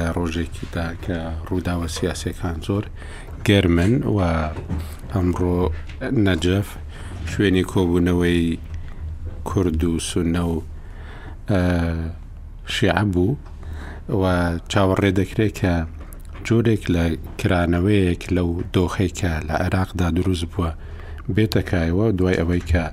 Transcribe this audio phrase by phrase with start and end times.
[0.00, 1.18] لە ڕۆژێکیدا کە
[1.48, 2.84] ڕووداوە سیاسەکان زۆر
[3.46, 4.18] گەرمن و
[5.12, 5.58] ئەمڕۆ
[6.26, 6.68] نەجەف
[7.30, 8.40] شوێنی کۆبوونەوەی
[9.48, 10.56] کورد و سونە و
[12.74, 13.30] شیع بوو
[14.20, 14.22] و
[14.72, 15.74] چاوەڕێ دەکرێت کە
[16.46, 17.04] جۆرێک لە
[17.40, 20.70] کرانەوەیەک لەو دۆخێکە لە عێراقدا دروست بووە
[21.34, 22.84] بێتەکایەوە دوای ئەوەی کە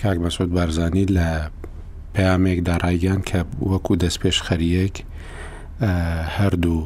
[0.00, 1.28] کاک مەسود بارزانانی لە
[2.14, 3.40] پامێکدا ڕایگەان کە
[3.70, 4.94] وەکو دەستپێش خەریەک
[6.38, 6.80] هەردوو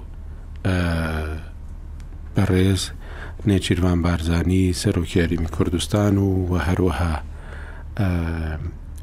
[2.36, 2.82] بەڕێز
[3.48, 7.12] نێچیروان بارزانانی سەرۆکیاریمی کوردستان و هەروەها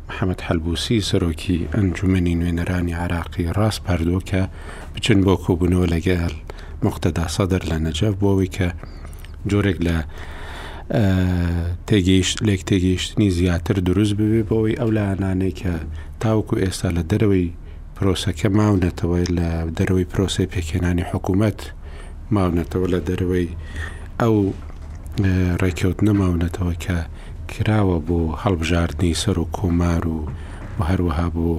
[0.09, 4.43] محەممەد حەلبوسی سەرۆکی ئەنجومنی نوێنەرانی عراقی ڕاست پاردۆکە
[4.95, 6.33] بچن بۆ کۆبوونەوە لەگەل
[6.85, 8.69] مختدا سەدر لە نەجەف بۆەوەی کە
[9.49, 9.97] جۆرێک لە
[11.87, 15.71] تێگەیشت لێک تێگەیشتنی زیاتر دروست ببێ بۆەوەی ئەو لاانانەی کە
[16.23, 17.47] تاوکو ئێستا لە دەرەوەی
[17.97, 21.59] پرۆسەکە ماونەتەوە لە دەرەوەی پرۆسی پێکێنانی حکوومەت
[22.35, 23.49] ماونەتەوە لە دەرەوەی
[24.21, 24.35] ئەو
[25.61, 26.97] ڕێکەوت نەماونەتەوە کە
[27.51, 30.19] کراوە بۆ هەڵبژاردننی سەر و کۆمار و
[30.77, 31.49] و هەروەها بۆ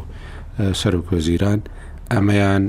[0.81, 1.61] سەر و کۆزیران
[2.15, 2.65] ئەمەیان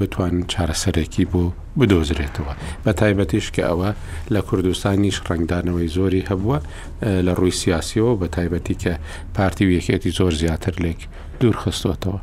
[0.00, 1.44] بتوان چارەسەرێکی بۆ
[1.78, 2.54] بدۆزرێتەوە
[2.84, 3.90] بە تایبەتیش کە ئەوە
[4.34, 6.58] لە کوردستانیش ڕنگدانەوەی زۆری هەبووە
[7.26, 8.92] لە ڕووی سیاسیەوە بە تایبەتی کە
[9.36, 11.00] پارتی و یەکێتی زۆر زیاتر لێک
[11.40, 12.18] دوور خستوتەوە.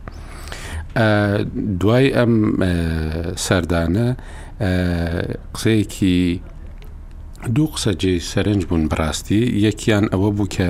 [1.81, 2.34] دوای ئەم
[3.45, 4.08] سەردانە
[5.56, 6.20] قسەیەکی
[7.56, 10.70] دوو قسەجێ سەرنج بوون بڕاستی یەکیان ئەوە بوو کە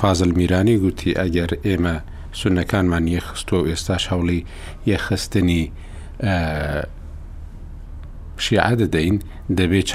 [0.00, 1.96] فازل میرانی گوتی ئەگەر ئێمە
[2.40, 4.40] سونەکانمان یەخستۆ و ئێستاش هەوڵی
[4.90, 5.62] یەخستنی
[8.44, 9.16] شیعە دەدەین
[9.58, 9.86] دەبێت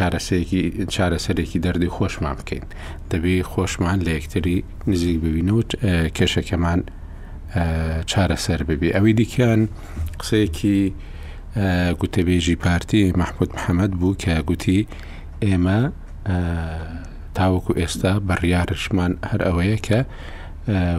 [0.95, 2.65] چارەسەرێکی دەردی خۆشمان بکەین
[3.11, 4.55] دەبێت خۆشمان لە یەکتری
[4.89, 5.63] نزیک ببینەوە
[6.17, 6.81] کێشەکەمان
[8.11, 9.61] چارەسەر ببی ئەوی دیکەن
[10.19, 10.79] قسەیەکی
[12.01, 14.87] گوتەبێژی پارتی مەحبوت محەممەد بوو کە گوتی
[15.47, 15.79] ئێمە
[17.37, 19.99] تاوەکو ئێستا بڕیارشمان هەر ئەوەیە کە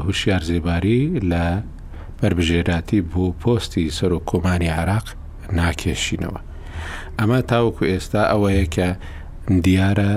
[0.06, 1.00] هوشیار زێباری
[1.30, 1.44] لە
[2.18, 5.06] بربژێراتی بۆ پۆستی سەر و کۆمانی عراق
[5.58, 6.40] ناکێشینەوە.
[7.18, 8.88] ئەمە تاوەکو ئێستا ئەوەیە کە
[9.64, 10.12] دیارە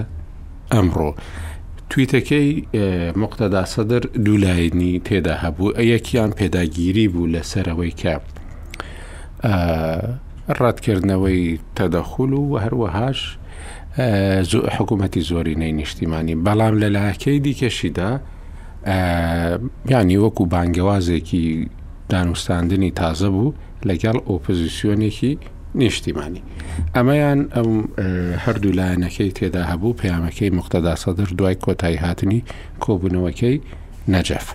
[0.74, 1.10] ئەمڕۆ
[1.94, 2.50] تویتەکەی
[3.24, 8.16] مقتەدا سەدر دوولایەنی تێدا هەبوو یەکیان پێداگیری بوو لەسەرەوەی کە
[10.60, 11.42] ڕەتکردنەوەی
[11.78, 13.20] تەدەخول و هەروەهاش
[14.76, 18.10] حکوومەتی زۆرینەی نیشتیمانی بەڵام لە لاکەی دیکەشیدا
[19.92, 21.44] یانی وەکو بانگەوازێکی
[22.14, 23.56] دانوستاندنی تازە بوو
[23.88, 25.34] لەگەڵ ئۆپۆزیسیۆنێکی
[25.76, 26.42] نیشتیمانی
[26.96, 27.70] ئەمەیان ئەو
[28.46, 32.42] هەردوو لایەنەکەی تێدا هەبوو پەیامەکەی مختدا سەدر دوای کۆتایی هاتنی
[32.84, 33.58] کۆبوونەوەکەی
[34.14, 34.48] نەجەف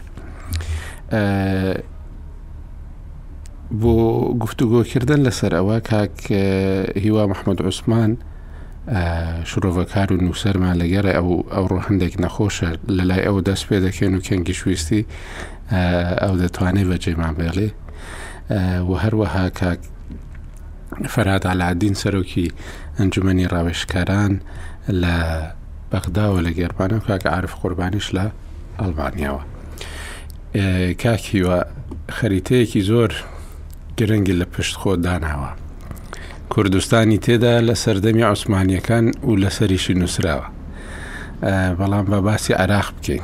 [3.81, 3.95] بۆ
[4.43, 6.15] گفتوگۆکردن لەسەر ئەوە کاک
[7.05, 8.11] هیوا مححمد عوسمان
[9.51, 14.13] شرۆڤەکار و نووسەرمان لەگەرە ئەو ئەو ڕۆ هەندێک نەخۆشە لە لای ئەو دەست پێ دەکەن
[14.15, 15.03] و کەنگی شوویستی
[16.23, 17.69] ئەو دەتوانێت بەجێمان بێڵێ
[18.89, 19.81] و هەروەها کاک
[21.09, 22.47] فەراد علادین سەرۆکی
[22.99, 24.33] ئەنجومی ڕاوێشکاران
[25.03, 25.17] لە
[25.91, 28.25] بەغداوە لە گێربانە و کاکە عرف قوربانیش لە
[28.81, 29.43] ئەلبانیاوە
[31.03, 31.59] کاکیوە
[32.19, 33.11] خەریتەیەکی زۆر
[33.99, 35.51] گرنگی لە پشت خۆ داناوە
[36.53, 40.47] کوردستانی تێدا لە سەردەمی عوسمانیەکان و لە سەریشی نووسراوە
[41.79, 43.23] بەڵام بە باسی عراق بکەین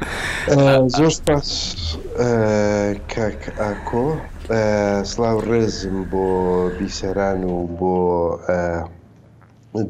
[0.96, 1.48] زۆر سپاس
[3.14, 4.04] کاک ئاکۆ
[5.12, 6.24] سلااو ڕێزم بۆ
[6.76, 7.94] بیسەران و بۆ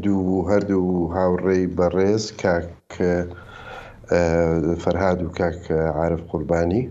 [0.05, 2.67] دوو هەردوو هاوڕێی بەڕێز کاک
[4.83, 5.61] فەرهاد و کاک
[6.03, 6.83] عرف قوربانی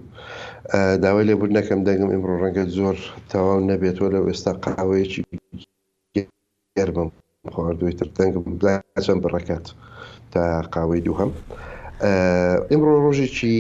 [1.04, 2.98] داوای لێبور نەکەم دەگم ئمرۆ ڕەنگە زۆر
[3.32, 5.22] تەواو نەبێتەوە لە ئێستا قاوەیەکی
[6.78, 7.10] گەرمم
[7.54, 9.66] خواردوی تر دەنگم بلاچەند بڕکات
[10.32, 10.42] تا
[10.74, 11.32] قاوەی دوو هەم.
[12.74, 13.58] ئمڕۆ ڕۆژێکی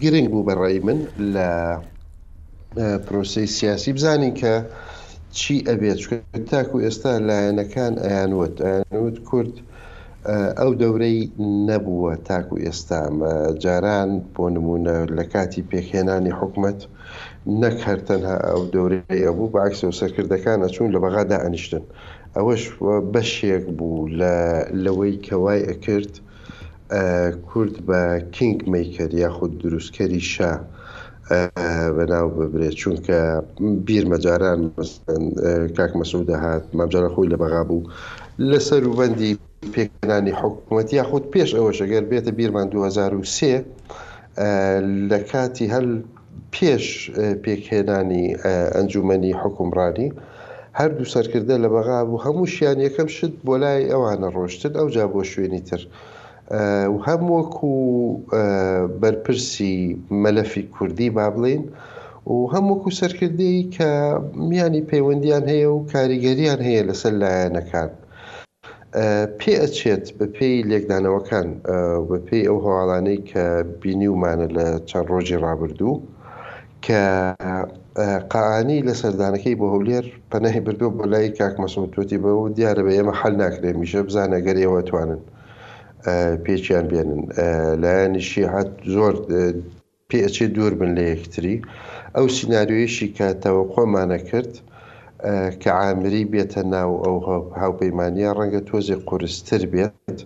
[0.00, 0.98] گرنگ بوو بەڕێی من
[1.34, 1.48] لە
[3.06, 4.54] پرۆسی سیاسی بزانی کە
[5.38, 6.00] چی ئەبێت
[6.50, 8.54] تاکو ئێستا لایەنەکان ئەیانوت
[8.94, 9.54] ئەوت کورد
[10.58, 11.18] ئەو دەورەی
[11.68, 13.00] نەبووە تاکو ئێستا
[13.64, 16.80] جاران بۆ نمونە لە کاتی پێکهێنانی حکومت
[17.62, 21.84] نەک هەرتەنها ئەو دەورەی ئەبوو باکسە و سەرکردەکانە چوون لە بەغادا ئەنیشتن
[22.36, 22.62] ئەوەش
[23.12, 23.98] بەشێک بوو
[24.84, 26.12] لەوەی کەوای ئەکرد
[27.48, 30.50] کورد بە کینگ میکر یاخود دروستکەری شە
[31.96, 33.18] بەناو ببرێت چونکە
[33.88, 34.60] بیر مەجاران
[35.76, 37.82] کاک مەسوود دەهات مامجارە خۆی لە بەغا بوو
[38.50, 39.32] لەسەر وبندی
[39.74, 43.64] پێکانی حکوومەت یاخود پێش ئەوەشەگەر بێتە بیرمان 2023
[45.10, 45.88] لە کاتی هەل
[46.54, 46.84] پێش
[47.44, 48.26] پێکهێنانی
[48.76, 50.08] ئەنجومنی حکومڕانی
[50.80, 55.04] هەردوو سەرکردە لە بەغا بوو هەموو شیان یەکەم شت بۆ لای ئەوانە ڕۆشتن ئەو جا
[55.14, 55.82] بۆ شوێنی تر.
[56.50, 57.68] و هەم وەکو
[59.02, 59.76] بەرپرسی
[60.24, 61.64] مەلەفی کوردی با بڵین
[62.32, 63.90] و هەم وەکو سەرکردی کە
[64.50, 67.90] میانی پەیوەندیان هەیە و کاریگەریان هەیە لەسەر لایەنەکان
[69.40, 71.48] پێ ئەچێت بە پێی لێکدانەوەکان
[72.08, 73.44] بە پێی ئەو هەواڵانەی کە
[73.82, 76.02] بینی ومانە لە چەند ڕۆژی ڕابردوو
[76.86, 77.02] کە
[78.32, 82.92] قاعانی لە سەردانەکەی بۆ هەولێر پەنەهی بردو بۆ لای کاک مەسووتوتی بە و دیارە بە
[82.96, 85.22] ئێمە حل ناکرێ میشە بزانەگەر ئێوەتوانن
[86.44, 87.20] پێچیان بێنن
[87.82, 89.14] لایەنیشی هات زۆر
[90.10, 91.56] پێچێ دوور بن لە یەکتری
[92.16, 94.52] ئەو سناریویشی کە تەوەقۆمانە کرد
[95.62, 97.16] کە عامری بێتە ناو ئەو
[97.62, 100.18] هاوپەیمانیا ڕەنگە تۆزی قورستر بێت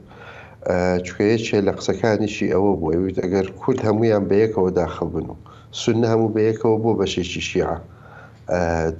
[1.06, 5.36] چکەیەکێ لە قسەکانیشی ئەوە بووەویت ئەگەر کورد هەمویان بەیەکەوە داخل بن و
[5.80, 7.76] سن هەموو بەیەکەوە بۆ بەشێکی شیعە.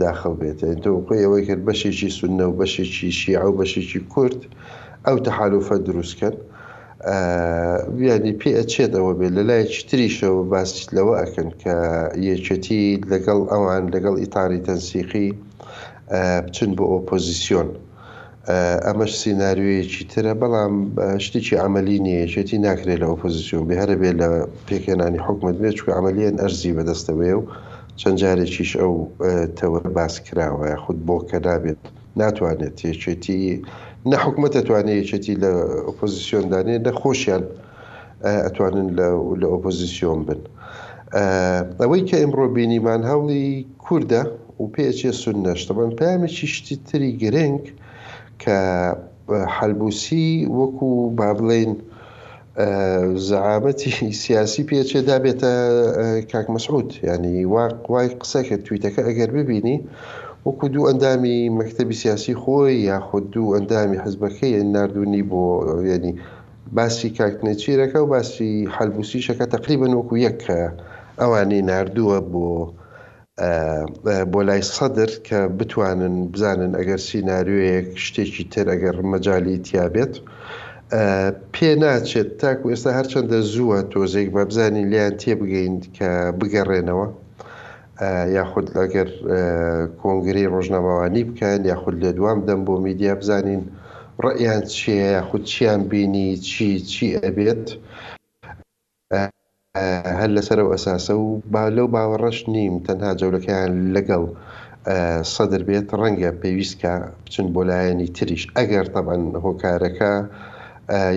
[0.04, 4.40] داخل بێت تۆقی ئەوەی کرد بەشێکی سنە و بەشێکی شیع و بەشێکی کورد
[5.06, 6.38] ئەو تەحالوفە دروستکرد
[8.00, 11.76] ینی پێچێتەوە بێت لە لای چتریشەوە باسیت لەوە ئەکەن کە
[12.30, 15.28] یەکێتی لەگەڵ ئەوان لەگەڵ ئیتاری تەنسیقی
[16.46, 17.68] بچن بۆ ئۆپۆزیسیۆن.
[18.86, 20.74] ئەمەش سینناریوەیەکی ترە بەڵام
[21.24, 24.28] شتێکی ئەعملی نیەچێتی ناکرێت لە ئۆپۆزیسیۆن بێهرە بێت لە
[24.68, 27.42] پێکێنانی حکومت بێت چکە ئەعملیان ئەرزی بەدەستەوەێ و
[28.00, 28.94] چەند جارێکیش ئەو
[29.58, 31.80] تەوە باس کراوە خودت بۆ کە نابێت
[32.20, 33.40] ناتوانێت یەکێتی
[34.10, 35.50] نە حکومە ئەتوانێت یەکێتی لە
[35.86, 37.44] ئۆپۆزیسیۆندانێ نەخۆشیان
[38.46, 39.06] ئەتوانن لە
[39.52, 40.40] ئۆپۆزیسیۆن بن.
[41.82, 43.46] ئەوەی کە ئەمڕۆ بینیمان هەوڵی
[43.84, 44.22] کووردە
[44.60, 47.62] و پێچێ سونە شتەبان پامێکی شتی تری گرنگ
[48.42, 48.58] کە
[49.56, 50.28] حەلبوسی
[50.58, 51.72] وەکو با بڵێن
[53.28, 53.92] زعامەتی
[54.22, 55.52] سیاسی پێچێدا بێتە
[56.30, 57.44] کاک مەسعود ینی
[57.90, 59.76] وای قسەکە تویتەکە ئەگەر ببینی
[60.46, 65.42] وەکو دوو ئەندامی مەکتتەبی سیاسی خۆی یاخود دوو ئەندامی حزبەکەی نردونی بۆ
[65.90, 66.12] ینی
[66.76, 70.56] باسی کاکنەچیرەکە و باسی حلبوسی شەکە تقریبن وەکو یەکە
[71.20, 72.48] ئەوانەی نردووە بۆ
[74.32, 80.14] بۆ لای سەدر کە بتوانن بزانن ئەگەر سینناریوەیەک شتێکی تر ئەگەر مەجای تیابێت
[81.54, 87.06] پێ ناچێت تاکو ئێستا هەرچەندە زووە تۆزێک بە بزانین لیان تێبگەین کە بگەڕێنەوە
[88.34, 89.08] یاخود لەگەر
[90.00, 93.62] کۆنگری ڕۆژنامەوانی بکەن یاخود لە دوام دەم بۆ میدیا بزانین
[94.24, 97.64] ڕێیان چیە یاخود چیان بینی چی چی ئەبێت
[100.18, 104.24] هەر لەسەر و ئەساسە و با لەو باوەڕەش نیم تەنها جەولەکەیان لەگەڵ
[105.34, 110.12] سەدر بێت ڕەنگە پێویستکە بچن بۆ لایەنی تریش ئەگەر تەبەن هۆکارەکە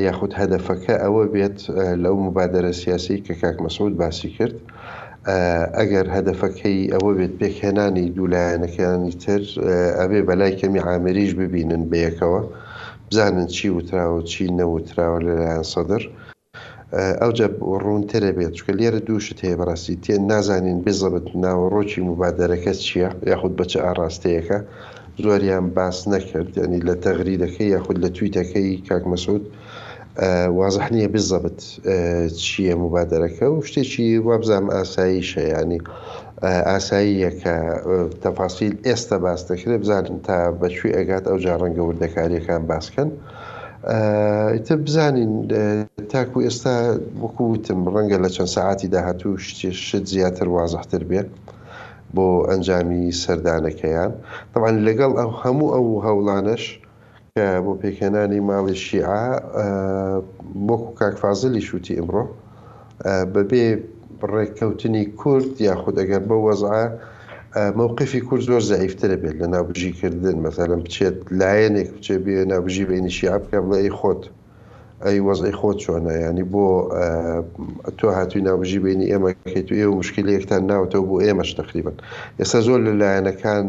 [0.05, 1.57] یاخود هەدەفەکە ئەوە بێت
[2.03, 4.55] لەو مبادرە سیاسی کە کاک مەسعود باسی کرد
[5.79, 9.41] ئەگەر هەدفەکەی ئەوە بێت پێکهێنانی دوولایەنەکانی تر
[9.99, 12.41] ئەبێ بەلای کەمی عامریش ببینن بەیەکەوە
[13.09, 16.03] بزانن چی وتراوە چی نەوتراوە لەلایەن سەدر
[17.21, 17.47] ئەوجە
[17.85, 23.79] ڕوونترە بێت چکە لێرە دووشت هەیە بەڕاستی تێ نازانین بزەبت ناوەڕۆکی مبادەرەکە چییە یاخود بەچە
[23.85, 24.59] ئاراستەیەەکە
[25.23, 29.43] زۆریان باس نەکرد ینی لە تەغریدەکەی یاخود لە تویتەکەی کاک مەسود
[30.59, 31.59] وازح نییە بزەبت
[32.43, 35.79] چییە مبادەرەکە و شتێکی وابزانام ئاساییشە ینی
[36.69, 37.55] ئاساییەکە
[38.23, 43.09] تەفاسیل ئێستا باس دەکرێت بزانن تا بەچوی ئەگات ئەو جاڕەنگە وردەکاریەکان باسکەن.
[44.65, 45.33] تە بزانین
[46.11, 46.75] تاکو ئێستا
[47.23, 49.33] وەکوتم ڕەنگە لە چەند سعاتی داهاتوو
[49.87, 51.29] شت زیاتر وازەحتر بێت
[52.15, 54.11] بۆ ئەنجامی سەردانەکەیان
[54.53, 56.63] تەوان لەگەڵ ئەو هەموو ئەو هەوڵانش
[57.37, 59.23] کە بۆ پێکەێنانی ماڵی شیعە
[60.67, 62.23] وەکو کاکفازلی شووتی ئەمڕۆ
[63.35, 63.65] بەبێ
[64.33, 66.85] ڕێککەوتنی کورد یاخود ئەگەر بە وەزعە
[67.79, 73.37] مووقفی کورد زۆر زعیفترە بێت لە نابژیکردن مەسەلم بچێت لایەنێک بچێ بێ نابژی بینی شیعە
[73.43, 74.23] بکە بڵێ خۆت.
[75.05, 76.65] ئەی وەزی خۆت چۆنە ینی بۆ
[77.97, 81.97] تۆ هاتووی ناوژی بینی ئێمە کەیت و ئێوە مشکلی یەکتان ناوتەوە بۆ ئێمەش تقریبن
[82.39, 83.65] ئێستا زۆر لە لایەنەکان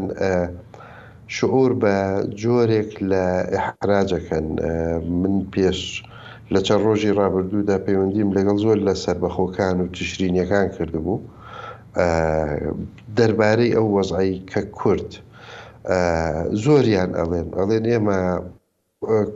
[1.31, 1.95] شعور بە
[2.41, 3.25] جۆرێک لە
[3.81, 4.47] حراجەکەن
[5.21, 5.79] من پێش
[6.53, 11.17] لە چەند ڕۆژی ڕابردوودا پەیوەندیم لەگەڵ زۆر لە سربەخۆکان و تشرینیەکان کردبوو
[13.17, 15.09] دەربارەی ئەو وەزعایی کە کورد
[16.63, 18.19] زۆریان ئەڵێن ئەڵێن ئێمە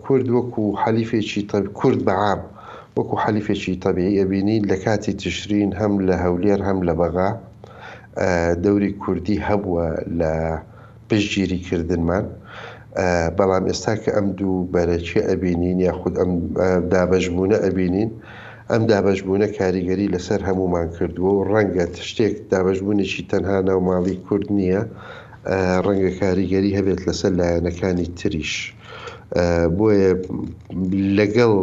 [0.06, 1.42] کورد وەکو حەلیفێکی
[1.80, 2.42] کورد بەعام
[2.98, 7.30] وەکو حەلیفێکی تەبیعی ئەبینین لە کاتی تشرین هەم لە هەولێر هەم لە بەغا
[8.64, 9.88] دەوری کوردی هەبووە
[10.20, 10.34] لە
[11.10, 12.26] پشتگیریکردنمان
[13.38, 16.32] بەڵام ئێستا کە ئەم دوو بەرەچی ئەبینین یاخود ئەم
[16.94, 18.10] دابەژبوونە ئەبینین
[18.72, 24.82] ئەم دابەژبوونە کاریگەری لەسەر هەمومان کردووە و ڕەنگە شتێک دابەژبوونێکی تەنها ناوماڵی کورد نییە
[25.86, 28.54] ڕەنگە کاریگەری هەبێت لەسەر لایەنەکانی تریش.
[29.78, 30.12] بۆیە
[31.18, 31.54] لەگەڵ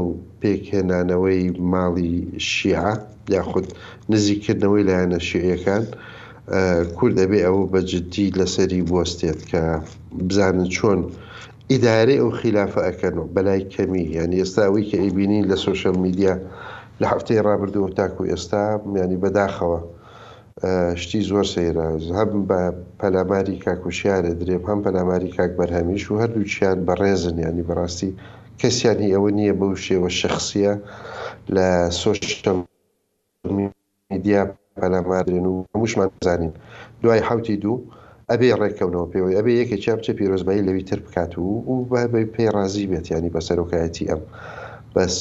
[0.40, 2.14] پێکهێنانەوەی ماڵی
[2.50, 3.02] شیعات
[3.36, 3.66] یاخود
[4.12, 5.84] نزیکردنەوەی لایەنە شیعەکان،
[6.98, 9.62] کورد ئەبێ ئەوە بەجددی لەسەری بستێت کە
[10.28, 11.00] بزانن چۆن
[11.70, 16.34] ئیدارێ ئەو خلافە ئەەکەنەوە بەلای کەمی یعنی ئێستاوی کە ئەیبینین لە سوشل میدیا
[17.00, 19.80] لە هەفتەی ڕابردووە تاکو ئێستا میانی بەداخەوە
[21.02, 21.86] شتی زۆر سەیرە
[22.18, 22.60] هەم بە
[23.00, 28.10] پەلاماری کاکوشیارە درێم هەم پەلاماری کاک بەرهەمیش و هەردووچیان بەڕێزن ینی بەڕاستی
[28.60, 30.74] کەسیانی ئەوە نییە بەو شێوە شخصیە
[31.54, 31.66] لە
[32.02, 32.46] سۆشل
[34.12, 34.42] میدیا
[34.80, 36.52] پەلامادرێن و هەمووشمان زانین
[37.02, 37.80] دوای حوتی دوو
[38.32, 41.44] ئەبێ ڕێککەونەوە پێوەی ئەبێ یەکێک چاپچە پیرۆزمایی لەوی تر بکات و
[41.90, 44.22] و پێی ڕازی بێت ینی بە سەرۆکایەتی ئەم
[44.94, 45.16] بەس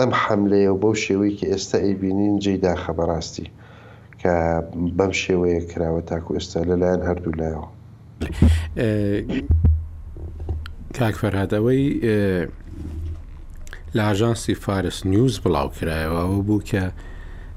[0.00, 3.48] ئەم حملەیە و بەو شێوەی کە ئێستا ئەیبینین جێدا خەبەڕاستی
[4.20, 4.34] کە
[4.98, 7.68] بەم شێوەیە کراوە تاکو ئێستا لەلایەن هەردوو لایەوە
[10.98, 11.84] کاکفەرهادەوەی
[13.96, 16.82] لە ئاژانسی فارس نیوز بڵاو کرایەوە بوو کە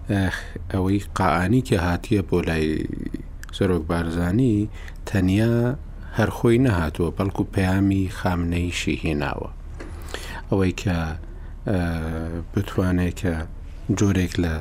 [0.10, 2.66] ئەوەی قاعانی کە هاتیە بۆ لای
[3.58, 4.70] سەرۆک بارزانانی
[5.10, 5.54] تەنیا
[6.18, 9.50] هەرخۆی نەهاتووە بەڵکو پەیامی خامنەیشی هێناوە
[10.50, 10.98] ئەوەی کە
[12.54, 13.34] بتوانێت کە
[14.00, 14.54] جۆرێک لە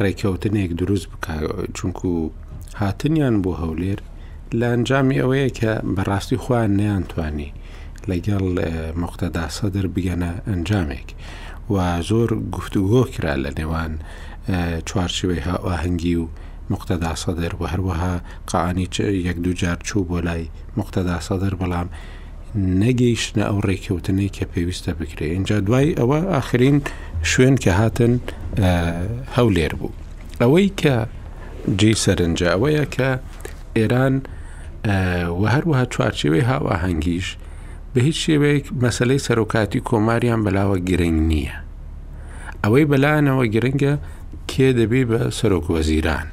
[0.00, 1.26] ڕێککەوتنێک دروست بک
[1.76, 2.10] چونکو
[2.80, 4.00] هاتنیان بۆ هەولێر
[4.58, 7.54] لە ئەنجامی ئەوەیە کە بەڕاستی خوان نیانتوانی
[8.10, 8.42] لەگەڵ
[9.02, 11.08] مختدا سەدر بگەنە ئەنجامێک
[11.72, 11.76] و
[12.10, 13.92] زۆر گفتوگۆ کرا لە نێوان
[14.86, 16.26] چوارچوەی هاهنگگی و
[16.70, 18.20] مختدا سەدەر و هەروەها
[18.52, 21.88] قانی یەک دوو جار چوو بۆ لای مختدا سەدەر بەڵام
[22.84, 26.80] نەگەیشتە ئەو ڕێککەوتنەی کە پێویستە بکرێ اینجا دوای ئەوە ئاخرین
[27.22, 28.20] شوێن کە هاتن
[29.36, 29.92] هەولێر بوو
[30.40, 30.94] ئەوەی کە
[31.78, 33.08] جی سەرنجە ئەوەیە کە
[33.76, 34.14] ئێران
[35.40, 37.26] وە هەروەها چوارچێوەی هاواهنگگیش
[37.94, 41.56] بە هیچ شێوەیەک مەسلەی سەرۆکاتی کۆماریان بەلاوە گرنگ نییە
[42.64, 43.94] ئەوەی بەلایەنەوە گرنگە
[44.50, 46.26] کێ دەبێ بە سەرۆک وەزیران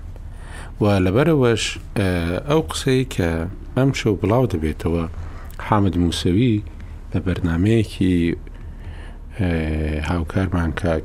[0.82, 1.64] و لەبەرەوەش
[2.50, 3.30] ئەو قسەی کە
[3.78, 5.04] ئەم شەو بڵاو دەبێتەوە
[5.66, 6.54] حامد موسەوی
[7.14, 8.18] لە بەرنمەیەکی
[10.10, 11.04] هاوکارمان کاک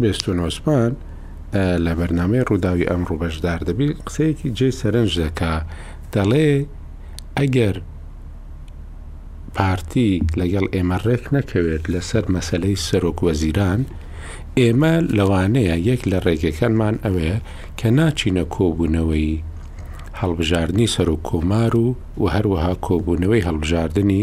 [0.00, 0.92] بێستۆسمان
[1.84, 5.54] لە بەرنمەی ڕووداوی ئەم ڕوبەشدار دەبی قسەیەکی جێ سەرنج دەکا
[6.14, 6.48] دەڵێ
[7.38, 7.76] ئەگەر
[9.58, 10.08] پارتی
[10.40, 13.80] لەگەڵ ئێمە ڕێک نەکەوێت لەسەر مەسلەی سەرۆک وەزیران،
[14.60, 17.36] ئێمە لەوانەیە یەک لە ڕێگەکانمان ئەوەیە
[17.78, 19.28] کە ناچینە کۆبوونەوەی
[20.20, 21.88] هەڵبژاردننی سەرۆک کۆمار و
[22.20, 24.22] و هەروەها کۆبوونەوەی هەڵبژاردننی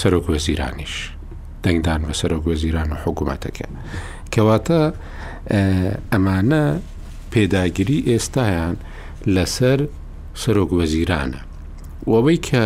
[0.00, 0.94] سەرۆک وەزیرانیش
[1.64, 3.66] دەنگدان بە سەرۆک وەزیران و حکوومەتەکە
[4.32, 4.82] کەواتە
[6.12, 6.64] ئەمانە
[7.32, 8.74] پێداگیری ئێستایان
[9.34, 9.78] لەسەر
[10.42, 11.40] سەرۆک وەزیرانە
[12.12, 12.64] وەوەی کە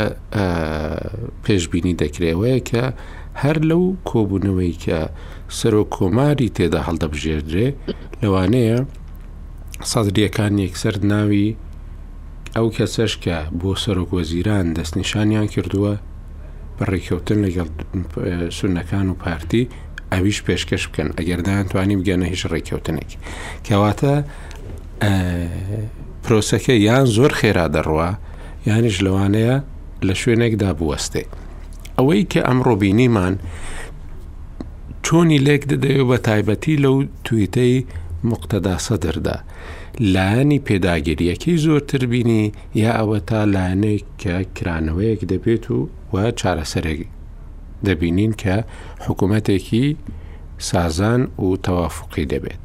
[1.44, 2.84] پێشببینی دەکرێتەیە کە
[3.42, 5.00] هەر لەو کۆبوونەوەی کە
[5.58, 7.68] سەرۆ کۆماری تێدا هەڵدەبژێردرێ
[8.22, 8.78] لەوانەیە
[9.92, 11.46] سازریەکان یەکسەر ناوی
[12.56, 15.92] ئەو کەسەش کە بۆ سەرۆک وەزیران دەستنیشانیان کردووە
[16.76, 17.68] بەڕێککەوتن لەگەڵ
[18.58, 19.64] سونەکان و پارتی
[20.12, 23.10] ئەویش پێشکەش بکەن ئەگەردان توانی بگەنە هیچ ڕێککەوتنێک
[23.66, 24.14] کەواتە
[26.24, 28.10] پرۆسەکە یان زۆر خێرا دەڕوە
[28.68, 29.54] یانیش لەوانەیە
[30.06, 31.24] لە شوێنێکدا بوەستێ
[31.98, 33.34] ئەوەی کە ئەمڕۆ بینیمان
[35.04, 37.74] چۆنی لێک دەدەوێت بە تایبەتی لەو تویتەی
[38.30, 39.36] مقتەداسە دەردا
[40.14, 42.42] لایەنی پێداگیریەکەی زۆرتر بینی
[42.82, 45.78] یا ئەوە تا لایەنێک کە کرانەوەیەک دەبێت و
[46.12, 47.00] وە چارەسەرێک
[47.86, 48.56] دەبینین کە
[49.04, 49.86] حکوومەتێکی
[50.68, 52.64] سازان و تەوافقی دەبێت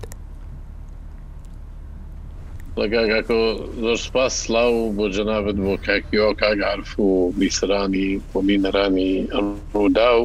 [2.79, 3.37] لەگاگاکۆ
[3.83, 7.07] زۆر سپاس سلااو بۆ جەنابەت بۆ کاکیۆ کاگعرف و
[7.39, 10.23] بیسرانی بۆ بینەرانی ئەڕوودا و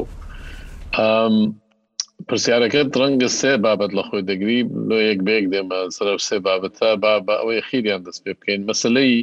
[2.27, 7.13] پرسیارەکەت ڕەنگە سێ بابەت لە خۆی دەگری لۆ یەک بێک دێمە سرە سێ بابەتە با
[7.25, 9.13] بە ئەوەی خیریان دەست پێ بکەین مەسلەی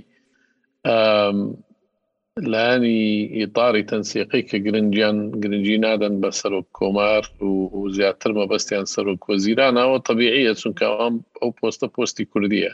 [2.53, 3.03] لانی
[3.39, 7.53] ئیتاری تەنسیقی کە گرنجیان گرنگجی نادەن بە سەرۆک کۆمار و
[7.97, 12.73] زیاتر مەبەستیان سەرۆک وەزیران ئەوە طبیعیە چونکە ئەم ئەو پۆستە پۆستی کوردیە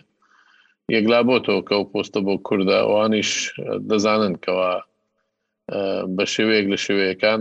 [0.92, 3.30] یەکلا بۆتەوە کە و پۆستە بۆ کووردا ئەوانیش
[3.90, 4.72] دەزانن کەەوە
[6.16, 7.40] بە شێوەیەک لە شێوەیەەکان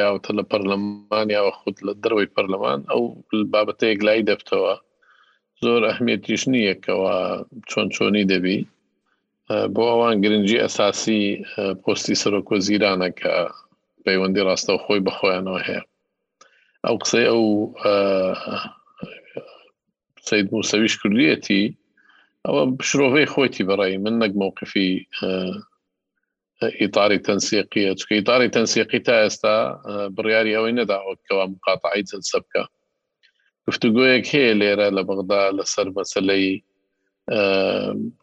[0.00, 3.02] یاوتە لە پەرلەمان یاوە خود لە دەروی پەرلەمان ئەو
[3.52, 4.74] بابەتەیەک لای دەبتەوە
[5.64, 7.12] زۆر ئەحمێتیش نییەکەوە
[7.70, 8.58] چۆن چۆنی دەبی
[9.74, 11.22] بۆ ئەوان گرنگجی ئەساسی
[11.82, 13.32] پۆستی سەرۆکۆ زیرانە کە
[14.04, 15.82] پەیوەندی ڕاستە و خۆی بەخۆیانەوە هەیە
[16.86, 17.42] ئەو قسەی ئەو
[20.28, 21.62] سید موسەویش کردیەتی
[22.48, 24.90] ئەوە بشرۆڤەی خۆتی بەڕای من نەک مووقفی
[26.80, 29.54] ئیتاری تەنسیقیە چکە ئیتاری تەنسیقی تا ئێستا
[30.16, 32.62] بڕیاری ئەوەی نەداوەکەەوە مقاتعی جنسە بکە
[33.66, 36.46] گفتوگویەک هەیە لێرە لە بەغدا لەسەر مەسلەی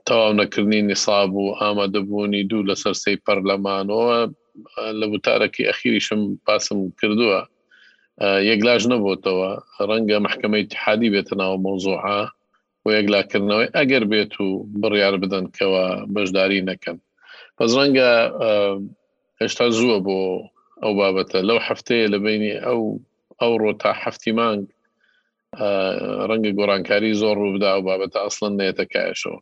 [0.08, 4.18] تەواو نەکردنی نیساب و ئامادەبوونی دوو لەسەر سی پەرلەمانەوە
[5.00, 7.42] لە وتارەکی ئەخیریشم پاسم کردووە
[8.52, 9.50] یەکلاژ نەبووتەوە
[9.90, 12.20] ڕەنگە محکمەی تحادی بێتە ناو مۆزوعە
[12.88, 14.48] بۆ یەکلاکردنەوەی ئەگەر بێت و
[14.82, 16.98] بڕیار بدەن کەەوە بەشداری نەکەن
[17.58, 18.12] پس ڕەنگە
[19.42, 20.20] هێشتا زووە بۆ
[20.84, 22.82] ئەو بابەتە لەو هەفتەیە لە بینی ئەو
[23.42, 24.64] ئەو ڕۆ تا هەفتی مانگ
[26.30, 29.40] ڕەنگە گۆرانکاری زۆر ڕوودا و بابەتە ئەسڵەن نێتەکایشەوە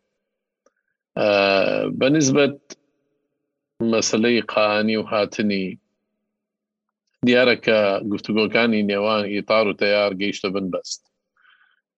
[1.98, 2.58] بەنسبت
[3.92, 5.66] مەسلەی قانی و هاتنی
[7.26, 7.78] دیارە کە
[8.12, 11.00] گفتوگۆکانی نێوان ئیتار و تەیار گەیشتە بن بەست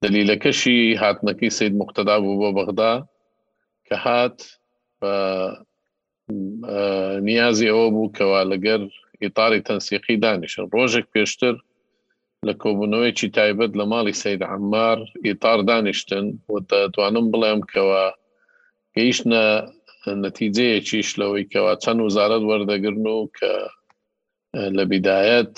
[0.04, 2.92] دلیلەکەشی هاتنەکەی سید مختدا بوو بۆ بەغدا
[3.86, 4.36] کە هات
[5.00, 5.14] بە
[7.28, 8.80] نیازی ئەوە بوو کەوا لەگەر
[9.22, 11.54] ئیتاری تەنسیقی دانیشن ڕۆژێک پێشتر
[12.46, 18.02] لە کۆبنەوەیکی تایبەت لە ماڵی سید عمار ئیتار دانیشتن و دەتوانم بڵێم کەوە
[18.96, 19.44] گەیشتە
[20.24, 23.52] نەتیجەیەکیش لەوەی کەوا چەند وزارت وەردەگرن و کە
[24.76, 25.54] لە بیدایەت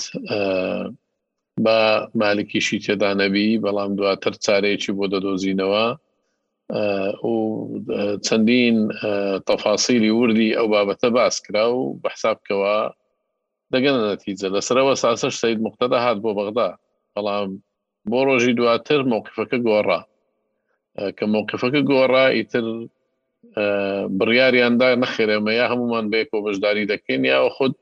[1.64, 1.78] بە
[2.22, 5.86] مالکیشی تێدانەبی بەڵام دواتر چارەیەکی بۆ دەدۆزینەوە
[7.30, 7.36] و
[8.26, 8.76] چەندین
[9.48, 12.74] تەفاسیلی وردی ئەو بابەتە باس کرا و بەحسابکەوە
[13.72, 16.68] دەگەنە نەتیجە لەسەرەوە ساسەش سید مختدا هات بۆ بەغدا
[17.14, 17.48] بەڵام
[18.10, 20.00] بۆ ڕۆژی دواتر مووقفەکە گۆڕا
[21.18, 22.64] کە مووقفەکە گۆڕا ئیتر
[24.18, 27.78] بڕیاریاندا نەخێرەمە یا هەمومان بێ کۆ بەشداری دەکەین یاوە خودت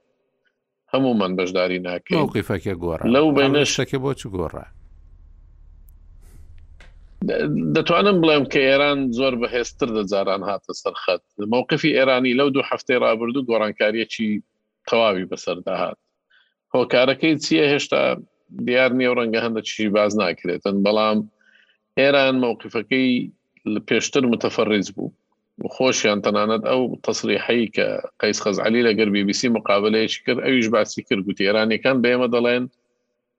[0.94, 4.64] هەمومان بەشداری ناکەین قیفەکە گۆڕ لەو بەینە شتەکە بۆ چ گۆڕە
[7.74, 11.22] دەتوانم بڵێم کە ئێران زۆر بەهێستر دەجاران هاتە سەرخەت
[11.52, 14.30] مووقفی ئێرانی لەو دوو هەفتەی رابرردوو گۆڕانکاریەکی
[14.88, 15.98] تەواوی بەسەرداهات
[16.74, 18.02] هۆکارەکەی چییە هێشتا
[18.66, 21.18] دیار نیە و ڕەنگە هەندە چی باز ناکرێتن بەڵام
[21.98, 23.08] ئێران مووقفەکەی
[23.88, 25.10] پێشتر متەفەڕیز بوو
[25.76, 27.86] خۆشیان تەنانەت ئەو تەسریحەی کە
[28.20, 32.64] قەیس خەزعلی لە گەر بیبیسی مقابلەیەکی کرد ئەویش باسی کرد گوتی ئێرانەکان بەێمە دەڵێن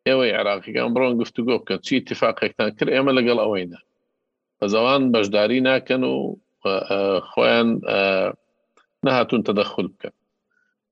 [0.08, 3.80] ئێوە عراقیەکان بڕۆن گفتوگۆ بکەن چی اتفاقێکتان کرد ئێمە لەگەڵ ئەوەینە
[4.60, 6.15] بەزەوان بەشداری ناکەن و
[7.32, 7.67] خۆیان
[9.06, 10.13] نەهاتون تەدەخل بکەن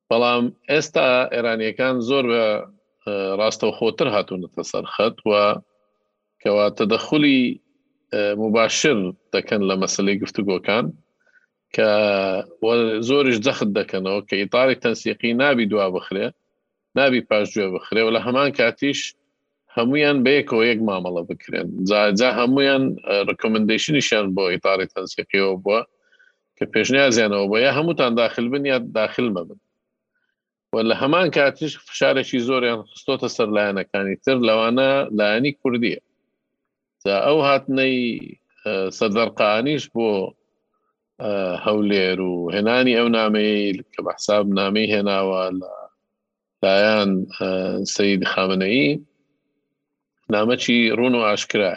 [0.09, 2.43] بەڵام ئێستا ئێرانیەکان زۆر بە
[3.39, 5.31] ڕاستە و خۆتر هاتوونەتە سەرخەت و
[6.41, 7.41] کەوا تەدەخلی
[8.43, 8.97] مباشر
[9.33, 10.85] دەکەن لە مەسلەی گفتوگۆکان
[11.73, 11.89] کە
[13.09, 16.27] زۆریش دەخت دەکەنەوە کە ئیتارێک تەنسیقی نابی دوا بخرێ
[16.97, 18.99] نابی پاشگوێ بخرێ و لە هەمان کاتیش
[19.75, 22.83] هەمویان بەیەکەوە یەک مامەڵە بکرێن جاجا هەمویان
[23.29, 25.81] ڕکمندیشنیشان بۆ ئیتاری تەنسیقیەوە بووە
[26.57, 29.59] کە پێشنیازیانەوە بە یە هەمووتان داخل بن یا داخل مەبن
[30.89, 35.99] لە هەمان کاتیش فشارێکی زۆریان خستۆتە سەر لایەنەکانی تر لەوانە لایەنی کوردیە
[37.27, 37.95] ئەو هاتنەی
[38.97, 40.09] سەدەرقانیش بۆ
[41.65, 45.71] هەولێر و هێنانی ئەو نامەیە کە بە حساب نامەی هێناوە لە
[46.63, 47.11] لایەن
[47.95, 48.89] سید خامنەی
[50.35, 51.73] نامەچی ڕون و ئاشکرا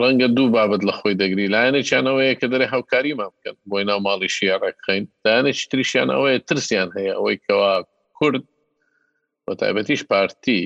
[0.00, 4.30] ڕەنگە دوو بابەت لە خۆی دەگری لایەنێکیان ئەوەیە کە دەرێ هاوکاریمان بکەن بۆی ناو ماڵی
[4.36, 7.74] شیعڕەکەین دانێکی تریشیان ئەوەیە ترسیان هەیە ئەوەی کەوا
[8.18, 8.44] کورد
[9.44, 10.60] بە تایبەتیش پارتی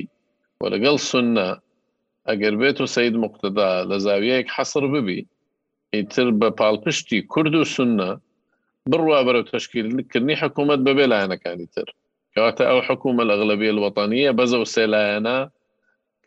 [0.61, 1.51] و لەگەڵ سنە
[2.29, 5.21] ئەگەر بێت و سید مقتدا لە زاویەیەک حەسر ببی
[5.97, 8.11] ئیتر بە پاڵپشتی کورد و سنە
[8.93, 11.89] بڕوا بەرە تشکیلکردنی حکوومەت بەبێ لایەنەکانی تر
[12.33, 15.37] کەواتە ئەو حکوومە لە غلبی الوەتانیە بەزە و سێلایەنە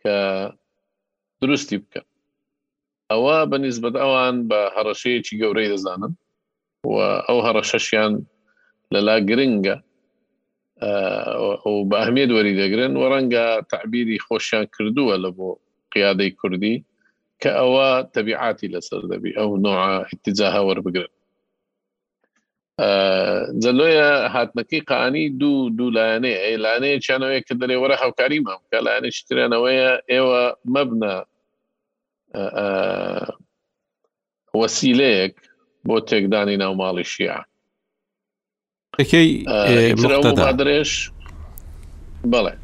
[0.02, 0.16] کە
[1.40, 2.00] دروستی بکە
[3.10, 6.12] ئەوە بەنیزبەت ئەوان بە هەڕەشەیەکی گەورەی دەزانن
[6.90, 6.94] و
[7.26, 8.12] ئەو هەڕەشەشیان
[8.94, 9.76] لەلا گرنگە
[11.88, 15.48] بە ئەهمێ دوەری دەگرن و ڕەنگە تعبیری خۆشیان کردووە لە بۆ
[15.92, 16.76] قیادەی کوردی
[17.42, 19.80] کە ئەوە تەبیعاتی لەسەر دەبی ئەو نوع
[20.12, 21.12] اتجاها وەربگرن
[23.64, 30.42] جلویە هاتنەکەی قانی دوو دوو لایەنێ ئەیلانەیە چیانەوەی کە دەێوەرە هاوکاری مام کە لاەنشترێنەوەیە ئێوە
[30.74, 31.14] مەبنە
[34.60, 35.34] وەسیلەیەک
[35.88, 37.38] بۆ تێکدانی ناوماڵی شیع
[40.58, 40.90] درێژ
[42.32, 42.54] بڵێ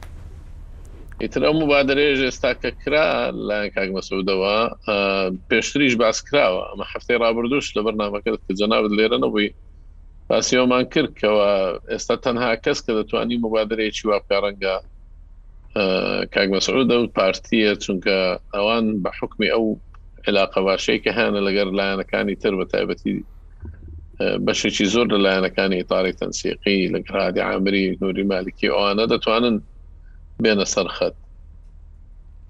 [1.22, 3.06] ئیتر ئەو مبادرێژ ئێستا کە کرا
[3.48, 4.56] لایەن کاک مەسودەوە
[5.50, 9.50] پێشتریش باس کراوە ئەمە هەفتەی ڕابردوش لە بەرنامەکەت کە جەناوت لێرە نەبووی
[10.28, 11.50] پاسیۆمان کرد کەەوە
[11.92, 14.74] ئێستا تەنها کەس کە دەتوانی مبادرەیەکی واپکارڕەنگە
[16.34, 18.16] کاک مەسعودە و پارتیە چونکە
[18.56, 19.64] ئەوان بە حکمی ئەو
[20.28, 23.14] علاقە باشەی کە هەیەە لەگەر لایەنەکانی تر بە تایبەتی
[24.46, 29.56] بەشێکی زۆر لە لایەنەکانی ئیتاری تەنسیقی لە گرادی عامری نوری مالکی ئەوانە دەتوانن
[30.40, 31.02] بين سرخت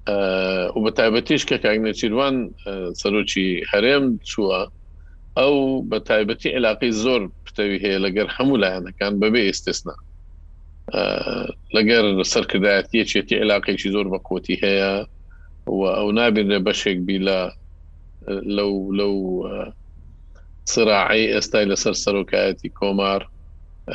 [0.09, 2.51] آه، آه، آه، و بە تایبەتیش کە کاگنەچیروان
[3.01, 4.61] سەرۆکی هەرێم چووە
[5.39, 5.55] ئەو
[5.91, 9.95] زور تایبەتی عێلاقی زۆر پتەوی هەیە لەگەر هەموو لایەنەکان بەبێ ئێستسنا
[11.77, 14.93] لەگەر سەرکردایەتی چێتی عێلاقێکی زۆر زور قوتی هەیە
[15.67, 17.43] و ئەو نابێنێ بەشێک بی لو
[18.59, 19.15] لەو لەو
[20.73, 23.23] سرراعی ئێستای لەسەر سەرۆکایەتی کۆمار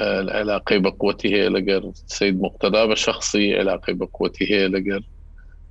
[0.01, 5.03] العلاقه بقوتي هي لقر سيد مقتدى بشخصي علاقه بقوتي هي لقر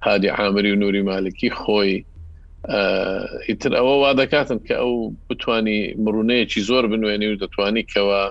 [0.02, 2.02] هادي عامري ونوري مالكي خۆی
[3.48, 4.92] ئیتر ئەوە وا دەکاتن کە ئەو
[5.30, 8.22] بتانی مرونەیەکی زۆر بنوێنی و دەتوانی کەەوە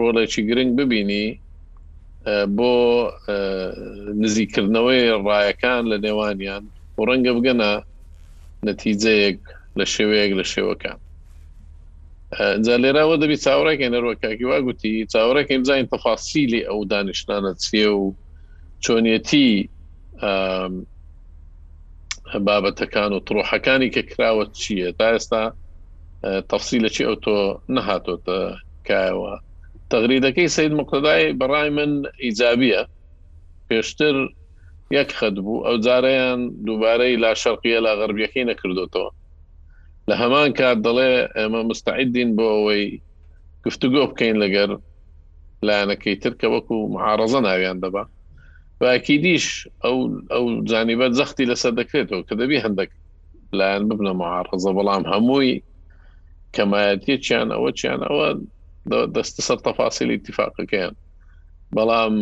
[0.00, 1.24] ڕۆڵێکی گرنگ ببینی
[2.56, 2.72] بۆ
[4.24, 6.64] نزیکردنەوەی ڕایەکان لە نێوانیان
[6.98, 7.70] و ڕەنگە بگەنە
[8.66, 9.38] نەتیجەیەک
[9.78, 10.98] لە شێوەیەک لە شێوەکان
[12.82, 18.02] لێراوە دەبی چاوەڕێکی نەرۆکاکی وا گوتی چاوەڕێکم زین تەفاسیلی ئەو دانیشتانە چیە و
[18.84, 19.48] چۆنیەتی
[22.46, 25.44] بابەتەکان و تڕۆحەکانی کە کراوە چییە تا ئێستا
[26.50, 27.36] تەفسی لە چی ئەو تۆ
[27.76, 28.38] نەهاتۆتە
[28.88, 29.34] کایەوە
[29.90, 31.92] تەغریدەکەی سید مقدای بەڕای من
[32.24, 32.82] ئیجابیە
[33.68, 34.16] پێشتر
[34.96, 39.10] یەک خەت بوو ئەو جارەیان دووبارەی لا شەرقیە لا غەربیەکەی نەکردوتەوە
[40.10, 42.84] لە هەمان کات دەڵێ ئەمە مستعدین بۆ ئەوەی
[43.64, 44.70] گفتوگۆ بکەین لەگەر
[45.66, 48.02] لایەنەکەی ترکە وەکو معارەزە ناویان دەبا
[48.80, 49.46] باکی دیش
[49.84, 49.96] ئەو
[50.34, 52.90] ئەو جانیبەت زەختی لەسەر دەکرێتەوە کە دەبی هەندێک
[53.58, 55.52] لایەن ببنە معارەزە بەڵام هەمووی
[56.56, 58.26] کەمایەتی چیان ئەوە چیان ئەوە
[59.14, 60.94] دەستە سەر تەفاسیلی اتفاقەکەیان
[61.76, 62.14] بەڵام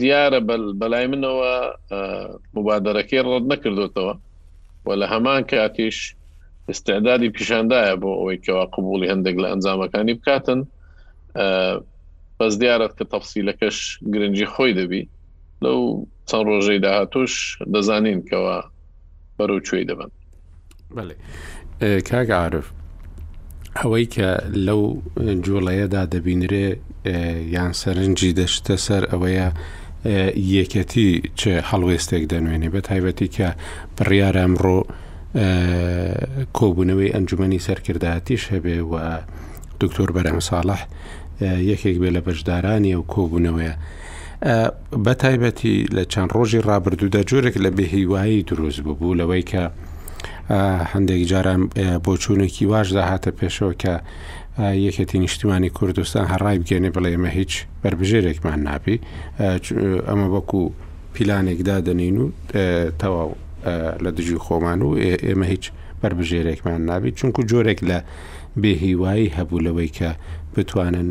[0.00, 0.40] دیارە
[0.80, 1.52] بەلای منەوە
[2.56, 4.14] مبادەرەکەی ڕەت نەکردوتەوە
[4.86, 5.98] و لە هەمان کاتیش
[6.68, 10.60] استعدادی پیشاندایە بۆ ئەوەی کەوا قوبولی هەندێک لە ئەنجامەکانی بکاتن
[12.38, 13.78] بەس دیارەت کە تەفسیلەکەش
[14.12, 15.02] گرنگجی خۆی دەبی
[15.62, 15.78] لەو
[16.28, 18.56] چەند ڕۆژەی داهاتوش دەزانین کەەوە
[19.38, 20.10] بەرەوچێی دەبن
[22.08, 22.66] کاگ عاعرف
[23.80, 24.28] ئەوەی کە
[24.66, 24.82] لەو
[25.44, 26.66] جوڵەیەدا دەبینرێ
[27.56, 29.48] یان سەرنجی دەشتە سەر ئەوەیە
[30.58, 31.06] یەکەتی
[31.40, 33.48] چه هەڵوێستێک دەنوێنێ بە تایبەتی کە
[33.96, 34.78] بڕیارە ئەمڕۆ
[35.32, 38.94] کۆبوونەوەی ئەنجومی سەرکردایەتیش هەبێ و
[39.80, 40.80] دکتۆر بەرەم ساڵح
[41.70, 43.74] یەکێک بێ لە بەشدارانی و کۆبوونەوەیە.
[45.04, 49.64] بە تایبەتی لە چەند ڕۆژی ڕابردوودا جۆرێک لە بێهیوایی دروست بوو لەوەی کە
[50.92, 51.60] هەندێک جاران
[52.04, 53.94] بۆ چوونێکی واشدا هاتە پێشەوە کە
[54.86, 58.96] یەکەتی نیشتیمانی کوردستان هەڕای بگەێنێ بڵێ ئمە هیچ بربژێرێکمان ناپی
[60.08, 60.62] ئەمە وەکو
[61.14, 62.26] پیلانێکدا دەنین و
[63.00, 63.30] تەواو
[64.04, 65.64] لە دژی خۆمان و ئێمە هیچ
[66.02, 67.98] بربژێرێکمان نابێت چونکو جۆرێک لە
[68.62, 70.10] بێهیوایی هەبوو لەوەی کە
[70.54, 71.08] بتوانن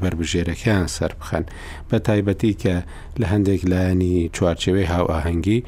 [0.00, 1.44] بربژێرەکەیان سەر بخەن
[1.90, 2.74] بە تایبەتی کە
[3.20, 5.60] لە هەندێک لایەنی چوارچەوەی هاوئاهەنگی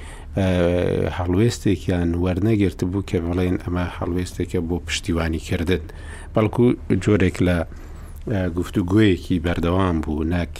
[1.18, 5.82] هەڵوێستێکیان وەرنەگرت بوو کە بڵێن ئەمە هەڵوێستێکە بۆ پشتیوانی کردن
[6.34, 6.64] بەڵکو
[7.04, 7.56] جۆرێک لە
[8.58, 10.54] گفتوگوۆیەکی بەردەوام بوو ناک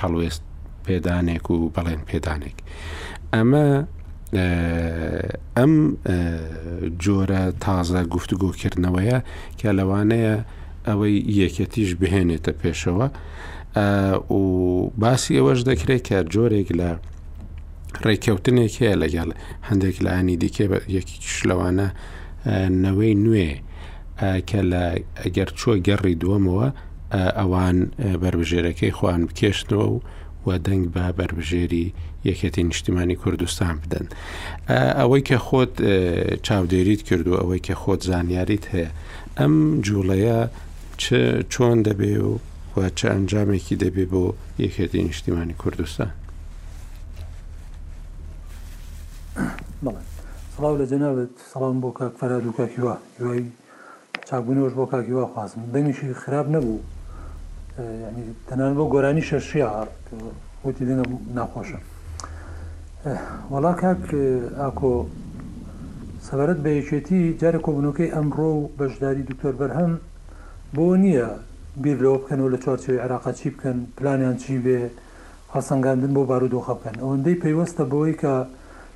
[0.00, 0.42] هەڵوێست
[0.86, 2.58] پێدانێک و بەڵێن پێدانێک
[3.34, 3.66] ئەمە
[5.56, 5.72] ئەم
[7.04, 9.18] جۆرە تازە گفتوگۆکردنەوەیە
[9.58, 10.34] کە لەوانەیە
[10.88, 13.06] ئەوەی یەکەتیش بهێنێتە پێشەوە
[14.38, 14.42] و
[15.02, 16.90] باسی ئەوەش دەکرێت کە جۆرێک لە
[18.04, 19.28] ڕێککەوتنێک هەیە لەگەڵ
[19.68, 20.64] هەندێک لە ئانی دیکێ
[20.96, 21.88] یەکیش لەوانە
[22.84, 23.50] نەوەی نوێ
[24.48, 24.84] کە لە
[25.24, 26.68] ئەگەر چووە گەڕی دووەمەوە
[27.40, 27.78] ئەوان
[28.22, 29.96] بربژێرەکەی خوان بکێشتەوە و
[30.46, 31.88] و دەنگ بە بربژێری
[32.30, 34.06] یەکێتی نیشتیمانی کوردستان بدەن
[34.98, 35.74] ئەوەی کە خۆت
[36.46, 38.90] چاودێریت کردو ئەوەی کە خۆت زانیاریت هەیە
[39.38, 39.54] ئەم
[39.86, 40.40] جوڵەیە
[41.52, 42.38] چۆن دەبێ و
[42.76, 44.24] و چه ئەنجامێکی دەبێ بۆ
[44.64, 46.10] یەکێتی نیشتیمانی کوردستان
[50.56, 53.40] سڵاو لە جەناوێت سەڵام بۆ کاک فەراد و کاکیوا یوای
[54.28, 56.78] چابوونەوەش بۆ کاکیوا خوازم دەمیشی خراپ نەبوو
[58.48, 59.88] تەنان بۆ گۆرانی شەرشیار
[60.64, 61.06] وتی دەنگە
[61.38, 61.80] ناخۆشە
[63.52, 64.04] وەڵا کاک
[64.60, 64.94] ئاکۆ
[66.28, 69.92] سەبارەت بە یەکێتی جارە کۆبنەکەی ئەمڕۆ و بەشداری دکتۆر بەرهەم
[70.76, 71.28] بۆ نییە
[71.82, 74.78] بیر لەوە بکەنەوە لە چارچەوەی عراقا چی بکەن پلانیان چی بێ
[75.54, 78.34] هەسەنگاندن بۆ بارودۆخە بکەن ئەوەندەی پەیوەستە بەوەی کە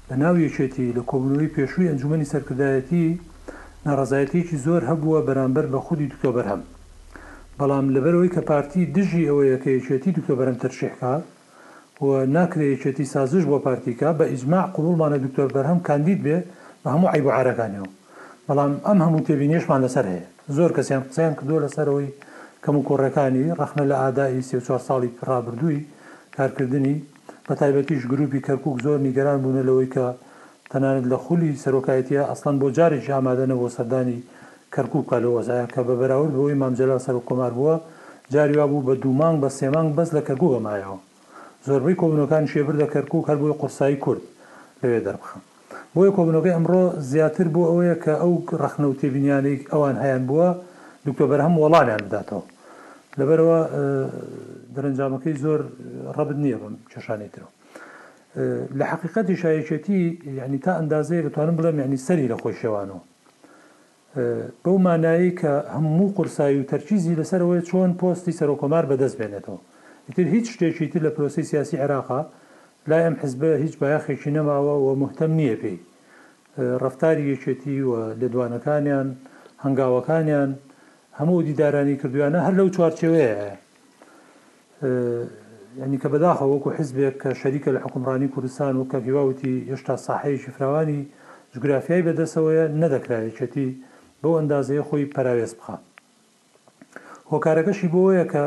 [0.08, 3.06] لە ناو یەکێتی لە کۆبنەوەی پێشووی ئەنجومی سەرکردایەتی
[3.86, 6.62] ناڕزایەتێکی زۆر هەبووە بەرامبەر بە خودی دکتۆ بەرهەم
[7.58, 11.24] بەڵام لەبەرەوەی کە پارتی دژی ئەوەیە کە یەکێتی دکتۆ بەرەم تەرشێکات
[12.02, 16.37] ناکرێتێتی سازش بۆ پارتیکا بە ئیجمع قوڵمانە دکتۆر بەرهەم کاندید بێ
[16.82, 17.88] بە هەموو عیب عارەکانەوە
[18.46, 22.14] بەڵام ئەم هەموو تێبینێشمان لەسەر هەیە زۆر کەسیان قسەیان کردووە لەسەرەوەی
[22.64, 25.78] کەم و کۆڕەکانی ڕخنە لە ئادایی سی چوار ساڵی پرابردووی
[26.37, 26.96] کارکردنی
[27.46, 30.06] بە تایبەتیش گروپی کەرکک زۆر نیگەران بوون لەوەی کە
[30.70, 34.18] تەنانەت لە خولی سەرۆکایەتە ئەسلان بۆ جارێکی ئامادەنە بۆ سەردانی
[34.74, 37.74] کەرکک لە وەزایە کە بە بەراورد بەوەی مامجللا سەر و کۆمار بووە
[38.32, 40.98] جاریوا بوو بە دوومانگ بە سێمانگ بەس لە کەرگوگەمایەوە
[41.66, 44.22] زۆربەی کۆبنەکان شێبر لە کەرکک هەر بۆی قورسایی کورد
[44.82, 45.40] لەوێ دەربخم
[45.94, 50.48] بۆیە کۆبنەکەی ئەمڕۆ زیاتر بۆ ئەوەیە کە ئەو ڕخنە و تێبینیانێک ئەوان هەیان بووە
[51.06, 52.44] دکتۆبەر هەم وەڵانیان بداتەوە
[53.18, 53.58] لەبەرەوە
[54.74, 55.60] دەرەنجامەکەی زۆر
[56.16, 57.48] ڕەبد نییە بم چێشانێتەوە
[58.78, 60.00] لە حقیقەتی شایەکێتی
[60.40, 63.02] یعنی تا ئەندازەیە دەتوانم بڵێم یعنی سەری لە خۆشەوانەوە
[64.64, 69.58] بەو مانایی کە هەموو قورسایی و تەرچیزی لەسەرەوەی چۆن پۆستی سەرۆکۆمار بەدەست بێنێتەوە
[70.16, 72.20] تر هیچ شتێکی تر لە پرۆسی سیاسی عێراقا
[72.88, 75.78] لای ئەم حزبە هیچ بایەخێکی نەماوە و محتەم نییە پێی
[76.82, 79.08] ڕفتاری یەکێتی و لێدوانەکانیان
[79.64, 80.50] هەنگاوەکانیان
[81.18, 83.36] هەموو دیدارانی کردویانە هەر لەو چوارچێوەیە
[85.82, 91.00] ینی کە بەداخەوە وەکو حزبێک کە شەریکە لە حکومڕانی کوردستان و کەپیواوتی هێشتا ساحەیەکی فراوانی
[91.52, 93.68] جوگرافیای بەدەستەوەیە نەدەکرایەکەتی
[94.22, 95.76] بەو ئەندازەیە خۆی پراوێز بخە
[97.32, 98.44] هۆکارەکەشی بۆیە کە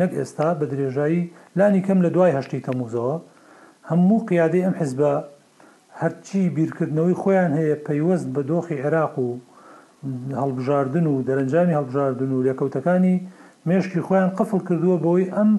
[0.00, 1.20] نەک ئێستا بە درێژایی
[1.58, 3.16] لانی کەم لە دوای هەشتی تەموزەوە
[3.90, 5.12] هەموو قیادی ئەم حیزبە
[6.00, 9.28] هەرچی بیرکردنەوەی خۆیان هەیە پەیوەست بە دۆخی عێراق و
[10.40, 13.16] هەڵبژاردن و دەرەنجامی هەڵبژاردن و لەکەوتەکانی
[13.68, 15.50] مێشکی خۆیان قفڵ کردووە بۆی ئەم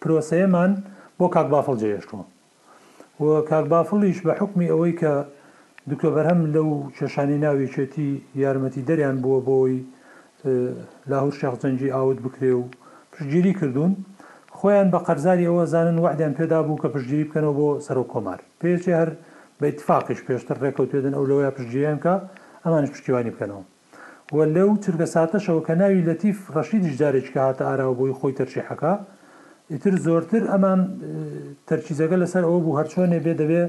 [0.00, 0.72] پرۆسەیەمان
[1.18, 2.22] بۆ کاک بافڵ جێشتوە
[3.22, 5.12] و کاک بافڵیش بە حکمی ئەوەی کە
[5.90, 8.08] دکتۆبەرهەم لەو چێشانی ناویچێتی
[8.42, 9.76] یارمەتی دەریان بووە بۆی
[11.10, 12.64] لاهور شەخزەنجی ئاوت بکرێ و
[13.14, 13.92] پشگیری کردوون
[14.58, 18.38] خۆیان بە قەرزاری ئەوە زانن وحدیان پێدا بوو کە پشگیری بکەنەوە بۆ سەر و کۆمار
[18.60, 19.10] پێچی هەر
[19.60, 22.14] بە اتفاقیش پێشتر ڕێکەوتێدن ئەو لەوەیە پشگیریان کە
[22.64, 23.64] ئەمانش پشتیوانی بکەنەوە
[24.36, 28.92] وە لەو چرگە ساتەشەوە کە ناوی لەتیف ڕەشیدیش جارێککە هاتە ئاراوە بۆی خۆی تەرشیحەکە
[29.72, 30.80] ئیتر زۆرتر ئەمان
[31.68, 33.62] تەرچیزەکە لەسەر ئەوە بوو هەرچۆنێ بێ دەبێ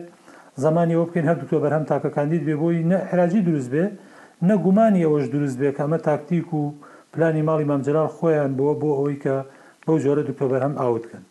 [0.64, 3.84] زمانی ئەو بکەین هەردوو تۆ بەرهەم تاکەکاندید بێ بۆی نەحراجی دروست بێ
[4.46, 6.74] نەگومانی ئەوەش دروست بێ کامە تاکتیک و
[7.14, 9.36] پلانی ماڵی مامجلال خۆیان بووە بۆ ئەوەی کە
[9.86, 11.24] بەو جۆرە دوکتۆبەر هەم ئاوتکەن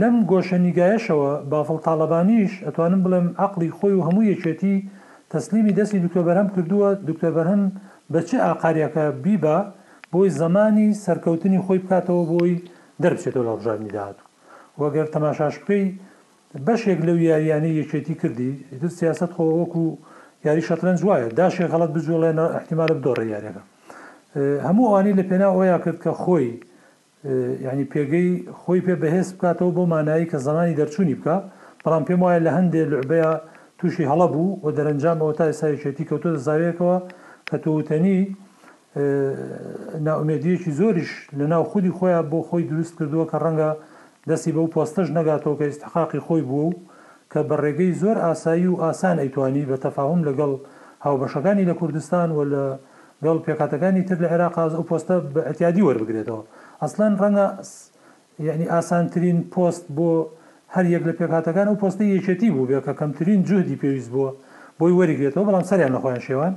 [0.00, 4.74] لەم گۆشە نیگایشەوە بافڵ تاالبانیش ئەتوانم بڵێم عقلی خۆی و هەموو یەکێتی
[5.32, 7.62] تەسلیمی دەستی دکتۆبەرهەم کردووە دکتۆبەرهەم
[8.12, 9.56] بەچه ئاقاریەکە بیبە
[10.12, 12.54] بۆی زمانی سەرکەوتنی خۆی بکاتەوە بۆی
[13.02, 14.26] دەربچێتەوە لە ڕژانی داهاتوو
[14.80, 15.86] وەگەر تەماشاش پێی
[16.66, 18.50] بەشێک لەو یاریانەی یەکێتی کردی
[18.98, 19.96] سیاست خۆ وەکو و
[20.44, 23.62] یاری شەتلەن جوایە داشێک هەڵت بجوڵێنە احتیمالە بدۆڕێ یاریەکە
[24.66, 26.48] هەموو ئەوانی لە پێنا ئۆیا کرد کە خۆی
[27.72, 28.28] ینی پێگەی
[28.60, 31.36] خۆی پێ بەهێز بکاتەوە بۆ مانایی کە زمانی دەرچوونی بکە
[31.84, 33.30] بەڵام پێم وایە لە هەندێ لەعبەیە
[33.78, 36.96] تووشی هەڵە بوو و دەرەنجامەوە تا ئێسایشێتی کەوتۆ دەزاوێتەوە
[37.48, 38.18] کە تۆوتنی
[40.06, 43.70] ناومێدیەکی زۆریش لە ناو خودی خۆیان بۆ خۆی دروست کردووە کە ڕەنگە
[44.28, 46.72] دەستی بەو پۆستەش نەگاتەوە کە ئستحقاقی خۆی بوو و
[47.32, 50.52] کە بە ڕێگەی زۆر ئاسایی و ئاسان ئەیتوانی بە تەفاهم لەگەڵ
[51.06, 52.64] هاوبەشەکانی لە کوردستان و لە
[53.24, 56.42] گەڵ پێکاتەکانی تر لە عێراق ئەو پۆستە بە ئەتیادی وەربگرێتەوە
[56.82, 57.46] ئەسلان ڕەنگە
[58.48, 60.10] یعنی ئاسانترین پۆست بۆ
[60.74, 64.30] هەر یەک لە پێکاتەکان و پۆستی یەکێتی بوو بێ کە کەمترین جوهدی پێویست بووە
[64.78, 66.54] بۆی وەریگرێتەوە بەڵام سەریان نەخۆیان شێوان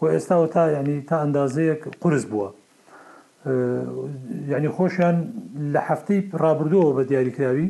[0.00, 2.48] و ئێستاەوە تا ینی تا ئەندازەیەک قرس بووە
[4.54, 5.16] ینی خۆشیان
[5.74, 7.68] لە هەفتەی ڕابردوەوە بە دیاریکراوی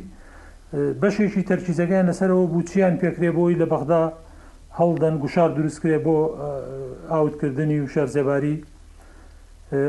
[0.73, 4.03] بەشێکی تەرکیزەکەیان لەسەرەوە بوچیان پێکرێبەوەی لە بەغدا
[4.79, 6.17] هەڵدەن گوشار دروستکرێ بۆ
[7.13, 8.57] ئاوتکردنی و شەرزەباری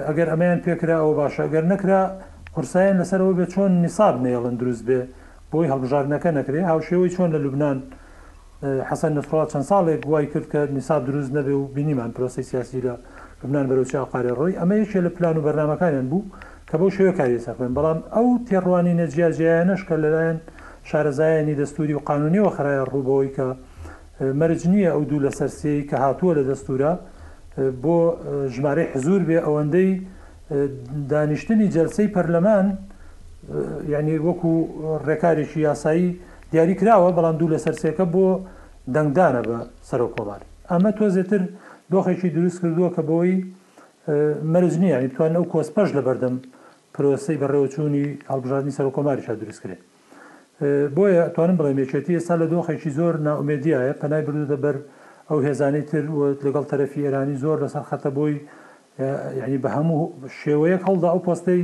[0.08, 2.02] ئەگەر ئەمەیان پێکرا ئەو باشە ئەگەر نەکرا
[2.56, 5.00] قرسایان لەسەرەوە بێ چۆن نیساب نێڵن دروست بێ
[5.52, 7.80] بۆی هەڵبژارنەکە نەکرێ هاوشێەوەی چۆن لە لوبناان
[8.90, 12.94] حەسەن نفرڕا چەند ساڵێک گوای کرد کە نیساب دروست نەبێ و بینیمان پرۆسی سیاسی لە
[13.42, 16.24] لوبناان بەرەوچی ئاقاارێ ڕۆی ئەمە یەکێ لە پلان و بەرنمەکانیان بوو
[16.70, 20.40] کە بەو شێوە کاری سەخێن بەڵام ئەو تێڕوانی نەجیاجیانەشکە لەلایەن
[20.90, 23.46] شارەزایانی دەستوری و قانونیەوە خراە ڕووبەوەی کە
[24.40, 26.92] مەرج نییە ئەو دوو لە سەرسی کە هاتووە لە دەستورە
[27.84, 27.98] بۆ
[28.56, 29.90] ژمارەی حزور بێ ئەوەندەی
[31.12, 32.68] دانیشتنی جەلسەی پەرلەمان
[33.94, 34.54] ینی وەکو
[35.08, 36.08] ڕێکارێکی یاسایی
[36.52, 38.28] دیاری کراوە بەڵام دوو لە سەرسیەکە بۆ
[38.96, 39.58] دەنگدانە بە
[39.90, 41.42] سەرۆکۆباری ئەمە تۆزێتر
[41.92, 43.34] دۆخێکی دروست کردووە کە بەوەی
[44.54, 46.36] مەرجنی ینی بتوان ئەو کۆسپەش لە بەردەم
[46.94, 49.82] پرۆسی بەڕێوەچوونی هەڵبژاردننی سەرۆکۆماریشە دروست کرێت
[50.96, 54.78] بۆیە ئەتوانم بڵێ مێچێتی ئێستا لە دۆخێکی زۆر ناومێدیایە پەنای بردودە بەر
[55.30, 56.06] ئەو هێزانی تر
[56.46, 58.36] لەگەڵ تەرەفی ئێرانی زۆر لەسەر خەتە بۆی
[59.40, 60.00] یعنی بە هەموو
[60.40, 61.64] شێوەیەک هەڵدا ئەو پۆستەی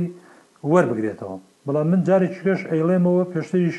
[0.72, 3.76] وەربگرێتەوە بەڵام من جارێکی گەش ئەیڵێمەوە پێشتریش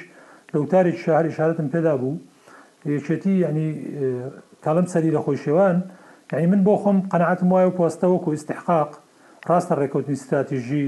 [0.54, 2.14] لەوتارێک شاری شارەتم پێدا بوو
[2.96, 3.68] یەکێتی ینی
[4.64, 5.78] کاڵم سەری لە خۆی شێوان
[6.32, 8.90] یعنی من بۆ خۆم قەنعاتم وایە و پۆستەوەکو ئستحقاق
[9.50, 10.88] ڕاستە ڕێکوتنی استراتیژی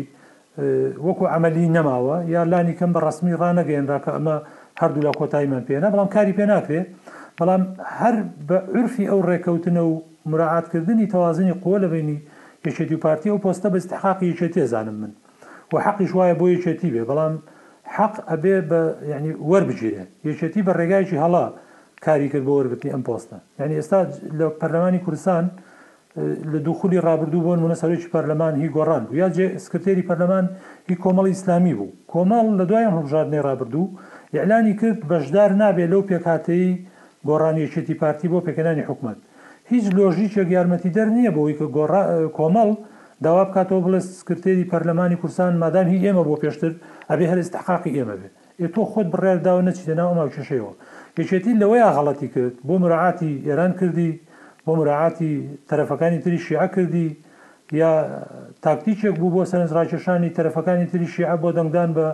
[1.05, 4.35] وەکو ئەعملی نەماوە یا لانی کەم بە ڕسمی ڕانەگەێنرا کە ئەمە
[4.81, 6.87] هەردوو لە کۆتایمان پێێنە بەڵام کاری پێ ناکرێت
[7.39, 7.63] بەڵام
[7.99, 8.15] هەر
[8.49, 9.93] بە عرفی ئەو ڕێکەوتنە و
[10.31, 12.17] مراعاتکردنی تەوازنی قوۆ لەبینی
[12.67, 15.11] یەکێتی و پارتی و پۆستە بە استحقاقی یەکێتی زانم من
[15.73, 17.33] و حەقیش وایە بۆ یەکێتی بێ بەڵام
[17.95, 18.81] حەق ئەبێ بە
[19.13, 21.45] ینی وەربگیرێ یەکێتی بە ڕێگایکی هەڵا
[22.05, 23.99] کاری کرد بۆ وەربتی ئەم پۆستە یعنی ئێستا
[24.39, 25.43] لە پەرلەمانی کوردستان
[26.51, 30.45] لە دوخولی ڕابردوو بۆن منەسەرێکی پەرلەمان هی گۆڕان بوو یا جێ سکرێری پەرلەمان
[30.89, 33.93] هی کۆمەڵی ئیسلامی بوو کۆمەڵ لە دوایان هەڵژاردنەی ڕابردوو
[34.37, 36.65] یعلانی کرد بەشدار نابێت لەو پێکاتەی
[37.29, 39.19] گۆڕانیەکێتی پارتی بۆ پێکەانی حکوومەت
[39.71, 41.65] هیچ لۆژیچێک یارمەتی دەر نییە بۆەوەی کە
[42.37, 42.69] کۆمەڵ
[43.25, 46.71] داوا بکاتەوە بڵێ سکرێری پەرلەمانی کورسان مادام هی ئێمە بۆ پێشتر
[47.11, 50.71] ئەبێ هەرست تحقاقی ئێمە بێت ئێ تۆ خۆت بڕێرداوە نەچیتە ناو ئەماو کێشەوە
[51.15, 54.11] کێچێتی لەوەی ئاغڵەتی کرد بۆ مراعاتی ئێران کردی
[54.67, 57.05] بۆ مراعاتی تەرەفەکانی تری شیع کردی
[57.71, 57.89] یا
[58.65, 62.07] تاکتیچێک بوو بۆ سەرنجڕاکێشانی تەرەفەکانی تری شیع بۆ دەنگدان بە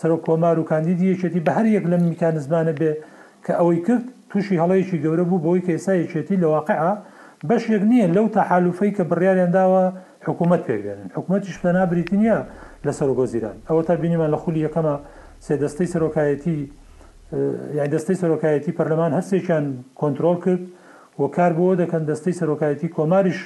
[0.00, 2.92] سەرۆ کۆمار و کاندیدی یەکێتی بە هەر یەک لە میکانزمانە بێ
[3.44, 6.92] کە ئەوەی کرد تووشی هەڵەیەکی گەورە بوو بۆی کە ئێسا یەکێتی لە واقعە
[7.48, 9.82] بەشێک نییە لەو تاحالوفەی کە بڕیاریانداوە
[10.26, 12.38] حکوومەت پێگەێنن حکوومەتیش پێ نابریتنیە
[12.86, 14.94] لە سەرۆگۆزیران ئەوە تا بینیمان لە خولی یەکەمە
[15.46, 16.56] سێدەستەی سەرۆکایەتی
[17.78, 19.64] یان دەستەی سەرۆکایەتی پەرلەمان هەستێکیان
[20.00, 20.62] کۆنتترۆل کرد
[21.22, 23.40] وەکار بۆ دەکەن دەستەی سەرۆکایەتی کۆماریش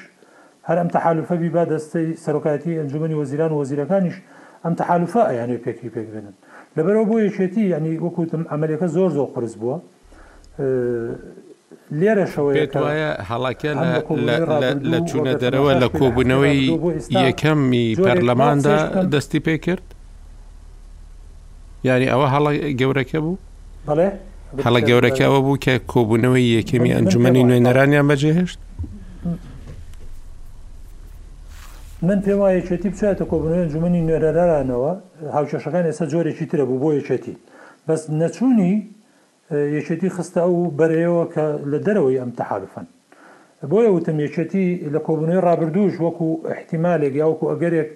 [0.69, 4.17] هەر ئەم تەحالفەبی با دەستەی سەرۆکایەتی ئەنجومی وەزیران و وەزیرەکانیش
[4.65, 6.35] ئەم تەحالفە ئەیانێ پێکی پێکبێنن
[6.77, 9.77] لەبەرەوە بۆ یەکێتی ینی وەکوتم ئەمریکە زۆر زۆر قرس بووە
[12.01, 13.71] لێرەشەوەیە هەڵاکە
[14.93, 16.59] لە چوونە دەرەوە لە کۆبوونەوەی
[17.27, 18.77] یەکەممی پەرلەماندا
[19.15, 19.87] دەستی پێ کرد
[21.89, 23.37] یاری ئەوە هەڵی گەورەکە بوو
[23.89, 24.09] بڵێ
[24.65, 28.59] هەڵە گەورەکەەوە بوو کە کۆبوونەوەی یەکەمی ئەنجومی نوێنەرانیان بەجێهێشت
[32.07, 34.93] من پێم وایە چێتی بچێتە کۆبنەوە ئەنجومی نوێرەرانەوە
[35.37, 37.35] هاوچەشەکان ئێستا جۆرێکی ترە بوو بۆ یەچێتی
[37.87, 38.75] بەس نەچوونی
[39.77, 42.87] یەچێتی خستە و بەرەوە کە لە دەرەوەی ئەم تەحالفەن
[43.71, 47.91] بۆیە وتم یەچێتی لە کۆبنەوەی ڕابردوش وەکو احتیمالێک یاوەکو ئەگەرێک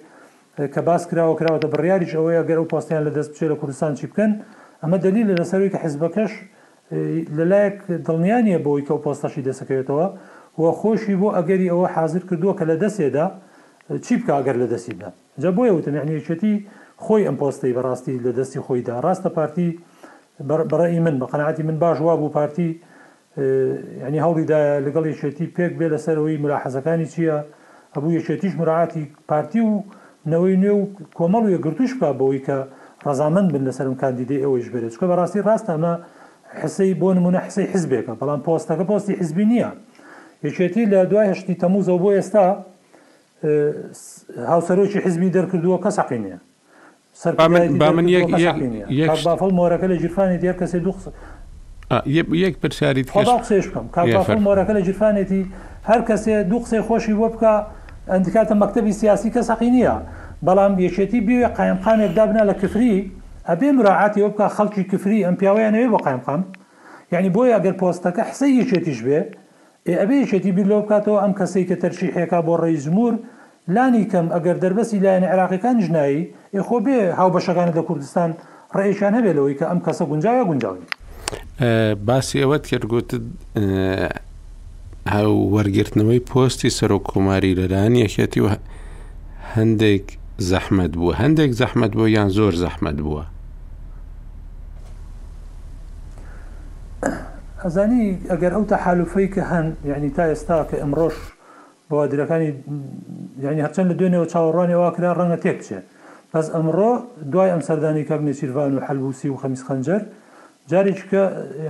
[0.75, 4.07] کە باس کراوە کراوەتە بڕیاریش ئەوەیە گەر و پۆستیان لە دەست بچێت لە کوردستان چی
[4.11, 4.33] بکەن
[4.83, 6.33] ئەمە دلیل لەسەروی کە حزبەکەش
[7.39, 10.07] لەلایەک دڵنیانە بۆی کە و پۆستەشی دەسەکەوێتەوە
[10.61, 13.27] و خۆشی بۆ ئەگەری ئەوە حاضر کردووە کە لە دەسێدا
[14.05, 15.09] چی بکە ئەگەر لە دەسیدا
[15.43, 16.55] جە بۆیە وتم یعنیەتی
[17.05, 19.69] خۆی ئەم پۆستەی بەڕاستی لە دەستی خۆیدا ڕاستە پارتی
[20.71, 22.69] بەڕی من بە قەنعاتی من باش وا بوو پارتی
[24.07, 27.37] ینی هەوڵیدا لەگەڵ یشێتی پێک بێ لەسەرەوەی ملاحەزەکانی چییە
[27.95, 29.73] هەبوو یەشێتیش مراعاتی پارتی و
[30.33, 30.83] نەوەی نوێ و
[31.19, 32.59] کۆمەڵ و یەگرتوش بە بەوەی کە
[33.07, 35.93] ڕزامند بن لەسەر کاندیدی ئەوەش بێت چکە بەڕاستی ڕاستە ئەمە
[36.63, 39.71] حسی بۆ نمونە حسی حزبێکە بەڵام پۆستەکە پۆستی حزبی نییە
[40.47, 42.55] یەکێتی لە دوای هشتی تەموزە بۆ ئێستا اه،
[44.53, 46.37] هاوسەرۆکی حزبی دەرکردووە کە سەقینە
[49.27, 50.93] بافڵ مۆرەکە لە جیرفانی دیار کەسێ دو
[52.45, 55.43] یەک پرسیاری قسێش بکەم کافڵ مۆرەکە لە جیرفانێتی
[55.91, 57.53] هەر کەسێ دوو قسەی خۆشی وە بکە
[58.13, 59.71] ئەندکاتە مەکتتەبی سیاسی کە سەقی
[60.47, 62.99] بەڵام یەکێتی بوێ قایمقامێک دابنا لە کفری
[63.49, 66.41] ئەبێ مراعاتی وەبکە خەڵکی کفری ئەم پیاوەیانەوێ بۆ قایمقام
[67.13, 69.21] یعنی بۆ یاگەر پۆستەکە حسەی یەکێتیش بێ
[70.01, 73.13] ئەبێ یەکێتی بیر لە بکاتەوە ئەم کەسەی کە تەرشی حێکا بۆ ڕێزمور
[73.75, 76.23] لانی کەم ئەگەر دەربەسی لایەن عراقیەکان ژنایی
[76.57, 78.31] ئێخۆ بێ هاو بەشەکانە لە کوردستان
[78.79, 80.83] ڕێیشان هەبێتەوەی کە ئەم کەسە گونجایە گونجاوی
[82.09, 83.15] باسی ئەوەت کردگوتت
[85.15, 88.49] هاو وەرگرتنەوەی پۆستی سەرۆکۆماری لەدان یەکێتی و
[89.55, 90.07] هەندێک
[90.49, 93.25] زحمت بوو هەندێک زەحمەت بوو یان زۆر زەحمەت بووە
[97.65, 101.15] ئەزانی ئەگەر ئەو تەحالوفەی کە هەن یعنی تا ئێستا کە ئەمڕۆژ
[101.91, 102.49] بەوادرەکانی
[103.45, 105.85] یعنی هەرچەند لە دوێنەوە چاوەڕوانی واکرا ڕەنگە تێک بچێت
[106.33, 106.93] پس ئەمڕۆ
[107.33, 110.03] دوای ئەم سەردانی کابنێ سیروان و حەلبوسی و خەمیس خەنجەر
[110.71, 111.23] جارێک کە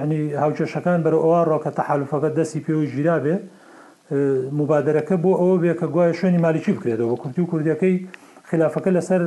[0.03, 5.73] ینی هاوچێشەکان بەرە ئەوە ڕۆکە تەحالوفەکە دەستی پێوە ژیرا بێ اه، مبادرەکە بۆ ئەوە بێ
[5.81, 7.97] کە گوایە شوێنی مالیکی بکرێتەوە بە کورتی و کوردەکەی
[8.51, 9.23] خلافەکە لەسەر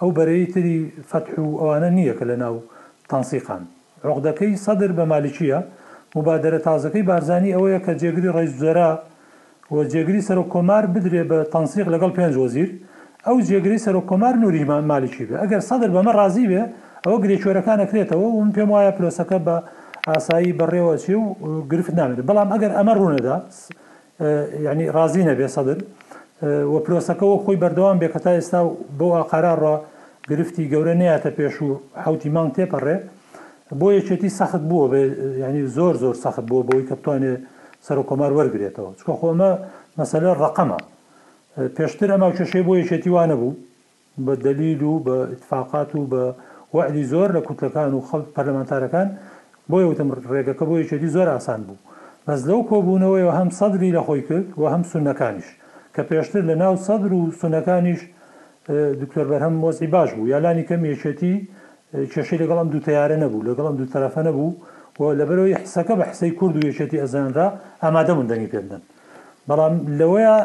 [0.00, 0.76] ئەو بەرەی تری
[1.10, 2.54] فەتح و ئەوانە نییە کە لە ناو
[3.10, 3.62] تەنسیقان
[4.08, 5.58] ڕۆغدەکەی سەدر بە مالیکیە
[6.16, 8.90] مبادرە تازەکەی بارزانانی ئەوەیە کە جێگری ڕێزجەرا
[9.74, 12.70] و جێگری سەر و کۆمار بدرێ بە تەنسیق لەگەڵ پێنج وەزیر
[13.26, 16.62] ئەو جێگری سەر و کۆمار نوریمان مالیکی بێ ئەگەر سەدر بەمە ڕازی بێ
[17.04, 19.56] ئەوە گرێچۆرەکان نەکرێتەوە وم پێم وایە پلۆسەکە بە
[20.10, 21.24] ئاسایی بەڕێوەچی و
[21.70, 23.36] گرفت نامێت بەڵام ئەگەر ئەمە ڕوونەدا
[24.68, 25.78] ینی ڕازی نەبێ سەدر
[26.42, 28.60] وە پرۆسەکەەوە خۆی بەردەوام بێ کە تا ئێستا
[28.98, 29.74] بۆ ئاقارارڕە
[30.30, 31.68] گرفتی گەورە نیاتە پێش و
[32.04, 32.96] حوتی مانگ تێپەڕێ
[33.80, 34.86] بۆ یەکێتی سەخت بووە
[35.48, 37.34] ینی زۆر زۆر سەخت بووە بۆی کە بتوانێ
[37.86, 39.50] سەر و کۆمار وەرگێتەوە چکە خۆمە
[39.98, 40.78] مەسەلە ڕقەمە
[41.76, 43.56] پێشتر ئەمە کێشەی بۆ یەکێتی وانە بوو
[44.24, 46.22] بە دەلیل و بە اتفاقات و بە
[46.76, 49.08] وعلی زۆر لە کوتلەکان و خەڵ پەرلەمانتارەکان
[49.70, 51.80] بۆ یوتم ڕێگەکە بۆ یەکێتی زۆر ئاسان بوو
[52.26, 55.48] بەس لەو کۆبوونەوەی و هەم سەدری لە خۆی کرد و هەم سونەکانیش
[55.96, 58.00] کە پێشتر لە ناو سەدر و سونەکانیش
[59.02, 61.34] دکتۆر بەرهەم مۆزی باش بوو یالانی کەم یەکێتی
[62.12, 64.50] کێشەی لەگەڵم دوو تیارە نەبوو لەگەڵم دوو تەرەفە نەبوو
[64.98, 67.46] و لەبەرەوەی حسەکە بە حسەی کورد و یەکێتی ئەزانرا
[67.82, 68.82] ئامادە مندەنی پێدەن
[69.48, 70.36] بەڵام لەوەیە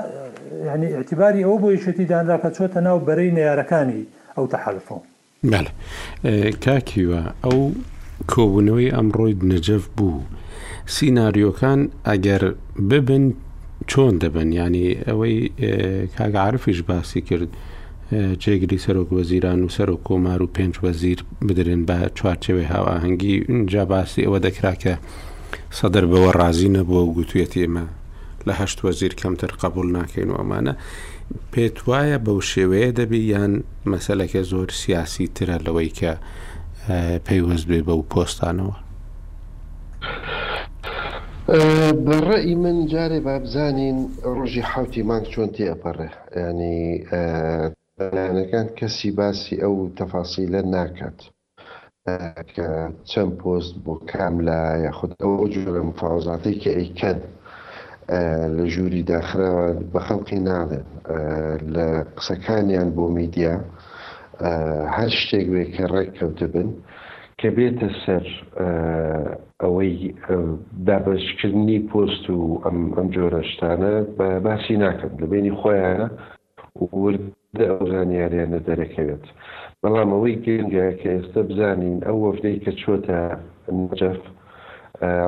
[0.69, 4.03] ینی اعتیباری ئەو بۆ یەکێتی دانرا کە چۆتە ناو بەرەی نەیارەکانی
[4.37, 5.01] ئەو تەحالفۆن
[6.65, 7.57] کاکیوە ئەو
[8.31, 10.21] کۆبوونەوەی ئەمڕۆی نەجەف بوو
[10.95, 11.79] سینناریۆکان
[12.11, 12.43] ئەگەر
[12.91, 13.25] ببن
[13.91, 15.37] چۆن دەبن ینی ئەوەی
[16.17, 17.51] کاگعاعرفیش باسی کرد
[18.41, 23.83] جێگری سەرۆک وەزیران و سەر و کۆمار و پێنج وەزیر بدرێن بە چوارچێوێ هاواهنگگی اینجا
[23.93, 24.93] باسی ئەوە دەکراکە
[25.79, 27.85] سەدەر بەوە ڕازی نەبووە و گوتوێتی ئێمە
[28.47, 30.73] لە هەشت وەزیر کەمتر قبول ناکەین و ئەمانە
[31.53, 33.53] پێت وایە بەو شێوەیە دەبی یان
[33.91, 36.11] مەسلەکە زۆر سیاسی ترە لەوەی کە
[37.25, 38.75] پەیوەست بێ بەو پۆستانەوە.
[41.91, 49.63] بالرأي من جارب أبزاني رجي حوتي مانك تي أبره يعني آه، أنا كان كسي باسي
[49.63, 51.21] أو تفاصيل ناكت
[52.07, 52.45] آه،
[53.15, 57.19] كم بوست بو كاملة ياخد أو جور المفاوضات كي كان
[58.09, 60.83] آه، لجوري داخل بخلقي نالي
[61.67, 63.61] لقصة كان يعني بو ميديا
[64.41, 66.90] هاشتاق بيك ركب تبن أه
[67.41, 68.25] کە بێتە سەر
[69.63, 69.95] ئەوەی
[70.87, 76.07] دابشکردنی پۆست و ئەم ئەم جۆرەشتانە بە باسی ناکەم لەبینی خۆیانە
[77.03, 79.25] وردزانیاریانە دەرەکەوێت
[79.81, 83.19] بەڵام ئەوەی گەنگە کە ئێستا بزانین ئەو وەفتەی کە چۆتە
[83.77, 84.19] نجەف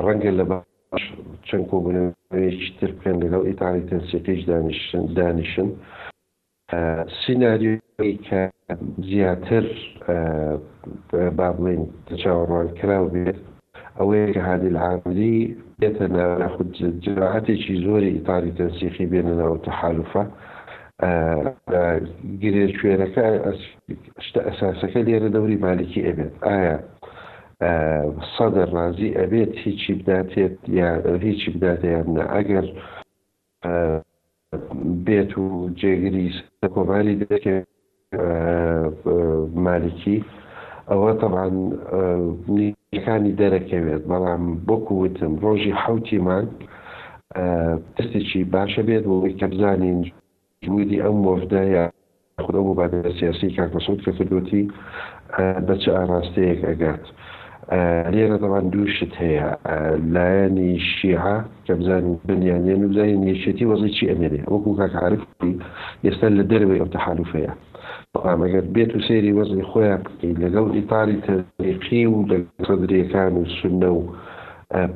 [0.06, 1.04] ڕەنگە لە باش
[1.46, 4.42] چەند کۆبوونەوەیەکی تر بکەن لەگەڵ ئیتالی تەنسیەکەیش
[5.16, 5.68] دانیشن
[7.22, 8.50] سینناریو کە
[9.08, 9.64] زیاتر
[10.08, 10.56] اه،
[11.38, 13.06] با بڵین تەچاوەڕوانکراو
[14.00, 15.14] أويك هذه کە هادی ناخد
[15.80, 16.04] بێتە
[16.42, 16.68] ناخود
[17.04, 21.98] جراحەتێکی زۆری ئیتالی تەسیخی بێنەوە تەحالفە اه،
[22.42, 23.26] گرێشوێنەکە
[24.26, 26.76] شتە ئەساسەکە لێرە دەوری مالکی ئەبێت ئایا
[28.34, 30.90] سەدە اه، ڕازی ئەبێت هیچی بداتێت یا
[31.26, 32.66] هیچی بداتیانە ئەگەر
[35.06, 35.46] بێت و
[35.80, 36.26] جێگری
[36.74, 37.68] کۆمالی دەکەێت
[39.66, 40.16] مالکی
[40.90, 41.54] ئەوە تەبان
[42.54, 46.46] نیەکانی دەرەکەوێت بەڵام بۆکو وتم ڕۆژی حوتیمان
[47.96, 49.98] دەستێکی باشە بێت بۆ کە بزانین
[50.64, 51.84] جمودی ئەم وەفدایە
[52.44, 52.84] خودە بۆ بە
[53.20, 54.62] سیاسی کاکەسوود کە کردوتی
[55.68, 57.04] بەچ ئاراستەیەک ئەگات.
[58.14, 59.48] لێرە دەوان دووشت هەیە
[60.14, 61.36] لایەنی شیعە
[61.66, 65.52] کە بزانین بنیانیان و بزانین یەکێتی وەزی چی ئەمێنێ وەکو کاکعاعرفی
[66.04, 67.54] ئێستا لە دەروێ ئەو تەحالوفەیە.
[68.16, 72.18] بەڵام ئەگەر بێت و سێری وەزنی خۆیان بکەیت لەگەڵ ئیتالی تەریقی و
[72.68, 74.02] سەدرەکان و سنە و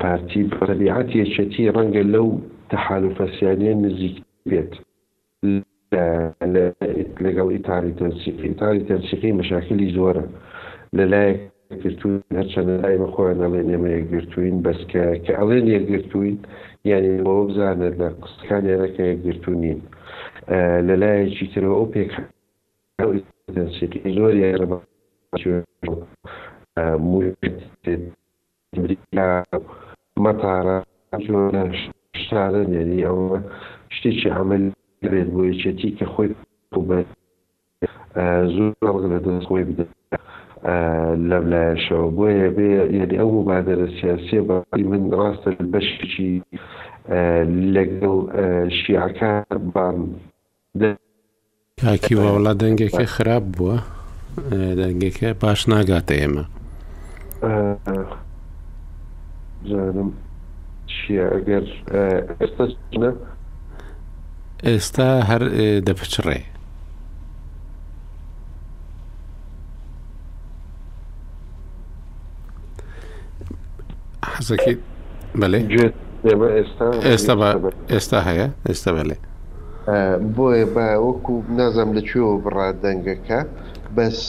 [0.02, 2.28] پارتی بەڕبیعات یەچەتی ڕەنگە لەو
[2.70, 4.16] تەحالوفەسیانە نزیک
[4.50, 4.72] بێت
[7.24, 10.24] لەگەڵ ئیتالی تەنسیقی ئیتالی تەنسیقی مشاکلی زۆرە
[10.98, 11.40] لەلایەک
[11.82, 16.36] گرتوین هەرچەند لای بەخۆیان ئەڵێن ئێمە یەکگرتوین بەسکە کە ئەڵێن یەکگرتوین
[16.90, 19.78] یعنی بۆ بزانێت لە قستەکان یانەکە یەکگرتوونین
[20.88, 22.12] لەلایەکی ترەوە ئەو پێک
[23.00, 24.56] موسيقي زوري
[30.26, 30.78] مطارة
[32.28, 33.38] شارە یعنی ئەوە
[33.94, 34.64] شتێکی عمل
[35.10, 36.30] بێت بۆ یەکێتی کە خۆی
[38.54, 39.80] زۆر لە دەست خۆی بد
[41.30, 46.32] لەم لایەشەوە بۆیە بێ یعنی ئەو مبادرە سیاسێ بەی من ڕاستە بەشکی
[47.74, 48.16] لەگەڵ
[48.78, 49.98] شیعەکان بام
[51.80, 53.76] کاکی وەڵا دەنگێکی خراپ بووە
[54.80, 56.44] دەنگێکە باش ناگاتە ئێمە
[59.70, 60.10] زانم
[60.92, 61.64] چیە ئەگەر
[62.40, 62.64] ئێستا
[64.68, 65.42] ئێستا هەر
[65.86, 66.40] دەپچڕێ
[74.34, 74.80] حەزەکەیت
[75.40, 76.50] بەێ
[77.08, 77.46] ئێستا
[77.94, 79.16] ئێستا هەیە ئێستا بەلێ
[80.36, 83.40] بۆیە بە وەکو نازانم لەکوێوە بڕا دەنگەکە
[83.96, 84.20] بەس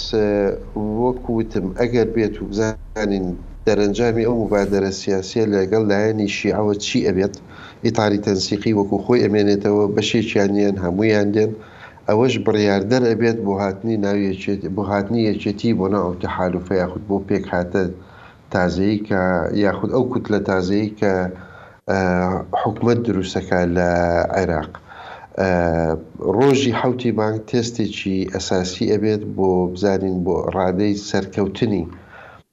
[1.01, 3.25] وەکوتم ئەگەر بێت و بزانین
[3.67, 7.35] دەرەنجامی ئەو مبادرە سیاسە لەگەڵ لایەنی شیعوە چی ئەبێت
[7.85, 11.51] ئیتاری تەنسیقی وەکو خۆی ئەمێنێتەوە بەشێکیانیان هەمویان دێن
[12.09, 17.45] ئەوەش بڕیاردەر ئەبێت بۆ هاتنی ناویەچێت بۆ هاتنی یەچێتی بۆ ناوکە حالوفە یاخود بۆ پێک
[17.53, 17.83] هاتە
[18.53, 19.21] تازەی کە
[19.65, 21.11] یاخود ئەو کوت لە تازەی کە
[22.63, 23.79] حکومت دروستەکە لە
[24.39, 24.71] عێراق.
[26.37, 31.83] ڕۆژی حوتی بانک تێستێکی ئەساسی ئەبێت بۆ بزانین بۆ ڕادەی سەرکەوتنی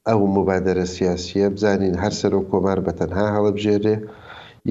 [0.07, 3.95] ئەو مبادرە سیاسیە بزانین هەر سەر و کۆمار بە تەنها هەڵبژێرێ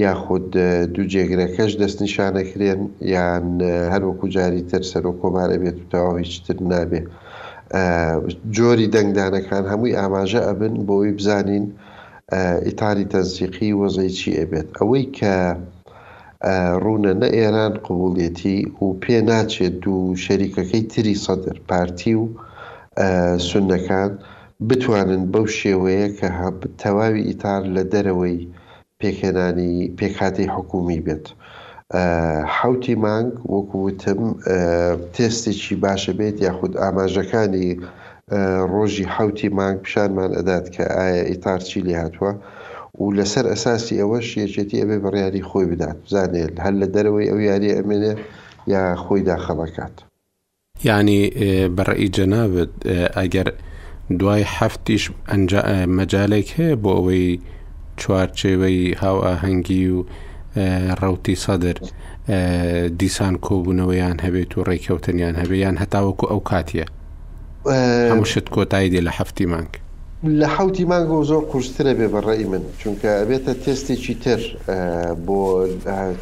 [0.05, 0.47] یاخود
[0.95, 2.81] دوو جێگرەکەش دەست نیشانەکرێن
[3.15, 3.45] یان
[3.93, 7.01] هەروەکو جاری تر سەر و کۆمارە بێت و تەواو هیچتر نابێ.
[8.57, 11.65] جۆری دەنگدانەکان هەمووی ئاماژە ئەبن بۆی بزانین
[12.67, 15.35] ئیتاری تەنسیقی وەزەی چی ئەبێت ئەوەی کە
[16.85, 22.25] ڕوونە نە ئێران قوبولەتی و پێ ناچێت دوو شەریکەکەی تری سەدر پارتی و
[23.49, 24.11] سونەکان
[24.69, 26.29] بتوانن بەو شێوەیە کە
[26.81, 28.39] تەواوی ئیتال لە دەرەوەی
[29.01, 31.27] پێکێنانی پێکاتی حکومی بێت.
[32.57, 34.21] حوتی مانگ وەکوتم
[35.15, 37.69] تێستێکی باشە بێت یاخود ئاماژەکانی
[38.73, 42.33] ڕۆژی حوتی مانگ پیشانمان ئەدات کە ئایا ئیتار چیلی هاتووە
[43.05, 48.15] ولەسەر ئەساسی ئەوەش یەکێتی ابي برياري خوي بدات بزانێت هل دروي او ئەو يعني یاری
[48.69, 49.95] يا خوي خۆی داخەڵکات
[50.85, 52.53] يعني آه، بەڕئی جناب
[53.25, 53.47] اگر
[54.21, 55.05] دوای هەفتیش
[55.99, 57.27] مەجالێک هەیە بۆ ئەوەی
[58.61, 60.05] وي هاو ئاهەنگی و
[61.01, 61.77] ڕوتی آه، سەدر
[62.29, 66.87] آه، دیسان کۆبوونەوەیان هەبێت و ڕێککەوتنیان هەبێ یان هەتاوەکو ئەو کاتیە
[68.13, 69.81] هەمشت همشت دێ تايدي لحفتي مانك
[70.25, 74.41] لە حوتی مانگۆ زۆر قورسترە بێ بەڕێی من چونکە ئەبێتە تستێکی تر
[75.27, 75.39] بۆ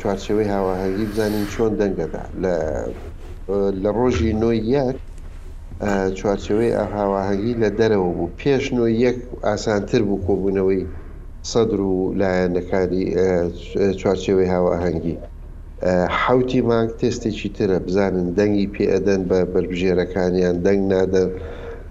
[0.00, 2.24] چوارچەوەی هاواهەنگی بزانین چۆن دەنگەدا
[3.82, 4.96] لە ڕۆژی نۆی یەک
[6.18, 10.80] چوارچەوەی هاواهەنگی لە دەرەوە بوو پێش نۆی یەک ئاسانتر بوو کۆبوونەوەی
[11.50, 13.04] سەدر و لایەنەکانی
[14.00, 15.16] چوارچەوەی هاواهەنگی
[16.22, 21.30] حوتی مانگ تستێکی ترە بزانن دەنگی پێئدەن بە بربژێرەکانیان دەنگ نادەن.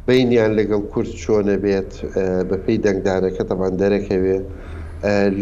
[0.07, 1.91] بینیان لەگەڵ کورد چۆنە بێت
[2.49, 4.45] بەپی دەنگدارەکە تەمان دەرەکەوێت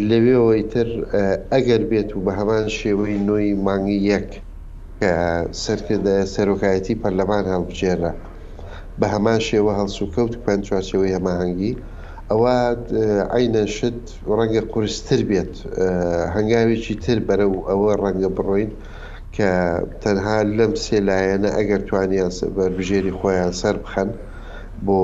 [0.10, 0.88] لەوێەوەی تر
[1.54, 4.30] ئەگەر بێت و بە هەمان شێوەی نوۆی مانگی یەک
[5.00, 5.14] کە
[5.64, 8.12] سەرکردە سەرۆکایەتی پەرلەمان هەڵبجێرە
[9.00, 11.74] بە هەمان شێوە هەڵسوکەوت پێچوارچەوەی هەماهنگگی
[12.30, 12.54] ئەوە
[13.36, 14.00] عینە شت
[14.38, 15.54] ڕەنگە قورستر بێت
[16.36, 18.72] هەنگاوێکی تر بەرە و ئەوە ڕەنگە بڕۆین
[19.36, 19.50] کە
[20.04, 24.12] تەنها لەم سێلایەنە ئەگەر توانیان بەربژێری خۆیان سەر بخەن
[24.88, 24.98] بۆ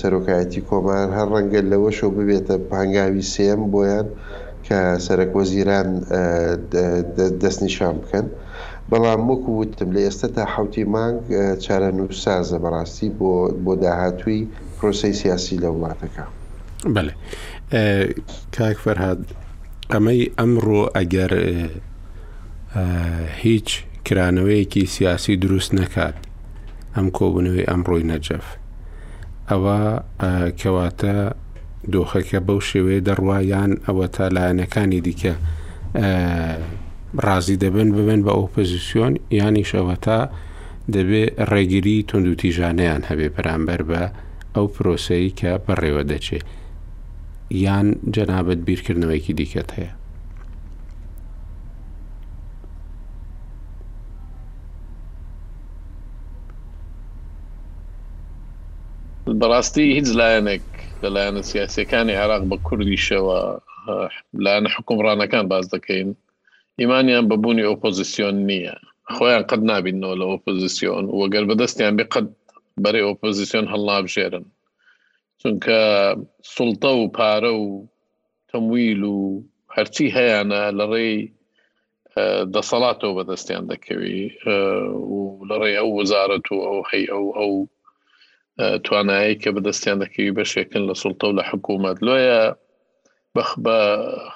[0.00, 4.06] سەرۆکایەتی کۆمان هەر ڕەنگە لەوەشۆ ببێتە پانگاوی سم بۆیان
[4.66, 5.88] کە سەرک وەزیران
[7.42, 8.26] دەستنیشان بکەن.
[8.90, 11.20] بەڵام وەکو وتم لە ئێستا تا حوتی مانگ
[11.64, 13.30] چارە نووسازە بەڕاستی بۆ
[13.64, 14.42] بۆ داهاتووی
[14.78, 16.24] پرۆسی سیاسی لە وڵاتەکە.
[16.94, 17.12] بڵێ
[18.56, 19.20] کاک فەرهاد
[19.92, 21.32] ئەمەی ئەمڕۆ ئەگەر
[23.44, 23.68] هیچ
[24.06, 26.16] کرانەوەیەکی سیاسی دروست نەکات
[26.96, 28.46] ئەم کۆبنەوەی ئەمڕۆی نەجەف
[29.50, 29.78] ئەوە
[30.60, 31.14] کەواتە
[31.92, 35.34] دۆخەکە بەو شێوەیە دەڕوایان ئەوە تا لایەنەکانی دیکە
[37.26, 40.20] ڕازی دەبن ببن بە ئۆپۆزیسیۆن ینی شەوەتا
[40.94, 44.02] دەبێ ڕێگیری تونندوتیژانەیان هەبێ پەرامبەر بە
[44.54, 46.44] ئەو پرۆسەی کە بەڕێوە دەچێت
[47.64, 49.92] یان جەنابەت بیرکردنەوەیکی دیکەت هەیە
[59.40, 60.66] بەڕاستی هیچ لایەنێک
[61.02, 63.38] لەلایەنە سیاسەکانی عراق بە کوردیشەوە
[64.44, 66.08] لایەنە حکومڕانەکان باز دەکەین
[66.80, 68.74] ئیمانیان بەبوونی ئۆپۆزیسیۆن نییە
[69.14, 72.26] خۆیان قەت نبینەوە لە ئۆپۆزیسیۆن وەگەر بەدەستیان بێ قەت
[72.82, 74.44] بەرەی ئۆپۆزیسیۆن هەڵنابژێرن
[75.40, 75.78] چونکە
[76.54, 77.66] سڵتە و پارە و
[78.50, 79.18] تەمویل و
[79.76, 80.40] هەرچی هەیەە
[80.78, 81.14] لە ڕێی
[82.54, 84.18] دەسەڵاتەوە بەدەستیان دەکەوی
[85.48, 87.52] لە ڕێ ئەو وەزارەت و ئەو هەی ئەو ئەو
[88.84, 92.42] توانایی کە بەدەستیان دەکەوی بەشێکن لە سوڵتە و لە حکوومەت لۆیە
[93.64, 93.76] بە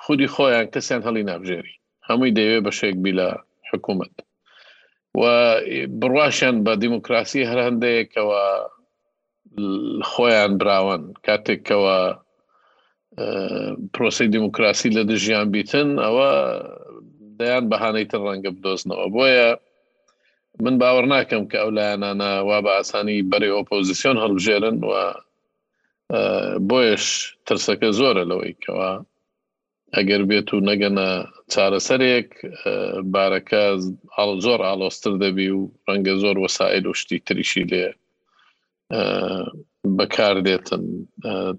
[0.03, 1.75] خودی خۆیان کەسیان هەڵی نابژێری
[2.09, 3.29] هەمووی دەیەوێت بەشێک بی لە
[3.71, 4.15] حکوومەت
[5.21, 5.23] و
[6.01, 8.43] بڕواشیان بە دیموکراسی هەر هەندەیەکەوە
[10.11, 11.99] خۆیان براون کاتێکەوە
[13.95, 16.31] پرۆسی دیموکراسی لە دژیان بیتن ئەوە
[17.39, 19.49] دەیان بەهانەیتە ڕەنگە بدۆزنەوە بۆیە
[20.63, 24.93] من باوەڕ ناکەم کە ئەو لایەنانە وا بە ئاسانی بەری ئۆپۆزیسیۆن هەڵبژێرن و
[26.71, 27.05] بۆیش
[27.49, 28.91] ترسەکە زۆرە لەوەی کەوا
[29.97, 31.09] ئەگەر بێت و نەگەنە
[31.53, 32.31] چارەسەرێک
[33.15, 33.65] بارەکە
[34.47, 37.87] زۆر ئالۆستر دەبی و ڕەنگە زۆر وەسائل و شتی تریشی لێ
[39.99, 40.85] بەکار دێتن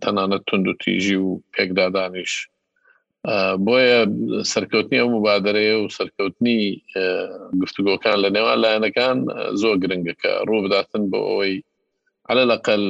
[0.04, 2.34] تەنانەت تونند و تیژی و پێکدادانیش
[3.66, 4.00] بۆیە
[4.54, 6.58] سەرکەوتنی ئەو مبادرەیە و سەرکەوتنی
[7.62, 9.18] گفتوگۆکان لە نێوان لایەنەکان
[9.62, 11.56] زۆر گرنگەکە ڕوو بداتن بۆ ئەوەی
[12.30, 12.84] على لەقل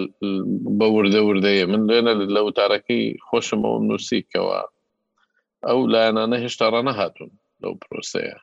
[0.80, 4.60] بە وردە وردەیە من دوێنە لە وتارەکەی خۆشمەوە نووسیکەوە
[5.68, 7.32] ئەو لایەنانە هێشتا ڕە نەهاتون
[7.62, 8.38] لەو پرۆسەیە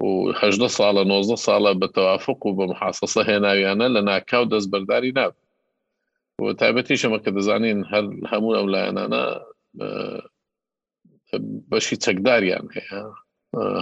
[0.00, 5.32] وه ساڵە 90 ساڵە بە تەوافق و بە محاسەسە هێناویانە لە ناکاو دەستبەرداری ناب
[6.60, 9.22] تایبەتی شەمە کە دەزانین هەر هەموو ئەو لایەنانە
[11.70, 13.00] بەشی چەکداریان هەیە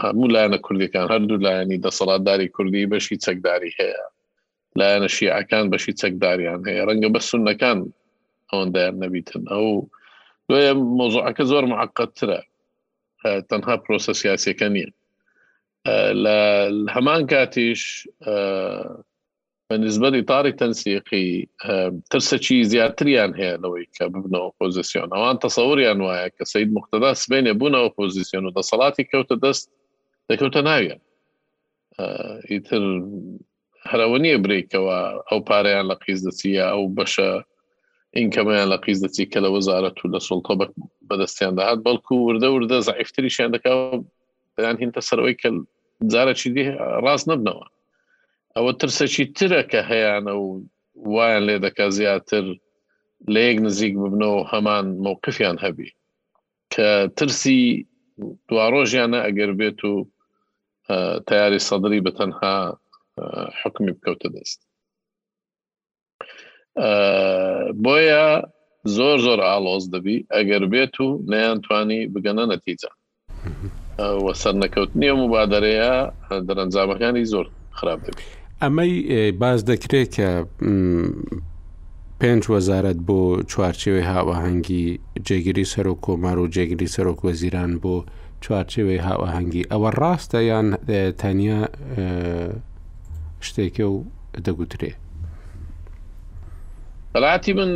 [0.04, 4.02] هەموو لایەنە کوردەکان هەردوو لایەنی دەسەڵاتداری کوردی بەشی چەکداری هەیە
[4.78, 7.78] لایەنە شیعەکان بەشی چەکداریان هەیە ڕەنگە بە سونەکان
[8.50, 9.66] ئەوەندایان نەبیتن ئەو
[10.48, 10.66] دوێ
[10.98, 12.40] مۆزوعەکە زۆر معقدترە
[13.50, 14.90] تەنها پرۆسە سیاسەکە نییە
[16.24, 16.38] لە
[16.94, 17.80] هەمان کاتیش
[19.70, 21.26] بەنسبەتی تارێک تەنسیقی
[22.12, 27.88] ترسەکی زیاتریان هەیە لەوەی کە ببنەوە پۆزیسیۆن ئەوان تەسەوریان وایە کە سید مختدا سبێنێ بوونەوە
[27.98, 29.64] پۆزیسیۆن و دەسەڵاتی کەوتە دەست
[30.28, 31.00] دەکەوتە ناویان
[32.52, 32.82] ئیتر
[33.90, 34.98] هەرەوە نیە برێکەوە
[35.28, 37.30] ئەو پارەیان لە قیز دەچیە ئەو بەشە
[38.18, 40.52] ئینکەمەیان لە قیز دەچی کە لە وەزارەت و لە سڵتە
[41.08, 45.48] بەدەستیان داهات بەڵکو وردە وردە زعیفتریشیان دەکەیان هینتە سەرەوەی کە
[46.12, 46.46] جارە چی
[47.04, 47.66] ڕاست نبنەوە
[48.56, 50.48] ئەوە ترسەکی ترەکە هەیەە و
[51.14, 52.44] وایە لێ دەکا زیاتر
[53.34, 55.88] لە یەک نزیک ببنەوە هەمان مووقفیان هەبی
[56.72, 56.88] کە
[57.18, 57.58] ترسی
[58.48, 59.94] دوڕۆژیانە ئەگەر بێت و
[61.28, 62.56] تیاری سەدری بە تەنها
[63.60, 64.58] حکمی بکەوتە دەست
[67.84, 68.26] بۆیە
[68.96, 72.90] زۆر زۆر ئالۆز دەبی ئەگەر بێت و نەیانتوانی بگەنە نەتیجە
[74.24, 75.92] وە سەر نەکەوتنیە مبادرەیە
[76.48, 77.46] دەرەنجامەکانی زۆر
[77.78, 78.24] خراپ دەبی
[78.62, 78.92] ئەمەی
[79.40, 80.28] باز دەکرێت کە
[82.20, 84.84] پێنج وەزارەت بۆ چوارچێوەی هاوەهەنگی
[85.26, 87.96] جێگیری سەرۆک کۆمار و جێگیری سەرۆک وەزیران بۆ
[88.44, 90.66] چوارچێوەی هاوەهەنگی ئەوە ڕاستە یان
[91.20, 91.60] تەنیا
[93.46, 93.96] شتێکە و
[94.46, 94.92] دەگوترێ
[97.12, 97.70] بەڵاتی من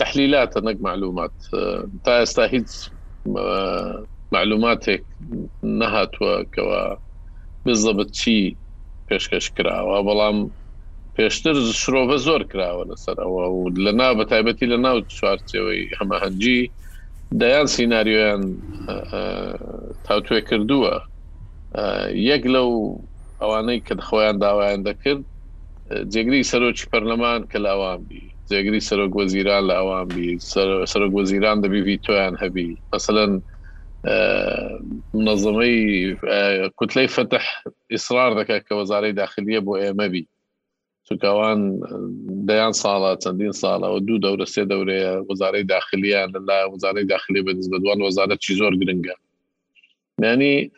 [0.00, 1.36] تحلیلاتە نەک معلومات
[2.04, 2.70] تا ئێستا هیچ
[4.34, 5.02] معلوماتێک
[5.82, 6.80] نەهاتووە کەەوە
[7.64, 8.38] بزەبت چی
[9.10, 10.36] پێشکەش کراوە بەڵام
[11.16, 16.60] پێشتر شرۆڤە زۆر کراوە لەسەرەوە و لە ناو بە تایبەتی لە ناو چوارچەوەی هەمەهەنجی
[17.40, 18.42] دەیان سینناریۆیان
[20.06, 20.94] تاوتێ کردووە
[22.30, 22.70] یەک لەو
[23.42, 25.22] ئەوانەی کە خۆیان داوایان دەکرد
[26.12, 30.28] جێگری سەرۆکی پەرلەمان کە لاوان بی جێگری سەرۆک وەزیران لاوان بی
[30.92, 33.32] سەرۆک وەزیران دەبی وی تۆیان هەبی مثلەن
[35.14, 35.76] منظمەی
[36.78, 37.42] کوتلەی فتح
[37.92, 40.24] ئیسرار دەکات کە وەزارەی داخلیە بۆ ئێمەبی
[41.04, 41.60] چکوان
[42.48, 47.98] دەیان ساڵە چەندین ساڵەوە دوو دەورە سێ دەورەیە وەزارەی داخلیان لەلا وەزارەی داخلی بەدەست بەدوان
[48.06, 49.14] وەزارە چی زۆر گرنگە
[50.24, 50.70] ینی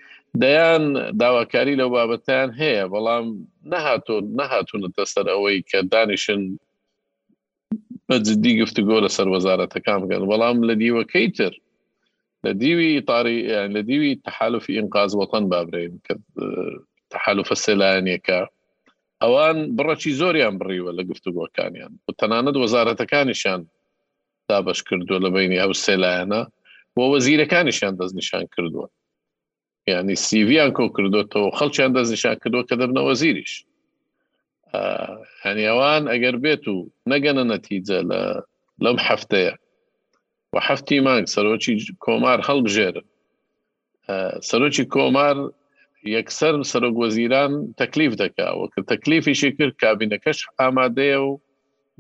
[0.43, 0.85] دەیان
[1.23, 3.27] داواکاری لەو بابەتیان هەیە بەڵام
[3.73, 6.43] نهاتۆ نەهاتونەتە سەر ئەوەی کە دانیشن
[8.09, 11.55] بەجددی گفتگۆ لەسەر وەزارەتەکان بگەن بەڵام لە دیوەکەی تر
[12.47, 13.43] لە دیوی ئیتاری
[13.75, 16.15] لە دیوی تحالفی ئینقاز وەتەن بابرین کە
[17.15, 18.41] تحالفە سێلایەنەکە
[19.23, 23.61] ئەوان بڕەکی زۆریان بڕیوە لە گفتوگۆکانیان تەنانەت وەزارەتەکانیشان
[24.51, 26.43] دابش کردووە لە بینی ئەو سێلایەنە
[26.97, 28.89] بۆ وەزیرەکانیشان دەستنیشان کردووە
[29.93, 33.53] یعنی سیڤیان کۆ کردوەوە خەڵکیان دەستنیشان کردووە کە دەبنەوە زیریش
[35.45, 36.77] هەنیێوان ئەگەر بێت و
[37.13, 38.21] نەگەنە نەتیجە لە
[38.85, 39.55] لەم هەفتەیە
[40.53, 41.75] و هەفتی مانگ سەرۆکی
[42.07, 43.05] کۆمار هەڵبژێرن
[44.51, 45.37] سەرۆکی کۆمار
[46.17, 51.41] یەکسەر سەرۆک وەزیران تەکلیف دەکاوە کە تەکلیفیشی کرد کابینەکەش ئامادەیە و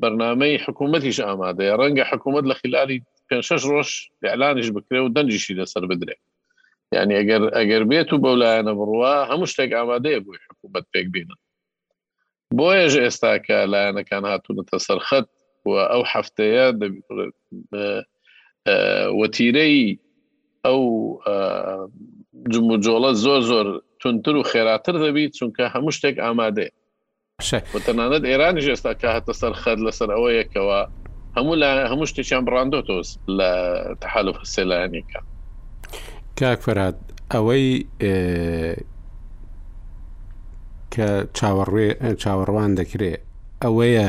[0.01, 2.99] بەرنمەی حکوومەتیش ئامادەیە ڕەنگە حکوومەت لە خلالی
[3.29, 3.91] پێ شش ڕۆژ
[4.23, 6.17] لەعلانش بکرێ و دەنجشی لەسەر بدرێ
[6.97, 11.41] یعنی ئەگەر ئەگەر بێت و بەولایەنە بڕوا هەموو شتێک ئامادەیە بووی حکوومەت پێک بینن
[12.59, 15.29] بۆیەژ ئێستا کە لایەنەکان هاتوونەتە سەرخەت
[15.67, 16.67] و ئەو هەفتەیە
[19.21, 19.99] وەتیرەی
[20.65, 20.81] ئەو
[22.53, 23.67] جمجۆڵە زۆر زۆر
[24.01, 26.69] تونتر و خێراتر دەبی چونکە هەموو شتێک ئامادەێ
[27.87, 30.79] تەنانەت ئێرانی ژێستا کە هاتە سەر خەد لەسەر ئەوە یەکەوە
[31.37, 33.09] هەموو لە هەموو شتێکیان بڕاندۆتۆس
[33.39, 33.51] لە
[34.03, 35.21] تحالف سێلایەنیکە
[36.39, 36.97] کاکفرات
[37.35, 37.67] ئەوەی
[40.95, 41.09] کە
[41.39, 41.89] چاوەڕێ
[42.23, 43.21] چاوەڕوان دەکرێت
[43.65, 44.09] ئەوەیە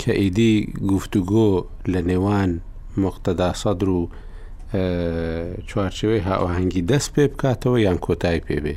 [0.00, 0.54] کە ئیدی
[0.90, 1.50] گفتوگۆ
[1.92, 2.50] لە نێوان
[3.02, 3.98] مختدا سەدر و
[5.68, 8.76] چوارچەوەی هاوهەنگی دەست پێ بکاتەوە یان کۆتایی پێبێ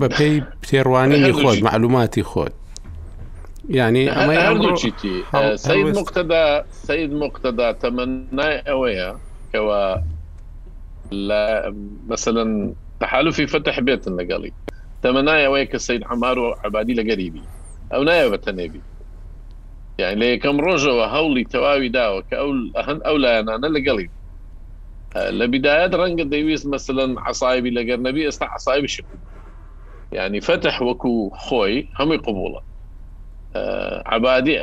[0.00, 0.36] بە پێی
[0.66, 2.54] پێڕوانینی خۆت معلوماتی خۆت
[3.78, 5.14] ینی ئەمە هەردووچیتی
[5.66, 6.44] سید مقتدا
[6.88, 9.10] سید مقتدا تەمەنای ئەوەیە
[9.54, 9.82] ئەوە
[11.28, 11.42] لە
[12.10, 12.50] مثلەن
[13.00, 14.52] تحالفی فتح بێتن لەگەڵی
[15.02, 17.42] تەمەنای ئەوەیە کە سید حمار و عبادی لە گەریبی
[17.92, 18.82] ئەو نایە بە تەنێبی
[20.00, 22.50] یان لە یەکەم ڕۆژەوە هەوڵی تەواوی داوە کە ئەو
[22.86, 24.08] هەند ئەو لایەنانە لەگەڵی
[25.38, 28.96] لە بیداەت ڕەنگە دەویست مثلەن عسایبی لەگەر نەبی ئێستا عسایبی ش
[30.16, 31.12] ینی فتح وەکو
[31.44, 32.60] خۆی هەمووی قوبووڵە
[34.14, 34.56] عبادی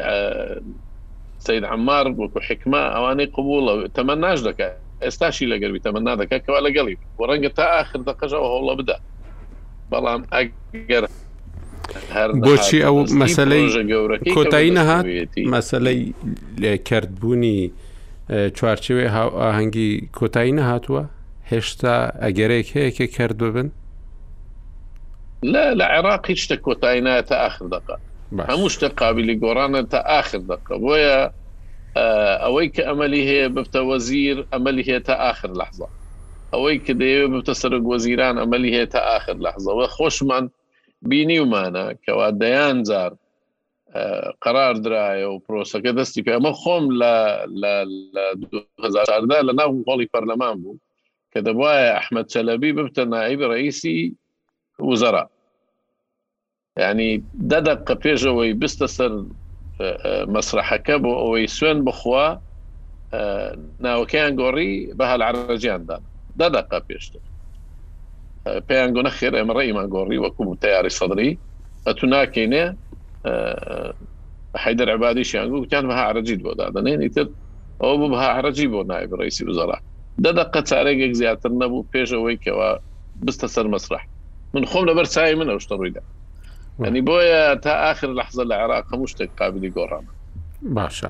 [1.45, 4.73] سید عمار وەکو حکما ئەوانەی قوبووڵە تەمە ناش دەکات
[5.05, 8.97] ئێستاشی لەگەروی تەمە نادەکات کەوا لەگەڵی و ڕەنگە تا آخر دەقەژەوە هەوڵە بدە
[9.91, 11.03] بەڵام ئەگەر
[12.45, 13.65] بۆچی ئەو مەسلەی
[14.35, 15.05] کۆتایی نەهات
[15.53, 16.01] مەسلەی
[16.89, 17.57] کردبوونی
[18.57, 19.05] چوارچوێ
[19.41, 21.03] ئاهەنگی کۆتایی نەهاتووە
[21.51, 23.67] هێشتا ئەگەرێک هەیەکێ کردو بن
[25.53, 27.95] لا لە عێراقی شتە کۆتایی نایە تا آخر دقا
[28.51, 31.17] هەموو شتە قابلی گۆڕانە تا آخر دقا بۆیە
[32.43, 35.87] ئەوەی کە ئەمەلی هەیە بفتە وەزیر ئەمەلی هەیە تا آخر لەحظە
[36.53, 40.45] ئەوەی کە دەیەوێت بفتە سەرک وەزیران ئەمەلی هەیە تا آخر لەحظەوە خۆشمان
[41.07, 43.11] بینی ومانە کەوا دەیان جار
[44.43, 47.15] قرار درایە و پرۆسەکە دەستی پێ ئەمە خۆم لە
[49.29, 50.79] لە ناو گۆڵی پەرلەمان بوو
[51.31, 53.97] کە دەبواە ئەحمد چەلەبی ببتە نایب ڕئیسی
[54.89, 55.25] وزەرا
[56.81, 57.11] ینی
[57.51, 59.11] دەدەق پێشەوەی بستە سەر
[60.33, 62.27] مەسرحەکە بۆ ئەوەی سوێن بخوا
[63.85, 65.97] ناوەکەیان گۆڕی بە هەل عرەجیاندا
[66.39, 67.23] دەدەق پێشتر
[68.67, 71.31] پێیان گۆنە خێر ئەمە ڕێیمان گۆڕی وەکو تیاری سەدری
[71.87, 72.63] ئەتو ناکەینێ
[74.63, 77.27] حیدر عبادیشیان گوتیان بە عرەجیت بۆ دادنێنی تر
[77.83, 79.77] ئەو بوو بە عرەجی بۆ نایب ڕیسی وزەرا
[80.25, 82.69] دەدەقە چارێکێک زیاتر نەبوو پێشەوەی کەەوە
[83.25, 84.03] بستە سەر مەسرح
[84.53, 86.01] من خۆم لەبەر چای من ئەو شتە ڕوویدا
[86.85, 90.11] ئەنی بۆیە تا آخر لەحزە لە عراق هەموو شتێک قابلی گۆڕانە
[90.77, 91.09] باشە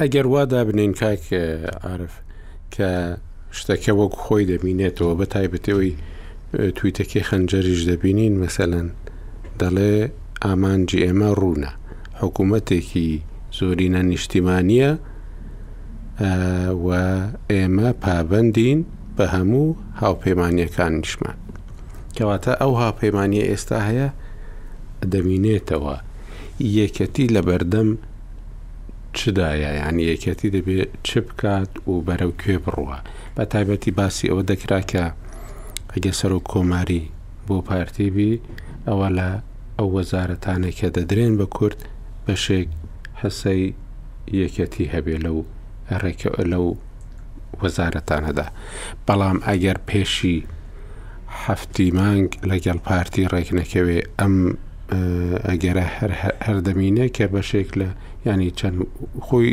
[0.00, 1.24] ئەگەر وا دابنین کاک
[1.92, 2.14] عرف
[2.74, 2.88] کە
[3.58, 5.92] شتەکە وەک خۆی دەبینێتەوە بە تایبەتەوەی
[6.76, 8.88] تویتەکە خەنجەریش دەبینین مەسەلەن
[9.60, 9.94] دەڵێ
[10.44, 11.70] ئامانجی ئێمە ڕوونە
[12.20, 13.10] حکوومەتێکی
[13.58, 14.90] زۆرینە نیشتیمانە
[16.86, 16.88] و
[17.52, 18.80] ئێمە پابندین
[19.16, 21.36] بە هەموو هاوپەیمانیەکان نیشمان
[22.16, 24.08] کەواتە ئەو هاپەیمانە ئێستا هەیە
[25.12, 25.96] دەمینێتەوە
[26.78, 27.90] یەکەتی لە بەردەم
[29.18, 32.98] چدایە یعنی یەکەتی دەبێت چ بکات و بەرەو کوێ بڕوە
[33.36, 35.04] بە تایبەتی باسی ئەوە دەکراکە
[35.92, 37.02] ئەگە سەر و کۆماری
[37.46, 38.32] بۆ پارتیبی
[38.88, 39.28] ئەوە لە
[39.78, 41.78] ئەو وەزارەتانێکە دەدرێن بە کورد
[42.26, 42.68] بەشێک
[43.20, 43.62] حەسەی
[44.40, 45.38] یەکەتی هەبێ لەو
[46.02, 46.66] ڕێکە لەو
[47.62, 48.46] وەزارەتانەدا
[49.06, 50.36] بەڵام ئەگەر پێشی
[51.44, 54.34] هەفتی مانگ لەگەڵ پارتی ڕێکنەکەوێ ئەم
[55.48, 55.86] ئەگەرە
[56.44, 57.88] هەردەمینە کە بەشێک لە
[58.26, 58.78] ینی چەند
[59.26, 59.50] خۆی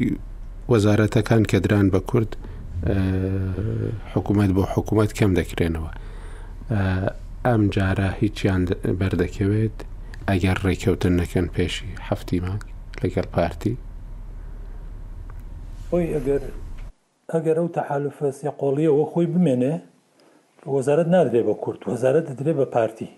[0.71, 2.31] وەزارەتەکان کە دران بە کورد
[2.81, 5.91] حکوومەت بۆ حکوومەت کەم دەکرێنەوە
[7.47, 8.61] ئەم جارە هیچیان
[8.99, 9.77] بەردەکەوێت
[10.29, 12.59] ئەگەر ڕێککەوتن نەکەن پێشی هەفتیمان
[13.01, 13.73] لەگەڵ پارتی
[15.91, 16.41] ئۆی ئەگەر
[17.33, 19.75] ئەگەر ئەو تەحالفەسی قۆڵیەوە خۆی بمێنێ
[20.75, 23.09] وەزارت نادرێ بە کورت وەزارت دەدرێ بە پارتی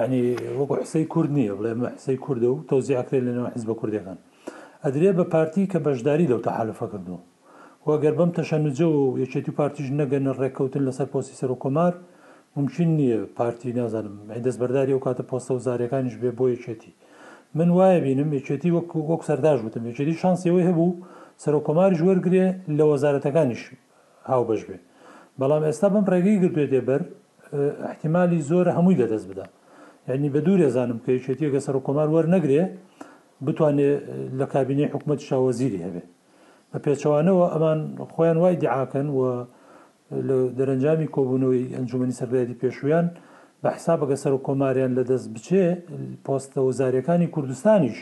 [0.00, 0.22] ینی
[0.58, 4.18] وەکو حسەی کورد نییە بڵێ حسەی کوردە و تۆزیعکرێت لەنەوە حیز بە کوردەکان
[4.84, 7.16] ئەدرێ بە پارتی کە بەشداری لەو تەحالفە کردو
[7.88, 11.92] وەگەر بەم تەشەنجە و یەکێتی پارتیژ نەگەنە ڕێککەوتن لەسەر پۆسی سەر و کۆمار
[12.56, 14.16] ممکن نییە پارتی نازانم
[14.46, 16.90] دەستبەرداری و کاتە پۆستە و زارەکانیش بێ بۆ یەکێتی
[17.58, 20.90] من وایە بینم یەکێتی وەکو وەک سەرداش بتم یەکێتی شانسیەوەی هەبوو
[21.42, 23.62] سەر و کۆماریش وەرگێ لە وەزارەتەکانیش
[24.30, 24.76] هاو بەش بێ
[25.40, 27.02] بەڵام ئێستا بم ڕێگەی گردوێ دێبەر
[27.90, 29.44] احتیممالی زۆر هەمووی لەدەست بدە
[30.08, 32.62] یعنی بە دوور ێزانم کە یەکێتی گە سەر و کۆمار وەرنەگرێ
[33.46, 34.00] بتوانێت
[34.38, 36.06] لە کابینەی حکوومەت شاوەزیری هەبێت
[36.76, 37.80] بە پێچەوانەوە ئەمان
[38.14, 39.20] خۆیان وای دیعاکەن و
[40.28, 43.06] لە دەرەنجامی کۆبوونەوەی ئەنجومی سەربەتی پێشویان
[43.62, 45.64] بە حسابەکە سەر و کۆماریان لەدەست بچێ
[46.26, 47.98] پۆستە وەزارەکانی کوردستانیش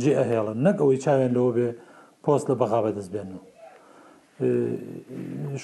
[0.00, 1.68] جێ ئەهێڵن نەک ئەوەی چاوێن لەوە بێ
[2.24, 3.42] پۆست لە بەغا بەدەست بێنەوە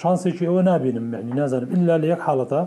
[0.00, 2.62] شانسێکی ئەوە نبینم معنی نازانم ئللا لە یەک حاڵەتە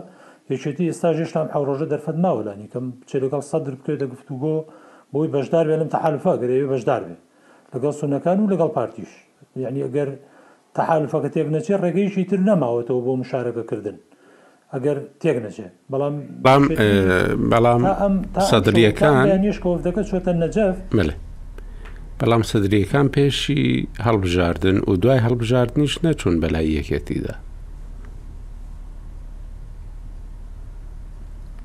[0.52, 4.54] یەکێتی ئێستا ژێشتام حوڕۆژە دەرفەت ماوەلانی کەم چ لەگەڵ سەدر بکوێتە گفتوگۆ
[5.12, 7.16] بۆی بەشدار بێ لەم تەحالفا گەرەوێ بەشدار بێ
[7.72, 9.12] لەگەڵ سونەکان و لەگەڵ پارتیش
[9.62, 10.08] یعنی ئەگەر
[10.78, 13.96] تەحالفەکە تێک نەچێ ڕێگەیشی تر نەماوەتەوە بۆ مشارەکەکردن
[14.74, 16.14] ئەگەر تێک نەچێ بەڵام
[17.52, 17.80] بەڵام
[18.50, 20.76] سەدرریەکانشکۆفەکە چۆتە نەجەف
[22.20, 23.64] بەڵام سەدرریەکان پێشی
[24.06, 27.34] هەڵبژاردن و دوای هەڵبژاردنیش نەچوون بەلای یەکێتیدا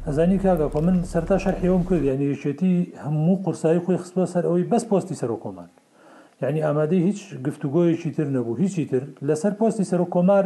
[0.08, 2.74] ئەزانی کاگەکۆ من سەرتا شەرحێوم کرد یانیشێتی
[3.04, 5.70] هەموو قورسایی خۆی خستوە سەر ئەوەی بەس پۆستی سەرۆکۆمان
[6.44, 10.46] یعنی ئامادە هیچ گفتوگۆیەکی تر نەبوو هیچی تر لەسەر پۆستی سەر و کۆمار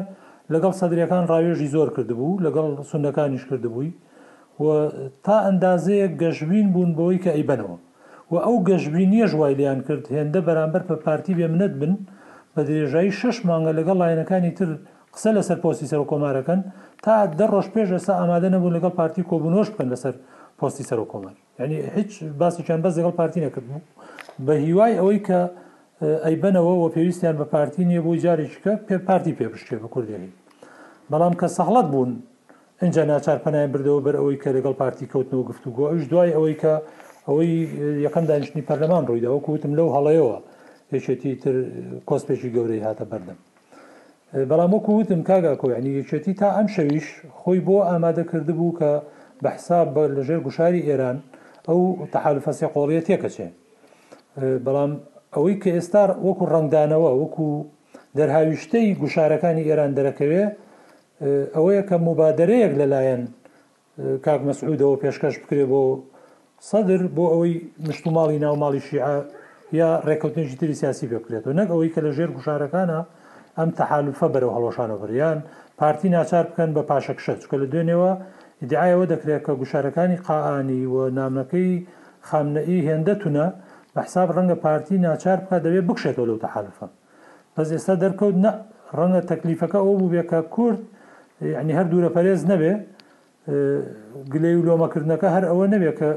[0.54, 3.90] لەگەڵ سەدرەکان ڕاوێژی زۆر کردبوو لەگەڵ سونەکانیش کردبووی
[4.64, 4.66] و
[5.26, 7.78] تا ئەندازەیە گەشبین بوون بەوەی کە ئەیبەنەوە
[8.32, 11.94] و ئەو گەشببینیە ژوای لیان کرد هێندە بەرامبەر پە پارتی بێمنەت بن
[12.56, 14.70] بە درێژایی شش مانگە لەگەڵ لایەنەکانی تر
[15.16, 16.60] قسە لەسەر پۆستی سەر و کۆمارەکان
[17.04, 20.14] تا دە ڕۆژ پێش ئەسا ئامادە نەبوو لەگەڵ پارتی کۆبوونۆش بکەن لەسەر
[20.60, 23.82] پۆستی سەر و کۆمار ینی هیچ باسییان بەس لەگەڵ پارتی نەکردبوو
[24.46, 25.40] بە هیوای ئەوەی کە
[26.02, 30.32] ئەیبەنەوە و پێویستیان بە پارتی نییە بۆی جارێککە پێ پارتی پێپشتێ بە کوردێنی
[31.12, 32.12] بەڵام کە سەحڵەت بوون
[32.82, 36.74] اینجا ناچار پەنای بردەوە بەر ئەوەی کە لەگەڵ پارتی کەوتنەوە گفتوگو ئەوش دوای ئەوەی کە
[37.28, 37.52] ئەوەی
[38.06, 40.36] یەکەم دانیشتنی پەرلەمان ڕوویداوە کوتم لەو هەڵەیەوە
[40.96, 41.56] یەکێتی تر
[42.10, 43.40] کۆسپێکی گەورەی هاتە بەردەم
[44.50, 47.08] بەڵام وەکو وتم کاگا کۆیانی یەکێتی تا ئەم شەویش
[47.42, 48.92] خۆی بۆ ئامادەکرد بوو کە
[49.44, 51.18] بەحساب بە لەژێر گوشاری ئێران
[51.68, 51.80] ئەو
[52.14, 53.48] تەحالفەسی قۆڵیەت تێکەچێ
[54.66, 54.92] بەڵام
[55.38, 57.48] ئەوەی کە ئێستا وەکو ڕنگدانەوە وەکو
[58.18, 60.44] دەرهاویشتەی گوشارەکانی ئێران دەرەکەوێ
[61.56, 63.24] ئەوەیە کە مبادرەیەک لەلایەن
[64.26, 65.84] کاک مەسعودەوە پێشکەش بکرێ بۆ
[66.70, 67.54] سەدر بۆ ئەوەی
[67.88, 69.08] مشتوماڵی ناوماڵی شیع
[69.80, 73.00] یا ڕێککەوتنیی تری سیاسی پێ بکرێت و نەک ئەوەی کە لە ژێر گوشارەکانە
[73.58, 75.38] ئەم تەحالفە بەرەو هەڵۆشانە بڕیان
[75.80, 78.12] پارتی ناچار بکەن بە پاشەکشە چکە لە دوێنێەوە
[78.62, 81.72] ئیدعایەوە دەکرێت کە گوشارەکانی قاعانی و نامەکەی
[82.30, 83.48] خامنەئی هێندەتونە
[83.98, 86.88] بەحساب ڕەنگە پارتی ناچار بکە دەوێت بکشێتەوە لەو تەحالفە
[87.56, 88.52] پس ئێستا دەرکەوت نە
[89.00, 90.80] ڕەنگە تەکلیفەکە ئەو بوو بێکە کورد
[91.60, 92.72] ینی هەر دوورە پەرێز نەبێ
[94.34, 96.10] گلەی و لۆمەکردنەکە هەر ئەوە نەبێت کە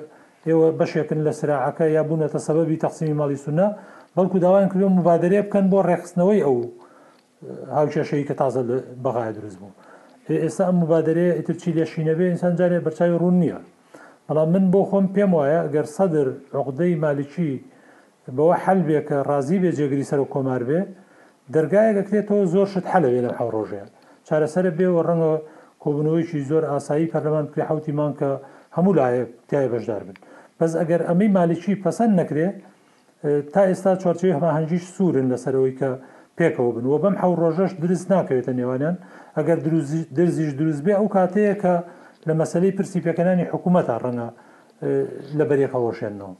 [0.48, 3.66] ئێوە بەشێکن لە سراعەکە یا بوونەتە سەبەبی تەقسیمی ماڵی سونە
[4.16, 6.56] بەڵکو داوایان کردێ مبادرێ بکەن بۆ ڕێخستنەوەی ئەو
[7.76, 8.60] هاوچێشەی کە تازە
[9.04, 9.74] بەغای دروست بوو
[10.44, 13.58] ئێستا ئەم مبادرێ ئیتر چی لێشینەبێ ئینسان جارێ بەرچوی ڕوون نییە
[14.30, 16.26] بەڵام من بۆ خۆم پێم وایە گەر سەدر
[16.58, 17.52] عقدەی مالیکی
[18.36, 20.80] بەوە حل بێ کە ڕازی بێ جێگری سەر و کۆمار بێ
[21.54, 23.86] دەرگایە دەکرێتەوە زۆر شت حلەوێ لە حڕۆژەیە
[24.26, 25.32] چارەسەرە بێەوە ڕەنگە
[25.82, 28.30] کۆبنەوەیکی زۆر ئاسایی پەرلەمان پێ حوتیمان کە
[28.76, 30.16] هەموو لایە تای بەشدار بن
[30.58, 32.48] بەس ئەگەر ئەمەی مالیکی پەسەند نەکرێ
[33.52, 35.90] تا ئێستا چارچوی هەماهەنجیش سوورن لەسەرەوەی کە
[36.38, 38.96] پێکەوە بن و بەم حو ڕۆژەش درست ناکەوێتە نێوانیان
[39.36, 39.58] ئەگەر
[40.16, 41.74] دەرزیش دروست بێ ئەو کاتەیە کە
[42.28, 44.28] لە مەسلەی پرسی پێکەنانی حکوومەتە ڕەنە
[45.38, 46.32] لە بەرێکەوەشێنەوە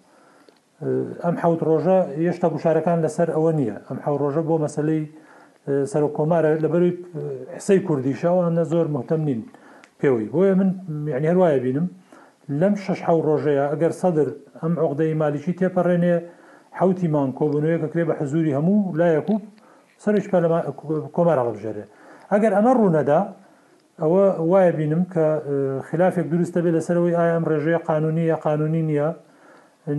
[1.25, 5.03] ئەم حوت ڕۆژە هێشتا گوشارەکان لەسەر ئەوە نییە ئەم حوڕۆژە بۆ مەسلەی
[5.91, 6.93] سەر و کۆمارە لەبەروی
[7.57, 9.41] حسەی کوردیشەوەە زۆر محتەم نین
[10.01, 10.71] پێوەی بۆیە من
[11.07, 11.87] میعنی هەروایە بینم
[12.61, 14.29] لەم شش حو ڕۆژەیە ئەگەر سەدر
[14.63, 16.17] ئەم عقدەی مالیشی تێپەڕێنێ
[16.79, 19.43] حوتیمان کۆبنەوەی کە کرێ بە حزوری هەموو لایەکوب
[20.03, 20.27] سەرش
[21.17, 21.85] کۆمارە بژێرێ
[22.33, 23.21] ئەگەر ئەمە ڕوونەدا
[24.03, 24.23] ئەوە
[24.53, 25.25] وایە بینم کە
[25.89, 29.09] خلافێک دروستە بێت لەسەرەوەی ئایام ڕێژەیە قانونی یا قانونی نییە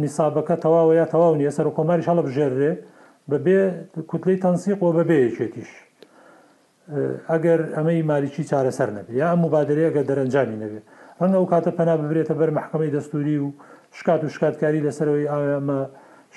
[0.04, 2.72] نیسابەکە تەواوە یا تەواو نیە سەر و کۆماری شڵە بژێرێ
[3.32, 3.60] بەبێ
[4.12, 5.72] کوتلەی تەنسیق و بەبێیەکێتیش
[7.32, 10.86] ئەگەر ئەمەی مالیکی چارەسەر نەبێت یا ئەم مبادرەیە گە دەرەنجامی نەبێت
[11.22, 13.48] ڕەنگە و کاتە پەنا ببرێتە بەر مححکمەی دەستوری و
[13.98, 15.80] شکات و شکاتکاری لەسەرەوەی ئامە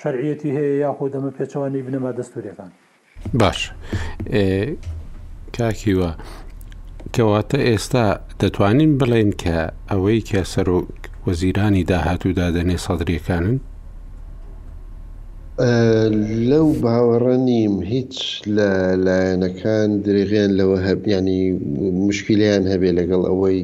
[0.01, 2.69] شەرعەتی هەیە یاخۆ دەمە پێچەوانی بنەما دەستوریەکان
[3.41, 3.59] باش
[5.57, 6.11] کاکیوە
[7.13, 8.05] کەواتە ئێستا
[8.41, 9.57] دەتوانین بڵێن کە
[9.91, 13.57] ئەوەی کە سەرۆک وەزیرانی داهاتوودا دەنێ سەدرریەکانن
[16.49, 18.15] لەو باوەڕە نیم هیچ
[18.55, 18.69] لە
[19.05, 21.41] لایەنەکان درێغیان لەوە هەبیانی
[22.07, 23.59] مشکلیان هەبێ لەگەڵ ئەوەی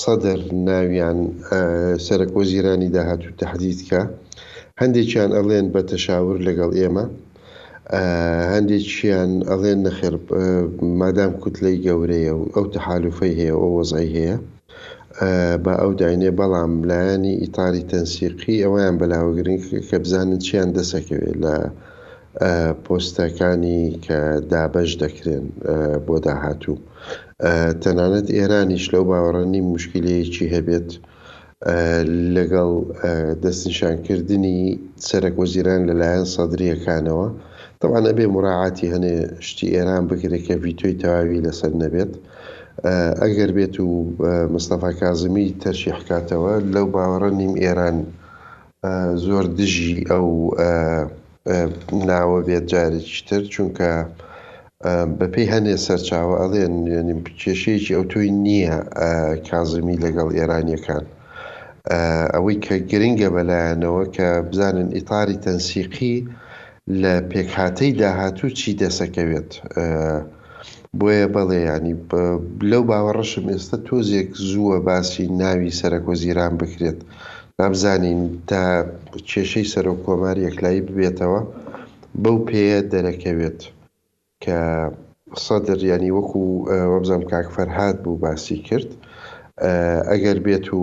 [0.00, 0.38] سەدر
[0.68, 1.18] ناویان
[2.06, 4.02] سەرک وەزیرانی داهاتوو تهدیدکە
[4.80, 7.04] هەندێکیان ئەڵێن بە تەشاور لەگەڵ ئێمە
[8.52, 10.14] هەندێکیان ئەڵێن نەخێر
[11.00, 14.36] مادام کوتلەی گەورەیە و ئەو تەحالوفەی هەیە ئەو وەزای هەیە
[15.64, 19.58] بە ئەو داینێ بەڵام لایانی ئیتالی تەنسیقی ئەویان بەلاوەگرین
[19.88, 21.54] کە بزانن چیان دەسەکەوێت لە
[22.84, 24.18] پۆستەکانی کە
[24.50, 25.44] دابەش دەکرێن
[26.06, 26.76] بۆ داهاتوو
[27.82, 30.90] تەنانەت ئێرانیش لەو باوەڕەنی مشکلەیەکی هەبێت
[32.36, 32.70] لەگەڵ
[33.42, 34.60] دەستنیشانکردنی
[35.08, 37.28] سەرک وەزیران لەلایەن سەدرریەکانەوە
[37.84, 39.16] طبعا ئەبێ مراعاتی هەنێ
[39.48, 42.12] شتی ئێران بگرێکە ڤیتۆی تەواوی لەسەر نەبێت
[43.22, 43.88] ئەگەر بێت و
[44.54, 47.98] مستەفا کازمی تەرشیحکاتەوە لەو باوەڕە نیم ئێران
[49.26, 50.26] زۆر دژی ئەو
[52.10, 53.90] ناوە بێت جارێکیتر چونکە
[55.18, 56.74] بەپی هەنێ سەرچاوە ئەڵێن
[57.40, 58.76] کێشەیەکی ئەو توی نییە
[59.48, 61.04] کازمی لەگەڵ ئێرانیەکان.
[62.34, 66.16] ئەوەی کە گرنگە بەلایەنەوە کە بزانن ئیتاری تەنسیقی
[67.02, 69.50] لە پێکهاتەی داهاتوو چی دەسەکەوێت
[70.98, 71.94] بۆیە بەڵێ ینی
[72.70, 76.98] لەو باوەڕەشم ئێستا تۆزێک زووە باسی ناوی سەرکۆزیران بکرێت
[77.58, 78.20] نابزانین
[78.50, 78.62] تا
[79.30, 81.40] کێشەی سەر و کۆمار یەکلایی ببێتەوە
[82.22, 83.60] بەو پێە دەرەکەوێت
[84.44, 84.60] کە
[85.44, 86.42] سەدر ینی وەکو
[86.92, 88.90] وەبزانم کاکفەرهاات بوو باسی کرد
[90.10, 90.82] ئەگەر بێت و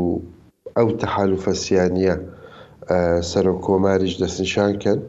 [0.78, 2.16] ئەو تەحالوفەسیانە
[3.32, 5.04] سەر و کۆماریش دەستنیشان کرد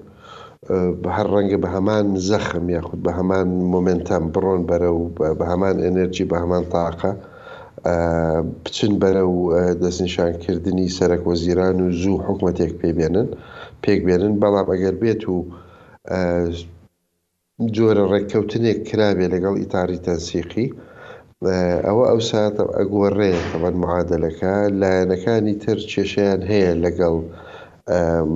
[1.02, 5.02] بە هەر ڕەنگە بە هەمان زەخم یاخود بە هەمان مۆمنتەم بڕۆن بەرە و
[5.38, 7.12] بە هەمان ئەنەرژی بە هەمان تاقە
[8.64, 9.36] بچن بەرە و
[9.82, 13.28] دەستنیشانکردنی سەرک وەزیران و زوو حکوومەتێک پێبێنن
[13.84, 15.38] پێک بێنن بەڵام ئەگەر بێت و
[17.76, 20.66] جۆرە ڕێککەوتنێک کرابێ لەگەڵ ئیتاری تەنسیقی
[21.86, 27.16] ئەوە ئەو سات ئەگۆڕێ تەبەن معادلەکە لایەنەکانی تر کێشیان هەیە لەگەڵ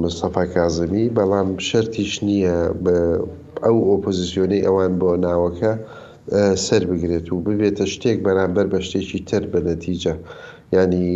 [0.03, 2.57] مستەفا کازمی بەڵام شەرتیش نییە
[3.65, 5.73] ئەو ئۆپۆزیسیۆنەی ئەوان بۆ ناوەکە
[6.67, 10.15] سەر بگرێت و ببێتە شتێک بەرامبەر بە شتێکی تر بە نەتیجە
[10.77, 11.07] ینی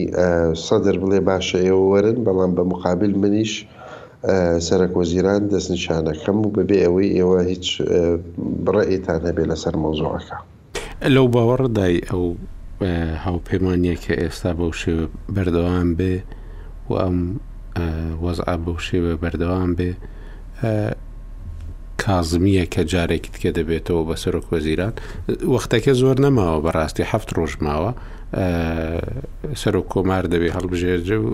[0.66, 3.52] سەدر بڵێ باشە ئێوە وەرن بەڵام بە مقابل منیش
[4.68, 7.66] سەرکۆزیران دەستنیشانەکەم و ببێ ئەوەی ئێوە هیچ
[8.64, 10.36] بڕێتان هەبێ لەسەر مۆزۆعەکە
[11.14, 12.24] لەو باوەڕدای ئەو
[13.24, 14.96] هاوپەیمانیە کە ئێستا بەو شێ
[15.34, 16.14] بەردەوام بێ
[16.90, 17.18] و ئەم
[18.24, 19.90] وەزع بەو شێوە بەردەوام بێ
[22.02, 24.94] کازمیە کە جارێکیت کە دەبێتەوە بە سەرۆک وەزیران
[25.54, 27.90] وەختەکە زۆر نەماوە بەڕاستی هەفت ڕۆژ ماوە
[29.62, 31.28] سەرۆک کۆمار دەبێ هەڵبژێرجە و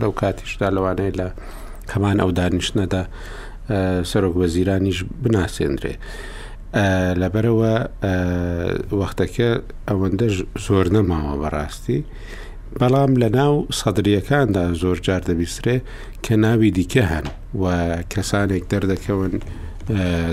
[0.00, 1.28] لەو کاتیشدا لەوانەیە لە
[1.92, 3.02] هەمان ئەو دانیشتەدا
[4.10, 5.94] سەرۆک وەزیرانیش بناسێنرێ.
[7.22, 7.72] لەبەرەوە
[9.00, 9.48] وەختەکە
[9.88, 10.26] ئەوەندە
[10.66, 12.00] زۆر نەماوە بەڕاستی
[12.80, 15.76] بەڵام لە ناو سەدرریەکاندا زۆر جار دەبیسترێ
[16.24, 17.26] کە ناوی دیکە هەن
[17.62, 17.64] و
[18.12, 19.34] کەسانێک دەردەکەون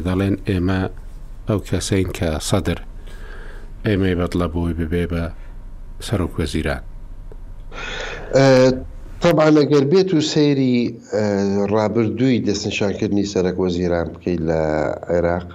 [0.05, 0.81] دەڵێن ئێمە
[1.49, 2.79] ئەو کەسین کە سەدر
[3.85, 5.23] ئێمەی بەدڵە بۆی ببێ بە
[6.07, 6.81] سەرۆک وەزیران.
[9.23, 10.75] طبعا لەگەر بێت و سەیری
[11.73, 14.61] ڕابردووی دەستنشانکردنی سەرک وەزیران بکەیت لە
[15.11, 15.47] عێراق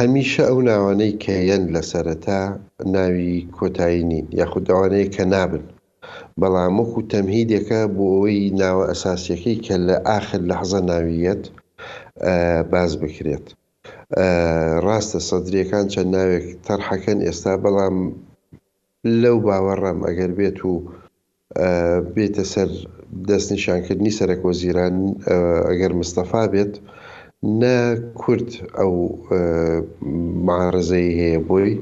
[0.00, 2.42] هەمیشە ئەو ناوانەی کە هەن لە سەرەتا
[2.96, 5.62] ناوی کۆتایی نین یاخود داوانەیە کە نابن
[6.40, 11.42] بەڵام وەکو تەمهیدێکە بۆ ئەوەی ناوە ئەساسیەکەی کە لە ئاخر لە حەزە ناویەت
[12.72, 13.46] باز بکرێت.
[14.86, 17.96] ڕاستە سەدرریەکان چەند ناوێک تەرحەکەن ئێستا بەڵام
[19.22, 20.72] لەو باوەڕام ئەگەر بێت و
[22.14, 22.70] بێتە سەر
[23.28, 24.96] دەستنیشانکردنی سەرەکۆ زیران
[25.68, 26.72] ئەگەر مستەفا بێت
[27.60, 27.76] نە
[28.20, 28.92] کورت ئەو
[30.46, 31.72] مارزەی هەیە بۆی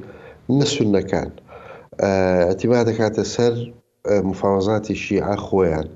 [0.58, 1.30] نەسونەکان
[2.50, 3.54] ئەتیبا دەکاتە سەر
[4.24, 5.88] مفاوزاتی شیع خۆیان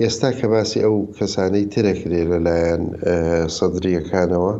[0.00, 2.84] ئێستا کە باسی ئەو کەسانەی ترەکرێ لەلایەن
[3.56, 4.52] سەدرریەکانەوە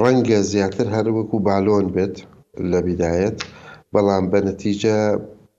[0.00, 2.14] ڕەنگە زیاتر هەروەکو بالۆن بێت
[2.70, 3.36] لە بیدایەت
[3.94, 4.96] بەڵام بە نەتیجە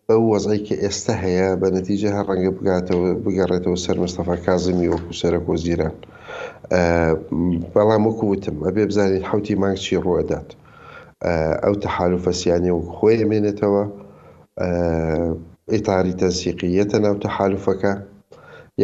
[0.07, 5.13] بەو وەزای کە ئێستا هەیە بە نەتیجە هەر ڕەنگە بگاتەوە بگەڕێتەوە سەر مستەفا کازمی وەکو
[5.21, 5.95] سەرە کۆزیران
[7.73, 10.49] بەڵام وەکو وتم ئەبێ بزانین حوتی مانگ چی ڕوەدات
[11.63, 13.83] ئەو تەحالوفەسیانی و خۆی ئەمێنێتەوە
[15.73, 17.93] ئیتاری تەسیقیەتە ناو تەحالفەکە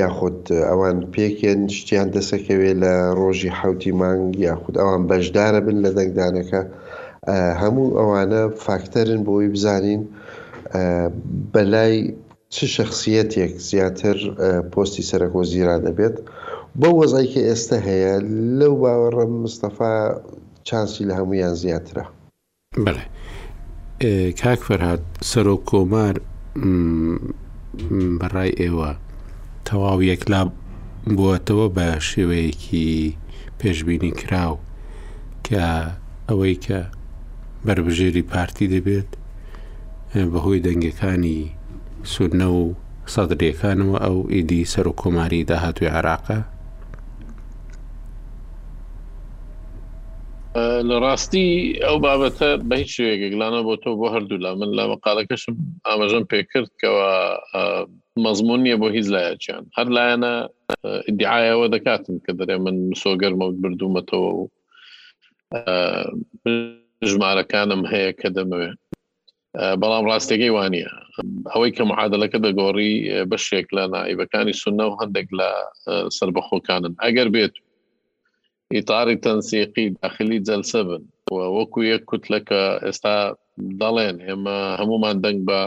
[0.01, 6.61] یاخود ئەوان پێکێن شتیان دەسەکەوێ لە ڕۆژی حوتی مانگ یاخود ئەوان بەشدارە بن لە دەنگدانەکە
[7.61, 10.01] هەموو ئەوانە فاکتەرن بۆی بزانین
[11.53, 11.95] بەلای
[12.53, 14.17] چ شخصیتێک زیاتر
[14.73, 16.15] پۆستی سەرۆکۆزیرا دەبێت
[16.79, 18.13] بۆ وەزای کە ئێستا هەیە
[18.59, 19.93] لەو باوەڕم مستەفا
[20.67, 22.05] چانسی لە هەمویان زیاترە
[22.85, 23.05] بڵێ
[24.41, 26.15] کاک فەرهاات سەرۆک کۆمار
[28.21, 28.89] بەڕای ئێوە
[29.67, 30.41] تەواو یەکلا
[31.15, 32.89] بووەتەوە بە شێوەیەکی
[33.59, 34.55] پێشببینی کراو
[35.45, 35.65] کە
[36.29, 36.79] ئەوەی کە
[37.65, 39.09] بربژێری پارتی دەبێت
[40.31, 41.39] بەهۆی دەنگەکانی
[42.13, 42.63] سودنە و
[43.13, 46.39] سەدرەکانەوە ئەو ئیدی سەر و کۆماری داهاتوی عراقە
[50.89, 51.43] لە ڕاستی
[51.85, 55.55] ئەو بابەتە بە هیچ شوێگەگلانە بۆ تۆ بۆ هەردوو لا من لە مەقالەکەشم
[55.87, 57.07] ئاماژەم پێکرد کەەوە
[58.25, 60.33] مەزمون نیە بۆ هیچ لایەکیان هەر لایەنە
[61.19, 64.41] دیعاەوە دەکاتن کە دەرێ من سۆگەرمە بردوومەتەوە و
[67.11, 68.79] ژمارەکانم هەیە کە دەمەوێت
[69.81, 70.85] بەڵام ڕاستێکی وانە
[71.53, 72.91] ئەوەی کە معادلەکە دەگۆڕی
[73.31, 75.49] بەشێک لە نائیبەکانی سنە و هەندێک لە
[76.17, 77.63] سربەخۆکانن ئەگەر بێت و
[78.77, 81.03] ئیتاری تەنسیقی داخلی جەلسە بن
[81.57, 83.17] وەکو یەک کوتلەکە ئێستا
[83.81, 85.59] دەڵێن ئێمە هەمومان دەنگ بە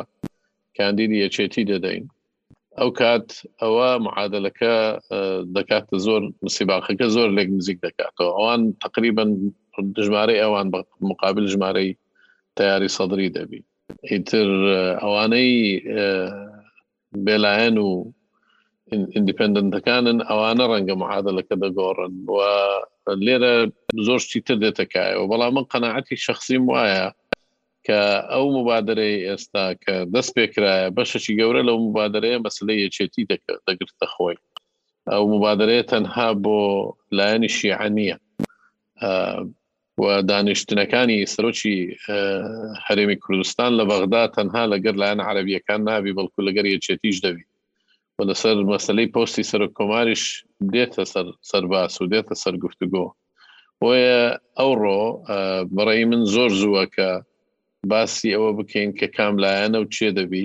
[0.79, 2.05] کاندیدی یەچێتی دەدەین
[2.79, 3.29] ئەو کات
[3.63, 4.75] ئەوە معادلەکە
[5.57, 9.31] دەکاتە زۆر مسیباخەکە زۆر لێک نزیک دەکاتەوە ئەوان تقریبن
[10.07, 10.81] ژمارەی ئەوان بە
[11.11, 11.91] مقابل ژمارەی
[12.59, 13.61] تیاری سەدری دەبی
[14.11, 14.49] ئیتر
[15.03, 15.53] ئەوانەی
[17.27, 17.91] بێلایەن و
[19.15, 22.39] ئیندیپندنتەکانن ئەوانە ڕەنگە معادلەکە دەگۆڕن و
[23.27, 23.53] لێرە
[24.07, 27.05] زۆر تر دێتەکایەوە بەڵام من قەنەعەتی شخصیم وایە
[27.87, 28.01] کە
[28.33, 33.29] ئەو مبادرەی ئێستا کە دەست پێکرایە بەشەشی گەورە لەو مبادرەیە مەسلە یەچێتی
[33.69, 34.37] دەگرتە خۆی
[35.13, 36.59] ئەو مبادرەیە تەنها بۆ
[37.17, 38.15] لایەنی شیعانە
[40.03, 41.77] و دانیشتنەکانی سرۆکی
[42.87, 47.45] هەرێمی کوردستان لە بەغدا تەنها لەگەر لایەن عربیەکان نابی بەڵکو لەگەر یەچێتیش دەبی
[48.19, 50.25] بە لەسەر مەسلەی پۆستی سەر کۆماریش
[50.75, 51.03] دێتە
[51.51, 53.07] سەر باس و دێتە سەر گفتوگۆ
[53.81, 54.23] بۆیە
[54.59, 55.03] ئەوڕۆ
[55.77, 57.11] بەڕێی من زۆر زووەکە
[57.91, 60.45] باسی ئەوە بکەین کە کام لایەنە و چێ دەبی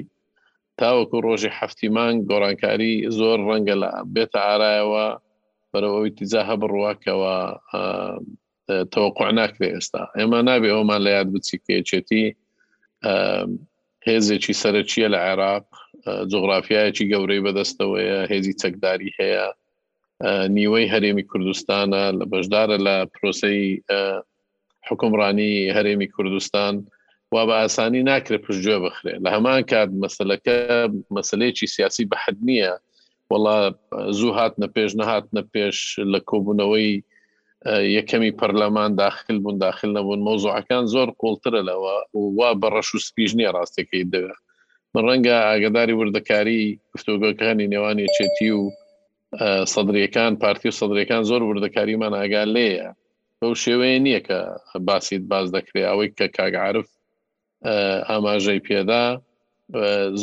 [0.79, 5.07] تاوەکو ڕۆژی هەفتیمان گۆڕانکاری زۆر ڕەنگە لە بێتە ئارایەوە
[5.71, 7.35] بەرەوەی تیزاهە بڕواکەوە
[8.93, 12.25] تەوەقع ناکرێ ئێستا ئێمە نابێ ئەومان لە یاد بچی کێچێتی
[14.07, 15.65] هێزێکی سەرچیە لە عێراق
[16.07, 19.45] جغرافایەکی گەورەی بەدەستەوەیە هێزی چەکداری هەیە
[20.55, 23.61] نیوەی هەرێمی کوردستانە لە بەشدارە لە پرۆسی
[24.87, 26.73] حکمڕانی هەرێمی کوردستان
[27.33, 30.57] وا بە ئاسانی ناکرێت پشتگوێ بخرێ لە هەمان کات مەسلەکە
[31.15, 32.73] مەسلەیەکی سیاسی بەحد نییە
[33.31, 33.59] وڵا
[34.19, 35.77] زوو هات نە پێش نەهات نە پێش
[36.13, 36.89] لە کۆبوونەوەی
[37.97, 41.95] یەکەمی پەرلەمان داخل بوون داخل نەبوون مۆزوعەکان زۆر قوڵترە لەوە
[42.39, 44.39] وا بە ڕەش و سپیژنیە ڕاستەکەی دەوێت
[45.07, 46.61] ڕەنگە ئاگداری وردەکاری
[46.93, 48.63] گفتوگەکانی نێوانی چێتی و
[49.73, 52.87] سەدرەکان پارتی و سەدرەکان زۆر وردەکاریمان ئاگال لێە
[53.41, 54.39] ئەو شێوەیە نییە کە
[54.87, 56.87] باسییت باز دەکرێت ئەوەی کە کاگعاعرف
[58.09, 59.05] ئاماژەی پێدا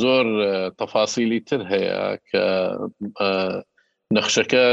[0.01, 0.25] زۆر
[0.81, 1.99] تەفاسیلی تر هەیە
[2.31, 2.45] کە
[4.17, 4.65] نەخشەکە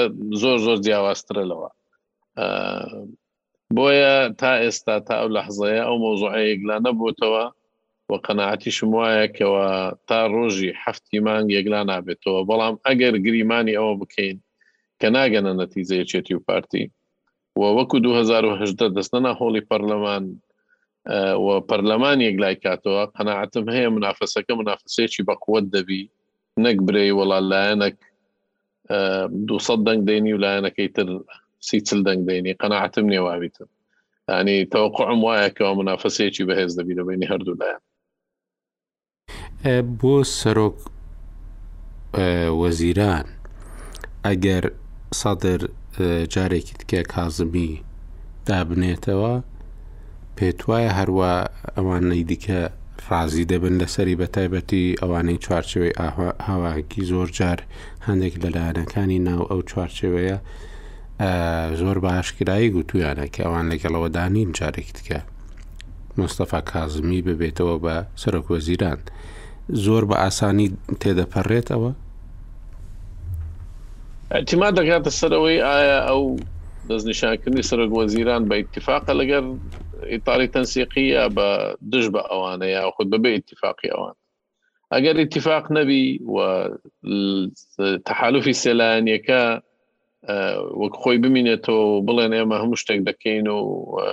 [0.42, 1.70] زۆر زۆر جیاوازترلەوە
[3.76, 7.44] بۆیە تا ئێستا تا ئەو لەحزەیە ئەو مۆزوعەیەک لا نەبووتەوە
[8.12, 9.64] وە قەنەعاتیشم وایە کەەوە
[10.08, 14.38] تا ڕۆژی هەفتی مانگ یەکلا نابێتەوە بەڵام ئەگەر گریمانی ئەوە بکەین
[15.00, 16.84] کە ناگەنە نەتیزەیەچێتی و پارتی
[17.78, 20.24] وەکو 2010 دەستنە هۆڵی پەرلەمان
[21.70, 26.02] پەرلەمان یەکلای کاتەوە قەنەعتم هەیە منافسەکە منافسێکی بەقوت دەبی
[26.66, 27.98] نەک برێ وڵا لایەنک
[29.50, 31.08] 200 دەنگ دێنی و لایەنەکەی تر
[31.68, 33.70] سیچل دەنگ دێنی قەنەعتم نێواویتم
[34.40, 37.84] ینی تەوقعم وایەکەەوە منافسێکی بەهێز دەبی دەبینی هەردوو لایەن
[40.00, 40.78] بۆ سەرۆک
[42.62, 43.26] وەزیران
[44.28, 44.64] ئەگەر
[45.22, 45.62] سەدر
[46.34, 47.72] جارێکی تکە کازمی
[48.50, 49.34] دابنێتەوە
[50.38, 51.32] پێت وایە هەروە
[51.76, 52.62] ئەوانەی دیکە
[53.08, 55.94] ڕازی دەبن لەسەری بەتایبەتی ئەوانەی چوارچەوەی
[56.48, 57.60] هاواکی زۆر جار
[58.08, 60.38] هەندێک لەلایەنەکانی ناو ئەو چوارچەوەیە
[61.82, 65.20] زۆر باشکرایی گوتویانە کە ئەوان لەگەڵەوە دانین جارێک تکە
[66.18, 69.02] مستەفا کازمی ببێتەوە بە سەرۆک وەزیران.
[69.84, 70.68] زۆر بە ئاسانی
[71.02, 71.92] تێدەپەڕێتەوە
[74.36, 76.22] احتیما دەگاتە سەرەوەی ئایا ئەو
[76.90, 79.44] دەستنیشانکردنی سرک وەزیران بە اتفاقە لەگەر
[80.12, 81.48] ئیتالی تەنسیقیە بە
[81.92, 84.16] دش بە ئەوانەیە خود بەبێ اتفاقی ئەوان
[84.94, 86.04] ئەگەر اتفاق نەبی
[86.34, 86.38] و
[88.08, 89.42] تحالفی سێلایەنەکە
[90.28, 93.62] وەک خۆی ببینێتەوە بڵێن ئێمە هەموو شتێک دەکەین و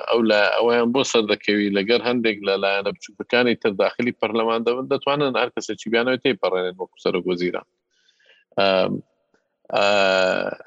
[0.08, 5.32] ئەو لە ئەویان بۆ سەر دەکەوی لەگەر هەندێک لە لایەنە بچووکەکانی ترداخلی پەرلەمان دەبن دەتوانن
[5.40, 7.66] هەر کەسێکی بیانەوە تێ پەڕێنێن وەکو سەر گۆزیران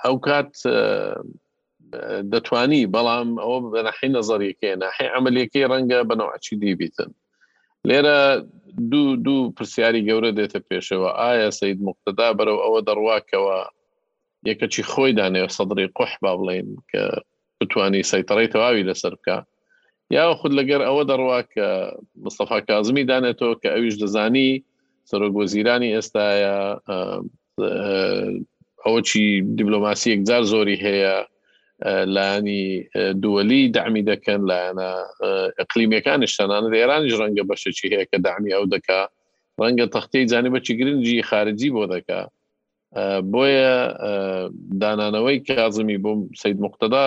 [0.04, 0.52] ئەو کات
[2.34, 7.12] دەتوانی بەڵام ئەوە بەنەحی نظریەکە ناحی ئەعملیەکەی ڕەنگە بەنەوەچی دیبیتن
[7.88, 8.18] لێرە
[8.92, 13.58] دوو دوو پرسیاری گەورە دێتە پێشەوە ئایا سید مقتدا بەرەو ئەوە دەڕواکەوە
[14.50, 17.04] یەکەچی خۆی دانێ سەدری قوح با بڵێن کە
[17.60, 19.38] بتانی سەیتەڕی تەواوی لەسەر بکە
[20.16, 21.68] یا خود لەگەر ئەوە دەڕوا کە
[22.26, 24.52] مستەفا کازمی دانێتەوە کە ئەویش دەزانی
[25.10, 26.28] سەرۆگۆزیرانی ئێستاە
[28.86, 29.22] ئەوە چی
[29.58, 31.16] دیبلۆماسی یەکجار زۆری هەیە
[32.16, 32.64] لانی
[33.24, 34.92] دووەلی دامی دەکەن لایەنە
[35.60, 39.02] ئەقلیمەکانی شتانانە ئێرانیش ڕەنگە بەشەی هەیە کە دامی ئەو دکا
[39.62, 42.30] ڕەنگە تەختی جانبەکی گرنگجی خارجی بۆ دکات
[43.34, 43.74] بۆیە
[44.82, 47.06] دانانەوەی کازمی بۆم سید مختدا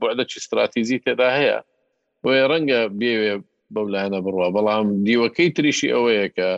[0.00, 1.58] بۆدە چی استراتیزی تێدا هەیە
[2.22, 3.34] بۆیە ڕەنگە بێوێ
[3.74, 6.50] بەولایەنە بڕوە بەڵام دیوەکەی تریشی ئەوەیە کە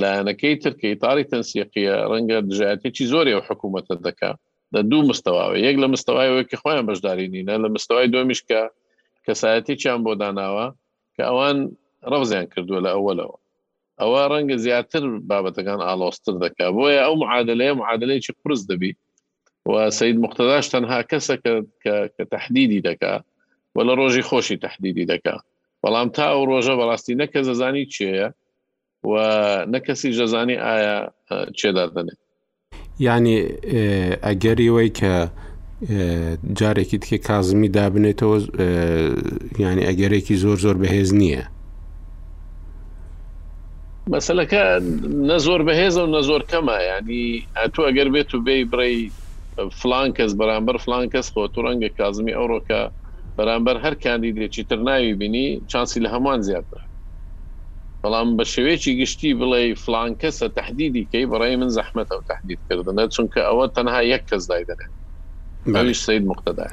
[0.00, 4.32] لاەنەکەی ترکەی تاری تەنسیقیە ڕەنگە دژاتێکی زۆری و حکوومەتە دەکا
[4.74, 8.60] لە دوو مستەواوە یەک لە مستەوایەوەکی خۆیان بەشداری نینە لە مستەوای دۆمیشکە
[9.26, 10.66] کەسایەتی چیان بۆ داناوە
[11.14, 11.56] کە ئەوان
[12.10, 13.36] ڕەوزیان کردووە لە ئەوەلەوە
[14.00, 18.92] ئەوە ڕەنگە زیاتر بابەتەکان ئالۆستر دەکا بۆیە ئەو معادلەیە معادلەیەکی قرس دەبی
[19.70, 21.52] و سید مختداش تەنها کەسەکە
[22.16, 23.14] کە تهدیدی دەکا
[23.74, 25.36] و لە ڕۆژی خۆشی تهدیدی دەکا
[25.82, 28.26] بەڵام تا ئەو ڕۆژە بەڕاستی نەکە زەزانی چێە
[29.10, 29.12] و
[29.74, 30.98] نەکەسی جەزانی ئایا
[31.60, 32.16] چێدادنێ
[33.08, 33.36] ینی
[34.26, 35.14] ئەگەریەوەی کە
[36.58, 38.38] جارێکی تکێ کازمی دابنێتەوە
[39.64, 41.44] ینی ئەگەرێکی زۆر زۆر بەهێز نییە
[44.12, 44.62] مەسلەکە
[45.28, 47.26] نە زۆر بەهێزە و نە زۆر کەمە ینی
[47.58, 48.96] ئەتو ئەگەر بێت و بێ بڕی
[49.80, 52.80] فلان کەس بەرامبەر فلان کەس خۆ تو ڕەنگە کازمی ئەوڕۆکە
[53.36, 56.80] بەرامبەر هەر کاندیدێکی تر ناوی بینی چانسی لە هەمان زیاتر
[58.02, 63.04] بەڵام بە شێوێکی گشتی بڵێ فلان کەسە تهدیدی کەی بەڕای من زەحمەتە و تهدید کردنە
[63.14, 64.94] چونکە ئەوە تەنها یەک کەس دایدنێت
[65.92, 66.64] سید مختدا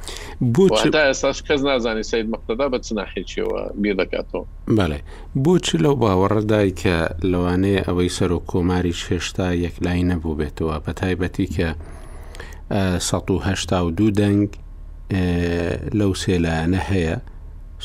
[1.12, 4.44] ئێستاش کەس نازانانی سید مختدا بە چ ناحێکیەوە بیر دەکاتەوە
[4.78, 5.00] بەێ
[5.44, 6.96] بۆچی لەو باوەڕدای کە
[7.32, 11.70] لەوانەیە ئەوەی سەر و کۆماری شێشتا یەکلای نەبوو بێتەوە بە تایبەتی کە
[12.72, 14.48] 1970 دەنگ
[16.00, 17.16] لەو سێلایەنە هەیە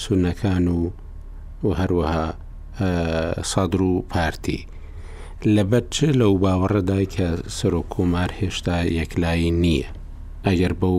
[0.03, 0.91] سونەکان و
[1.67, 2.29] و هەروەها
[3.53, 4.61] سادر و پارتی
[5.55, 9.91] لەبەر چ لەو باوەڕدای کە سەر و کۆمار هێشتا یەکلایی نییە
[10.51, 10.99] ئەگەر بەو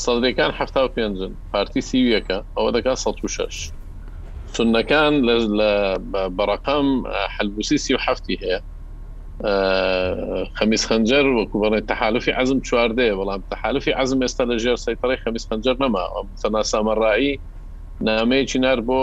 [0.03, 0.61] سەدرەکان ه
[0.95, 3.49] پێنجن پارتی سیویەکە ئەوە دەکات 16
[4.55, 5.13] سنەکان
[5.59, 5.71] لە
[6.37, 6.87] بەڕقام
[7.35, 8.59] حلبوسی سی وهفتی هەیە
[10.57, 15.75] خەمیس خەنجەر وەکوبڕێت تحالفی عزم چواردەیە بەڵام تحالفی عزم ئێستا لە ژێر سەیتەڕی خەمیس خەنجەر
[15.83, 16.03] نەما
[16.41, 17.33] تەناسامەڕایی
[18.07, 18.99] نامەیەکی نار بۆ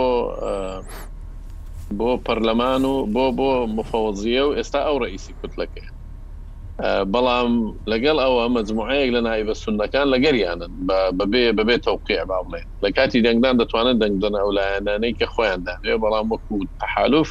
[1.98, 5.84] بۆ پەرلەمان و بۆ بۆ مفەوزیە و ئێستا ئەو ڕئیسی کوتلەکە
[7.14, 7.50] بەڵام
[7.92, 10.72] لەگەڵ ئەوە مەجموعەیەک لە نایبە سونەکان لەگەریانن
[11.18, 16.26] بەبێ ببێت تەوقیع با بڵێ لە کاتی دەنگدان دەتوانن دەنگدن ئەو لایەنانەی کە خۆیاندانێ بەڵام
[16.32, 17.30] وەکو تحالوف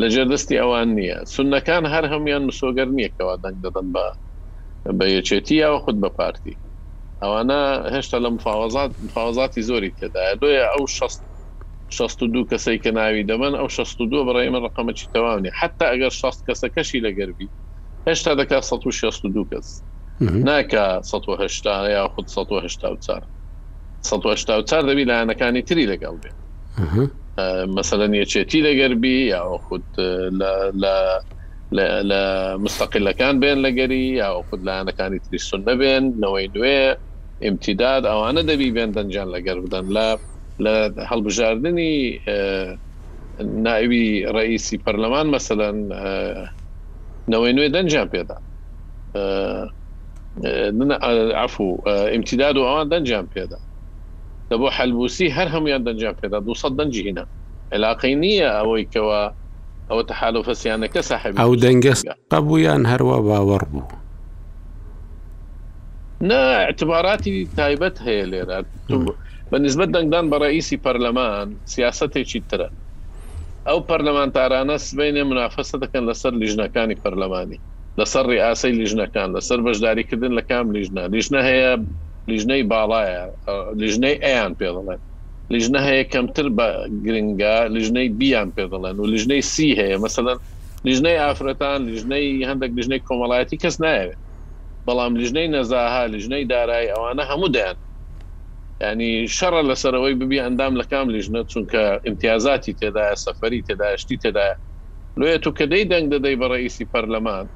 [0.00, 4.04] لە جێدەستی ئەوان نییە سونەکان هەر هەمویان مسۆگەر نییەکەوە دەنگ دەدەن بە
[4.98, 6.54] بە یەچێتی یاوە خودت بە پارتی
[7.22, 7.60] ئەوانە
[7.94, 10.82] هێشتا لە مفاوزات مفاوزاتی زۆری تێدا دوێ ئەو
[11.90, 16.34] 62 کەسی کە ناوی دەمەن ئەو 62 بەڕێ من ڕقمە چی تەوانی حتا ئەگەر 6
[16.48, 17.48] کەسە کەشی لەگەربی
[18.08, 19.82] هێشتا دەکات 162 کەس
[20.20, 23.22] ناکە 1970 یا خود 1970
[24.02, 26.32] 1970 دەبی لایەنەکانی تری لەگەڵ بێ
[27.78, 29.84] مثلەن یەچێتی لەگەربی یا خود
[31.72, 36.94] لە مستەقلەکان بێن لەگەری یا خود لایەنەکانی تری سنە بێن نەوەی نوێ
[37.42, 40.18] امتداد او انا دبي دەبی دنجان لەگەر بدەن لا
[40.58, 42.76] لا هەڵبژاردننی ناوی آه،
[43.42, 45.70] نائبي رئيسي برلمان مثلا
[47.28, 48.38] نوينوي دنجان بيدا
[51.36, 53.58] عفو آه، امتداد او انا دنجان بيدا
[54.50, 57.26] دبو حلبوسي هر هم يان دنجان بيدا دو صد دنجي هنا
[57.72, 59.30] العقينية او كوا
[59.90, 63.82] او تحالف سيانك ساحب او دنجس قبو يان هروا بوو.
[66.26, 68.58] ناعتباراتی تایبەت هەیە لێرە
[69.50, 72.68] بە نسبت دەنگدان بە ڕئیسی پەرلەمان سیاستێکی ترە
[73.68, 77.58] ئەو پەرلەمانتارانە سبینێ منافەسە دەکەن لەسەر لیژنەکانی پەرلەمانی
[77.98, 81.72] لەسەر ڕاسی لیژنەکان لەسەر بەشداریکردن لە کام لیژنا لیژنە هەیە
[82.30, 83.22] لیژنەی باڵایە
[83.80, 85.00] لیژنەی ئەیان پێ دەڵێن
[85.52, 86.68] لیژنە هەیە کەمتر بە
[87.06, 90.38] گرنگە لیژنەی بیان پێ دەڵێن و لیژنەی سی هەیە مەسەدەن
[90.86, 94.20] لیژنەی ئافرەتان لیژنەی هەندێک لیژنەی کۆمەڵایەتی کەس نایەوێت
[94.88, 97.76] بەڵام لیژنەی نەزاها لیژنەی دارایی ئەوانە هەموو دەیان
[98.86, 104.56] ینی شەڕە لەسەرەوەی ببی ئەندام لە کام لیژنە چونکە امتیازاتی تێدایە سەفری تێداشتی تێدایە
[105.20, 107.46] لێ تو کە دەی دەنگ دەدەی بە ڕئیسی پەرلەمان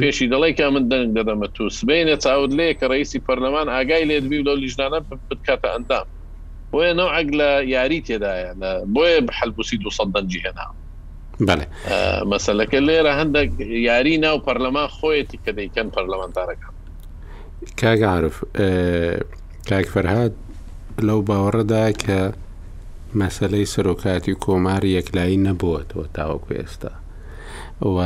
[0.00, 4.38] پێشی دەڵی کا من دەنگ دەدەمە تو سبینە چاود لێ کە ڕئیسی پەرلەمان ئاگای لێبی
[4.46, 4.98] لە لیژنانە
[5.30, 6.06] بکاتە ئەندام
[6.72, 8.50] بۆیە نەوعگ لە یاری تێدایە
[8.94, 10.66] بۆیە بە حەلبوسی دو سەدەنجی هێنا
[12.32, 13.50] مەسلەکە لێرە هەندێک
[13.88, 16.72] یاری ناو پەرلەمان خۆیەتی کە دەیکەن پەرلەمانتارەکان
[17.80, 18.36] کاگعاعرف
[19.68, 20.32] کاک فەرهاد
[21.06, 22.18] لەو باوەڕەدا کە
[23.20, 26.90] مەسلەی سەرۆکاتی کۆماری یەکلایی نەبووەتەوە تاوەکو ئێستا
[27.94, 27.96] و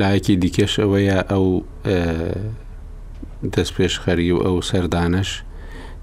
[0.00, 1.46] لایەکی دیکەش ئەوەیە ئەو
[3.54, 5.30] دەست پێش خەری و ئەو سەردانش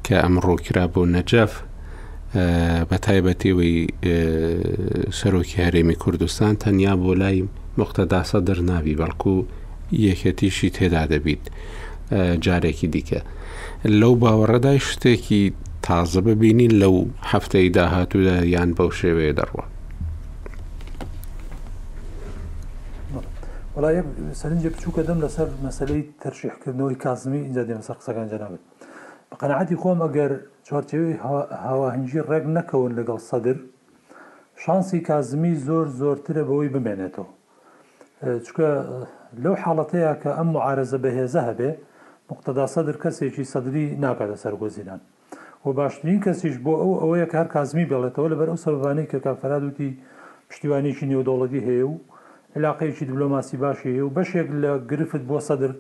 [0.06, 1.54] کە ئەمڕۆکرا بۆ نەجەف
[2.90, 3.78] بە تایبەتیەوەی
[5.20, 7.48] سەرۆکی هەرێمی کوردستان تەنیا بۆ لای
[7.80, 9.34] مختەداسە دەرناوی بەڵکو
[10.08, 11.44] یەکەتیشی تێدا دەبیت
[12.46, 13.20] جارێکی دیکە
[14.00, 15.44] لەو باوەڕەدای شتێکی
[15.86, 16.96] تازە ببینین لەو
[17.32, 19.64] هەفتەی داهاتوودا یان بەو شێوەیە دەڕوە
[23.76, 24.02] وڵایە
[24.42, 28.64] سەرنجە بچووکە دەم لەسەر مەسلەی تەرشیحکردنەوەی کازمی اینجا دێمەسەر قسەکان جەنابێت
[29.30, 30.32] بە قەنەعاتی خۆم ئەگەر
[30.70, 31.14] چارچێوی
[31.68, 33.58] هاواهنگی ڕێک نەکەون لەگەڵ سەدر
[34.64, 37.28] شانسی کازمی زۆر زۆرترە بەوەی بمێنێتەوە
[38.46, 38.70] چکە
[39.44, 41.72] لەو حاڵەتەیە کە ئەم عارەزە بەهێزە هەبێ
[42.30, 45.02] مقتەدا سەدر کەسێکی سەدری ناکاتە سەرگۆزیران
[45.66, 49.90] و باشترین کەسیش بۆ ئەو ئەوەیە کار کازمی بێڵێتەوە لەبەر ئەو سەبانەی کە کافرادوتی
[50.50, 51.96] پشتیوانێکی نێودۆڵەتی هەیە و
[52.56, 55.72] علااقەیەکی دیبلۆماسی باشی هەیە و بەشێک لە گرفت بۆ سەدر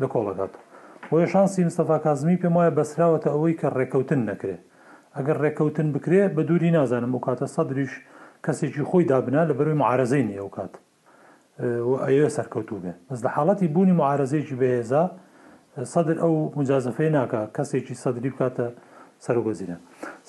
[0.00, 0.62] لە کۆڵەکاتەوە
[1.10, 4.62] بۆیە شانسی مستەفا کازمی پێم وایە بەسراوەتە ئەوەی کە ڕێکەوتن نەکرێت
[5.16, 7.92] ئەگەر ڕێکەوتن بکرێ بە دووری نازانم و کاتە سەدریش
[8.44, 10.72] کەسێکی خۆی دابنا لە بەروی معارزەی نیە و کات
[12.08, 15.04] ئەوێ سەرکەوتو بێ بەس لە حاڵەتی بوونی معارزەیەکی بەهێزا
[15.94, 18.66] سەدر ئەو مجازەفەی ناکە کەسێکی سەدری بکاتە
[19.26, 19.76] سەرگۆزیرە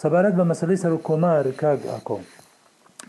[0.02, 2.24] سەبارەت بە مەسلەی سەر و کۆمار کاگ ئاکۆم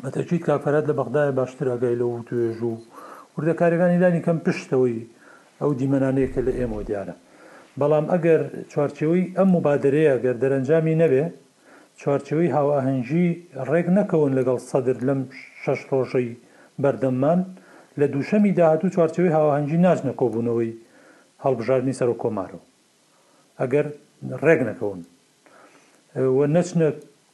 [0.04, 2.74] بەتەچیت کافەرەت لە بەغدایە باشتر ئەگای لە و توێژوو
[3.36, 5.00] وردەکارەکانی دانی کەم پشتەوەی
[5.60, 7.14] ئەو دیمەانەیەکە لە ئێمە دیارە
[7.80, 8.42] بەڵام ئەگەر
[8.72, 11.24] چوارچەوەی ئەم مبادرەیە گەر دەرەنجامی نەبێ
[12.00, 13.26] چوارچەوەی هاواهەنگی
[13.70, 15.20] ڕێک نەکەون لەگەڵ سەدر لەم
[15.62, 16.28] شەش ڕۆژەی
[16.82, 17.40] بەردەممان
[18.00, 20.70] لە دووشەمی داهاتوو چوارچەوەی هاواهەنگی ناچنە کۆبوونەوەی
[21.44, 22.62] هەڵبژاردننی سەر و کۆمارەوە
[23.60, 23.86] ئەگەر
[24.44, 25.00] ڕێک نەکەون
[26.56, 26.88] نەچنە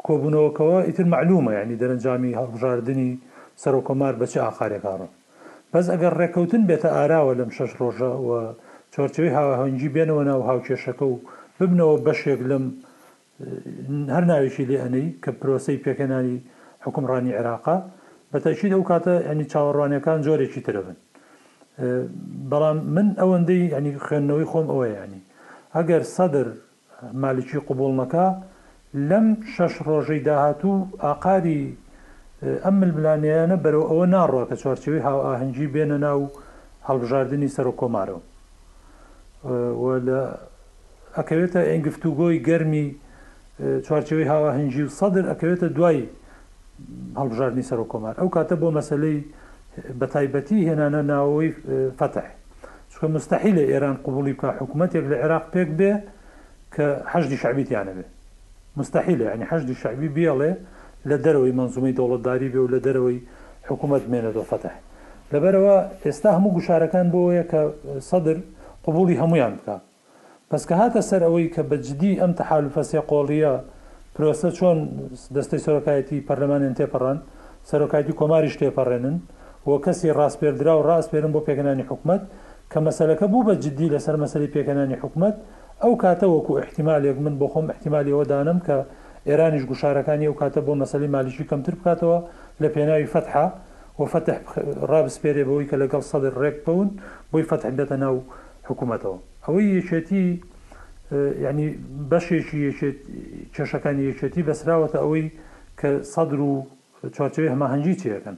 [0.07, 3.11] کۆبوونەوەکەوە ئیتر معلومە ینی دەرەنجامی هەڵبژاردننی
[3.63, 5.11] سەر و کۆمار بەچ ئاخارێکارڕ
[5.73, 8.11] بەس ئەگەر ڕێککەوتن بێتە ئاراوە لەم شەش ڕۆژە
[8.95, 11.15] چۆرچەوەی هاوهەنگی بێنەوە ناو هاوکێشەکە و
[11.59, 12.65] ببنەوە بەشێک لەم
[14.15, 16.37] هەر ناوێکی لێ ئەنەی کە پرۆسی پێکەنانی
[16.85, 17.77] حکمڕانی عێراقا
[18.33, 20.97] بەتەشید ئەو کاتە ئەنی چاوەڕوانەکان جۆرێکی ترەبن
[22.51, 25.23] بەڵام من ئەوەندەی ئەنی خوێندنەوەی خۆم ئەوە ینی
[25.77, 26.47] ئەگەر سەدر
[27.23, 28.27] مالکی قوبڵنەکە
[29.11, 31.61] لەم شەش ڕۆژەی داهاتوو ئاقاری
[32.65, 36.21] ئەم ملبلانیانە بەرەو ئەوە ناڕوە کە چوارچەوەی هاو ئاهەنگی بێنە ناو
[36.89, 38.23] هەڵبژاردننی سەر و کۆمارەوە
[39.47, 40.21] لە
[41.19, 42.87] ئەکەوێتە ئەنگفتوگۆی گەرمی
[43.87, 45.99] چوارچەوەی هاواهنگجی و سەدر ئەکەوێتە دوای
[47.21, 49.19] هەڵبژاردننی سەر و کۆمار ئەو کاتە بۆ مەسلەی
[49.99, 51.49] بە تایبەتی هێنانە ناوەوەی
[52.01, 52.27] فتح
[52.93, 55.93] چکە مستحی لە ئێران قوبولی بکە حکوومەتێک لە عێراق پێک بێ
[56.75, 58.05] کەهدی شعبیتیانە بێ
[58.79, 60.53] مستحیلە ینیهدی شعبی بێڵێ
[61.11, 63.19] لە دەرەوەی منزومی دەوڵەتداری بێ و لە دەرەوەی
[63.69, 64.75] حکوومەت مێنە دۆ فتح
[65.33, 67.61] لەبەرەوە ئێستا هەموو گوشارەکان بۆیە کە
[68.11, 68.39] سەدر
[68.87, 69.77] قوبولی هەمویان بکە
[70.51, 73.55] پسکە هاتە سەر ئەوەی کە بەجددی ئەم تەحالفەسێ قۆڵیە
[74.15, 74.79] پرۆسە چۆن
[75.35, 77.19] دەستەی سۆرۆکایەتی پەرلەمانیان تێپەڕان
[77.71, 79.17] سەرۆکایەتی کۆماریش تێپەڕێنن
[79.69, 82.23] وە کەسی ڕاستپێردرا و ڕاستپێرن بۆ پێکەنانی حکوومەت
[82.73, 85.37] کە مەسلەکە بوو بە جددی لەسەر مەسەری پێکەنانی حکوومەت
[85.83, 88.77] ئەو کاتە وەکو احتیمالێک من بۆ خۆم احتیمالیەوە دانم کە
[89.29, 92.19] ئێرانیش گوشارەکانی ئەو کاتە بۆ مەسەی مالیشی کەمتر بکاتەوە
[92.63, 93.33] لە پێناوی فتح
[94.03, 94.37] وفتح
[94.91, 96.89] ڕابسپێرێ بەوەی کە لەگەڵ سەد ڕێک پون
[97.33, 98.17] بۆی فتح دەتە ناو
[98.73, 100.25] حکوومەتەوە ئەوەی یەکێتی
[101.47, 101.69] ینی
[102.11, 102.63] بەشێکی
[103.57, 105.27] کێشەکان یەکێتی بەسراوەتە ئەوەی
[105.81, 106.55] کە سەدر و
[107.17, 108.37] چاچوی هەماهەنگی چیەکەن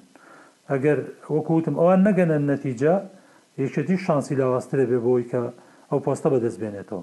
[0.70, 0.98] ئەگەر
[1.34, 2.94] وەکوتم ئەوان نەگەنە نەتیجە
[3.64, 5.40] یەکێتی شانسی لاوااسترە بێ بۆی کە
[5.90, 7.02] ئەو پۆستە بەدەست بێنێتەوە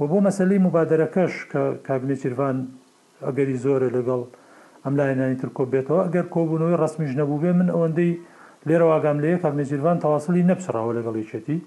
[0.00, 2.56] و بۆ مەسلەی مبادرەکەش کە کابنێچیروان
[3.26, 4.22] ئەگەری زۆرە لەگەڵ
[4.84, 8.12] ئەم لایەنانی ترکۆ بێتەوە ئەگەر کۆبوونەوەی ڕسمیش نەبوو بێ من ئەوەندەی
[8.68, 11.58] لێرەواگام لەیە کابنێچیروان تەواصلی نەپسراوە لەگەڵ یەکێتی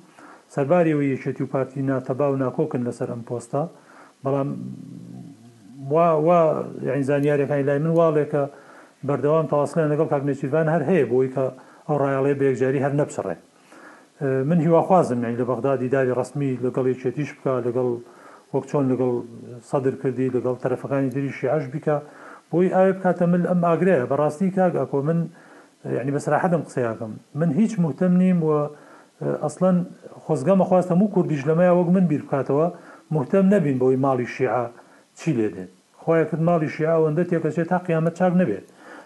[0.55, 3.63] سەرباریەوە یەکێتی و پارتی ناتەبا و ناکۆکن لەسەر ئەم پۆستا
[4.25, 4.47] بەڵام
[6.89, 8.43] یعنی زانیاریەکانی لای من واڵێکە
[9.07, 11.43] بەردەوام تەواسڵێن لەگەڵ کاکنێکیوان هەر هەیە بۆی کە
[11.87, 13.35] ئەو ڕایڵێ بێکجاری هەر نەپسڕێ
[14.49, 17.87] من هیواخوازم یعنی لە بەغدادی داری ڕستمی لەگەڵ یەکێتیش بکە لەگەڵ
[18.53, 19.13] وەک چۆن لەگەڵ
[19.69, 21.97] سەدر کردی لەگەڵ تەرەفەکانی دریشی عش بیکە
[22.51, 25.19] بۆی ئاوێ بکاتە من ئەم ئاگرەیە بەڕاستی کاگاکۆ من
[25.97, 28.59] یعنی بەسراحەدەم قسەیاکەم من هیچ محتم نیم وە
[29.43, 29.77] ئەسڵەن
[30.31, 32.67] خۆزگەمە خواست هەموو کوردیش لەمەیە وەک من بیر بکاتەوە
[33.15, 34.63] محتەم نەبین بەوەی ماڵی شیعە
[35.19, 35.71] چی لێ دێت
[36.03, 38.65] خۆیە کرد ماڵی شیعاوەندە تێکەچێت تا قیامەت چاک نەبێت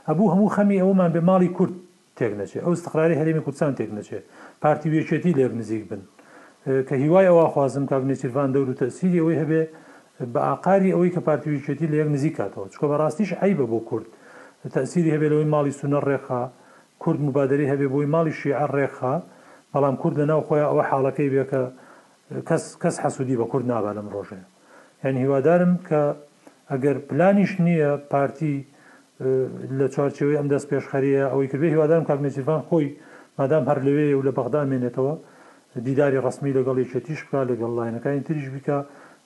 [0.10, 1.74] هەبوو هەموو خەمی ئەومان بێ ماڵی کورد
[2.18, 4.24] تێک نەچێت ئەو استقراری هەرێمی کوردستان تێک نەچێت
[4.62, 6.02] پارتی وێچێتی لێر نزیک بن
[6.88, 9.62] کە هیوای ئەوە خوازم کاگنێچیروان دەور و تەسیری ئەوەی هەبێ
[10.34, 14.08] بە ئاقاری ئەوەی کە پارتیویچێتی لە یەک نزیک کاتەوە چکۆ بە ڕاستیش عیبە بۆ کورد
[14.78, 16.44] تەسیری هەبێت لەوەی ماڵی سونە ڕێخا
[17.04, 19.16] کورد مبادری هەبێ بۆی ماڵی شیع ڕێخا
[19.76, 21.62] بەڵام کورد لە ناو خۆی ئەوە حاڵەکەی بێکە
[22.84, 24.40] کەس حەسوودی بە کورد نابا لەم ڕۆژێ
[25.04, 26.02] یعنی هیوادارم کە
[26.72, 28.56] ئەگەر پلانیش نییە پارتی
[29.80, 32.88] لە چارچەوەی ئەم دەست پێشخەریە ئەوەی کردێ هیوادارم کاکنێسیفان خۆی
[33.40, 35.14] مادام هەر لەوێ و لە بەغدا مێنێتەوە
[35.88, 38.78] دیداری ڕسمی لەگەڵی چێتیش بکە لەگەڵ لایەنەکانی تریش بکە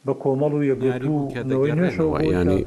[0.06, 2.62] بە کۆمەڵ و یەکگەوەی نوێشەوەینی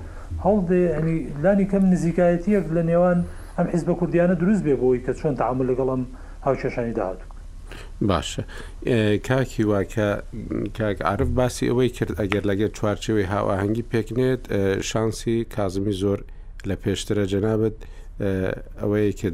[0.45, 3.19] هەڵدێ ئەنی لانی کەم نزیکایەتیەک لە نێوان
[3.59, 6.03] ئەم حیز بە کوردیانە دروست بێ بۆی کە چۆن تعامل لەگەڵم
[6.47, 7.32] هاوچێشانی داهاتوو
[8.11, 8.43] باشە
[9.29, 10.09] کاکی واکە
[10.79, 14.43] کاکعاعرف باسی ئەوەی کرد ئەگەر لەگەر چوارچەوەی هاواهەنگی پێکنێت
[14.91, 16.19] شانسی کازمی زۆر
[16.69, 17.77] لە پێشترە جەنابەت
[18.81, 19.31] ئەوەیە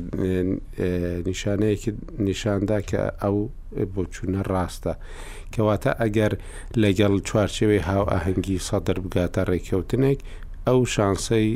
[1.28, 1.92] نیشانەیەکی
[2.28, 3.36] نیشاندا کە ئەو
[3.94, 4.92] بۆ چوونە ڕاستە
[5.54, 6.32] کەواتە ئەگەر
[6.82, 10.20] لەگەڵ چوارچەوەی هاواهەنگی سەدر بگاتە ڕێککەوتنێک
[10.66, 11.46] ئەو شانسەی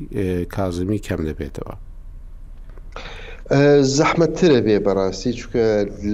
[0.54, 1.74] کازمی کەم دەبێتەوە.
[3.96, 5.66] زەحمەتترە بێ بەڕاستی چکە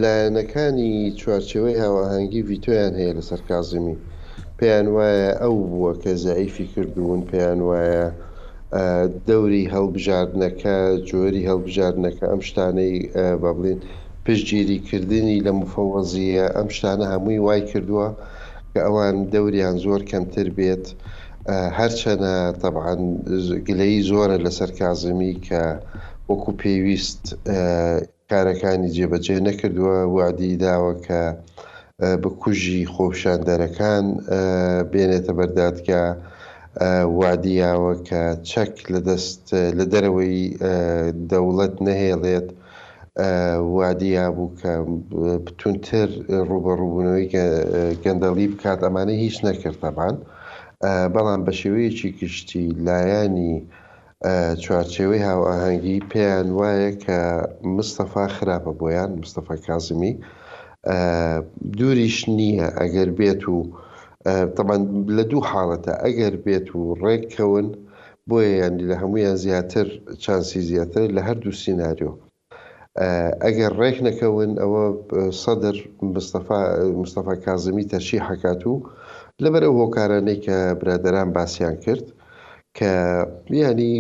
[0.03, 3.97] لایەنەکانی چوارچەوەی هاواهەنگی ڤیتۆیان هەیە لە سەرکازمی
[4.59, 8.07] پێیان وایە ئەو بووە کە زعیفی کردوون پێیان وایە
[9.29, 10.77] دەوری هەڵبژاردنەکە
[11.09, 12.93] جۆری هەڵبژاردنەکە ئەم شتانەی
[13.43, 13.81] با بڵین
[14.27, 18.09] پشتگیریکردنی لە مفەوەزیە ئەم شتانە هەمووی وای کردووە
[18.73, 20.87] کە ئەوان دەوریان زۆر کەمتر بێت
[21.79, 23.01] هەرچەنە تەعاان
[23.69, 25.65] گلەی زۆرە لەسەر کازمی کە
[26.33, 27.25] وەکو پێویست
[28.31, 31.23] کارەکانی جێبەجێ نەکردووە وادی داوە کە
[32.23, 34.05] بکوژی خۆپشاندەرەکان
[34.93, 36.03] بێنێتە بەردادکە
[37.21, 39.43] وادیاوە کە چەک لە دەست
[39.79, 40.37] لە دەرەوەی
[41.31, 42.49] دەوڵەت نەهێڵێت
[43.77, 44.73] وادییا بوو کە
[45.45, 46.09] بتونتر
[46.49, 47.45] ڕوبەڕووبوونەوەی کە
[48.05, 50.15] گەندەڵی بکات ئەمانە هیچ نەکردەمان
[51.15, 53.55] بەڵام بە شێوەیەکی گشتی لایانی
[54.62, 57.19] چوارچێوەی هاوەهنگگی پێیان وایە کە
[57.77, 60.12] مستەفا خراپە بۆیان مستەفا کازمی
[61.78, 63.59] دووریش نییە ئەگەر بێت و
[64.57, 64.81] تەمان
[65.16, 67.66] لە دوو حاڵەتە ئەگەر بێت و ڕێککەون
[68.28, 69.86] بۆیە یانی لە هەمویان زیاتر
[70.23, 72.12] چانسی زیاتر لە هەردوو سینناریۆ.
[73.45, 74.85] ئەگەر ڕێک نەکەون ئەوە
[75.43, 75.77] سەدر
[77.01, 78.74] مستەفا کازمی تەشی حکات و
[79.45, 82.05] لەبەر ئەو هۆکارانەی کە برادران باسییان کرد
[82.77, 82.93] کە
[83.61, 83.95] ینی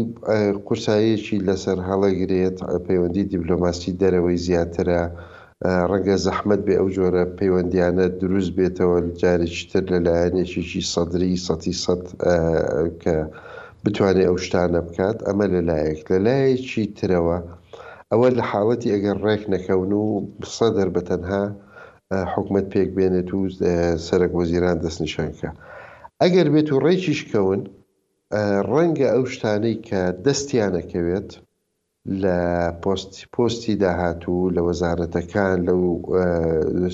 [0.66, 5.02] قورسایەکی لەسەر هەڵەگرێت پەیوەندی دیبلۆماسی دەرەوەی زیاترە
[5.90, 12.02] ڕەنگە زەحمت بێ ئەو جۆرە پەیوەندیانە دروست بێتەوە جارێکتر لەلایەنێکیی سەدری سەتی سەد
[13.02, 13.14] کە
[13.84, 17.38] بتوانێت ئەو شتانە بکات ئەمە لەلایەک لەلایەکی ترەوە
[18.12, 20.06] ئەوە لە حاڵەتی ئەگەر ڕێک نەکەون و
[20.56, 21.42] سەدەر بە تەنها
[22.32, 23.38] حکومت پێک بێنێت و
[24.06, 25.50] سەرک وەزیران دەستنیشانکە
[26.22, 27.60] ئەگەر بێت و ڕێکیشکەون
[28.70, 31.30] ڕەنگە ئەو شتانەی کە دەستیانەکەوێت
[32.22, 32.38] لە
[33.34, 35.80] پۆستی داهاتوو لە وەزارەتەکان لەو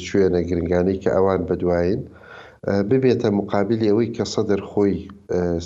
[0.06, 2.02] شوێنە گرنگانی کە ئەوان بەدوایین
[2.90, 4.96] ببێتە مقابلی ئەوەی کە سەدر خۆی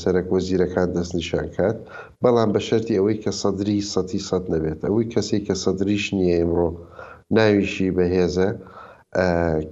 [0.01, 1.77] سەرک وەزیرەکان دەستنیشان کات
[2.23, 6.69] بەڵام بە شەری ئەوەی کە سەدری سەتی سەد نەبێت ئەوەی کەسی کە سەدریش نییە ئمڕۆ
[7.37, 8.49] ناویشی بەهێزە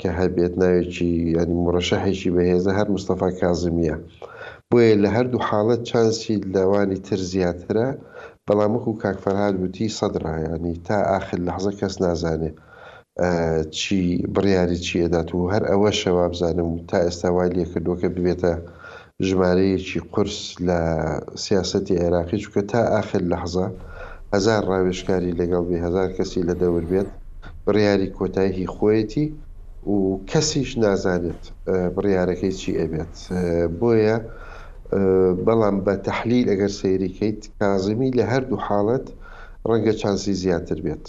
[0.00, 1.10] کە هەبێت ناوێکی
[1.40, 3.96] ینی مڕەشەهێکی بەهێزە هەر مستەفا کازمیە.
[4.72, 7.88] بۆیە لە هەردوو حاڵەت چانسی لەوانی تر زیاترە
[8.46, 12.50] بەڵامک و کاکفەرهاد وتی سەدرایانی تا آخر لەحزە کەس نازانێ
[13.78, 13.98] چی
[14.34, 18.52] بڕیاری چیەدات و هەر ئەوە شەوا بزانم تا ئێستا وای لەکردوکە ببێتە
[19.26, 20.78] ژمارەیەکی قرس لە
[21.44, 23.66] سیاستی عێراقی چکە تا آخر لەحزە
[24.34, 27.08] هزار ڕاوێشکاری لەگەڵ بێ هزار کەسی لە دەور بێت
[27.64, 29.26] بڕیاری کۆتاییی خۆیەتی
[29.92, 29.96] و
[30.30, 31.42] کەسیش نازانێت
[31.94, 33.14] بڕیارەکەی چی ئەبێت
[33.80, 34.18] بۆیە
[35.46, 39.06] بەڵام بە تحلیل ئەگەر سەیریکەیت کازمی لە هەردوو حاڵەت
[39.68, 41.04] ڕەنگە چانسی زیاتر بێت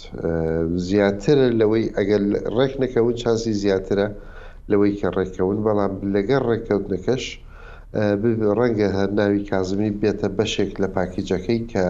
[0.88, 2.22] زیاتر لەوەی ئەگەر
[2.56, 4.06] ڕێک نەکەون چانسی زیاترە
[4.70, 7.24] لەوەی کە ڕێکەون بەڵام لەگەر ڕێککەوتنەکەش
[8.58, 11.84] ڕەنگە هەر ناوی کازمی بێتە بەشێک لە پاکیجەکەی کە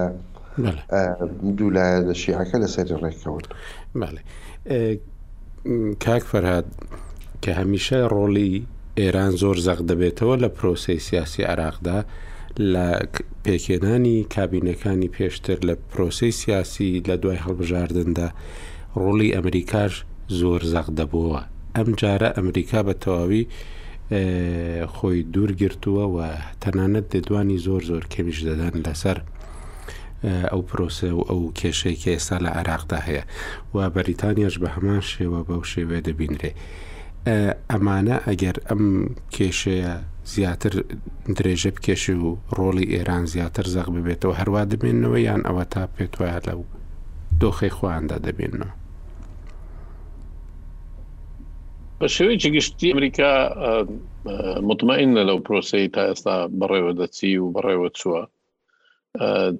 [1.59, 3.47] دوولایە شیعەکە لەسەری ڕێکەوت
[6.05, 6.67] کاک فەرهاد
[7.43, 8.55] کە هەمیشە ڕۆلی
[9.03, 11.99] ئێران زۆر زەق دەبێتەوە لە پرۆسی سیاسی عراقدا
[12.73, 12.87] لە
[13.45, 18.29] پێکێنانی کابینەکانی پێشتر لە پرۆسی سیاسی لە دوای هەڵبژاردندا
[19.01, 19.95] ڕۆڵی ئەمریکاش
[20.41, 21.41] زۆر زەق دەبووە
[21.77, 23.45] ئەم جارە ئەمریکا بە تەواوی
[24.95, 26.19] خۆی دوورگرتووە و
[26.63, 29.19] تەنانەت دەدوانی زۆر زۆر کەمیش دەدەن لەسەر
[30.53, 33.23] ئەو پرۆسە و ئەو کێشەی کە ئێستا لە عراقدا هەیە
[33.75, 36.53] و بەریتانیاش بە هەمان شێوە بەو شێوێ دەبینرێ
[37.71, 38.85] ئەمانە ئەگەر ئەم
[39.37, 39.95] کێشەیە
[40.35, 40.73] زیاتر
[41.37, 46.41] درێژە بکێشی و ڕۆڵی ئێران زیاتر زەق ببێتەوە هەروە دەبێنەوە یان ئەوە تا پێت وایە
[46.49, 46.61] لەو
[47.41, 48.71] دۆخی خواندا دەبێنەوە.
[51.99, 53.33] بە شێوەیەکی گشتی ئەمریکا
[54.69, 58.23] مطمئینە لەو پرۆسی تا ئێستا بەڕێوە دەچی و بەڕێوە چووە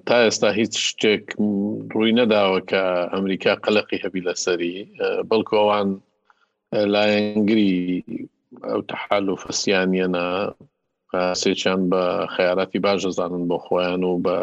[0.07, 1.25] تا ئێستا هیچ شتێک
[1.93, 2.81] ڕووی نەداوە کە
[3.13, 4.75] ئەمریکا قەلقی هەبی لەسەری
[5.29, 5.89] بەڵکۆوان
[6.73, 7.69] لایەنگری
[8.69, 10.25] ئەو تەحال و فەسییانە
[11.41, 12.03] سێچان بە
[12.35, 14.37] خیاراتی باش دەزانن بۆ خۆیان و بە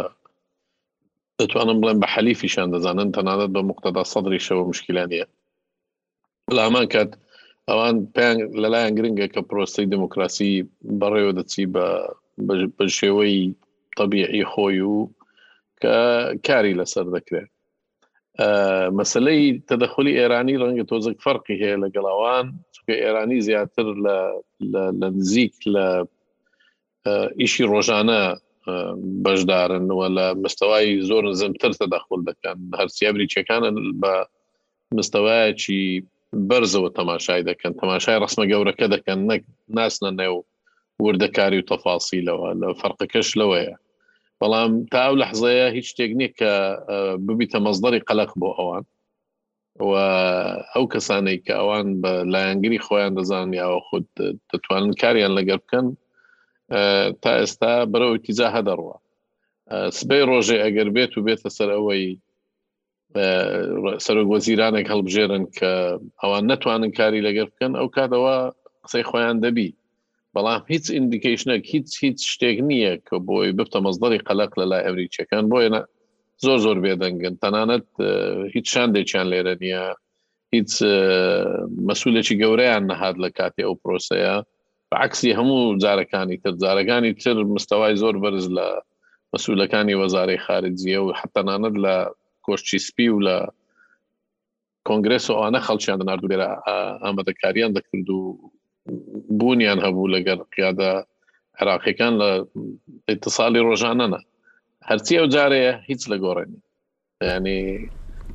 [1.38, 5.22] دەتوانم بڵێن بە حەلیفیشان دەزانن تەنانەت بە مقتەدا سەدری شەوە مشکلانە
[6.56, 7.10] لامان کات
[7.68, 10.52] ئەوان پێیان لەلایەن گرنگە کە پرۆستی دموکراسی
[11.00, 11.64] بەڕێوە دەچی
[12.76, 13.36] بە شێوەی
[13.98, 14.98] طبیعی خۆی و
[15.82, 15.94] کە
[16.46, 17.50] کاری لەسەر دەکرێت
[18.98, 23.86] مەسلەی تەدەخلی ئێرانی ڕەنگە تۆزێک فەرقی هەیە لە گەڵاوان چکە ئێرانی زیاتر
[24.72, 24.84] لە
[25.16, 25.86] نزیک لە
[27.40, 28.22] ئیشی ڕۆژانە
[29.24, 34.14] بەشدارنەوە لە مستەوای زۆر زمتر تەداخل دەکەن هەرسیابری چەکانن بە
[34.96, 35.82] مستەوایکی
[36.48, 39.42] بەرزەوە تەماشای دەکەن تەماشای ڕسممە گەورەکە دەکەن نەک
[39.76, 40.36] ناسنە نێو
[41.04, 43.74] وردەکاری و تەفاسیلەوە لە فەرقەکەش لەوەیە
[44.40, 46.52] بەڵام تاو لەحزەیە هیچ شتێک نییە کە
[47.26, 48.84] ببیتە مەزدەری قەلق بۆ ئەوان
[50.74, 54.06] ئەو کەسانێک کە ئەوان بە لایەنگری خۆیان دەزان یاوە خود
[54.50, 55.86] دەتوانن کاریان لەگەر بکەن
[57.22, 58.96] تا ئێستا بەرەو تیجا هەدەڕوە
[59.98, 62.04] سبەی ڕۆژێ ئەگەر بێت و بێتە سەر ئەوەی
[64.04, 65.70] سەرۆک وەزیرانێک هەڵبژێرن کە
[66.22, 68.34] ئەوان نتوانن کاری لەگەر بکەن ئەو کاتەوە
[68.84, 69.68] قسەی خۆیان دەبی
[70.36, 75.44] بەڵام هیچ ئیندیکیشنە هیچ هیچ شتێک نییە کە بۆی بفتە مەزدەری قەلق لە لای ئەمریکیەکان
[75.52, 75.80] بۆیە
[76.44, 77.88] زۆر زۆر بێدەنگن تەنانەت
[78.54, 79.82] هیچ شاندێکیان لێرە نییە
[80.54, 80.70] هیچ
[81.88, 84.34] مەسوولێکی گەورەیان نەهاد لە کاتی ئەو پرۆسەیە
[84.92, 88.66] بەعکسی هەموو جارەکانی تر جارەکانی تر مستەوای زۆر بەرز لە
[89.32, 91.96] مەسوولەکانی وەزارەی خارجیە و حتەنانەت لە
[92.46, 93.36] کۆشتی سپی و لە
[94.88, 96.48] کۆنگرس و ئەوانە خەڵکییان نردێرە
[97.04, 98.20] ئامادەکاریان دەکرد و
[99.38, 100.92] بوونیان هەبوو لەگەر قیادا
[101.60, 102.30] عراقیەکان لە
[103.12, 104.20] اتصالی ڕۆژانەنە
[104.88, 106.60] هەرچی ئەو جارەیە هیچ لە گۆڕێنی
[107.22, 107.60] ینی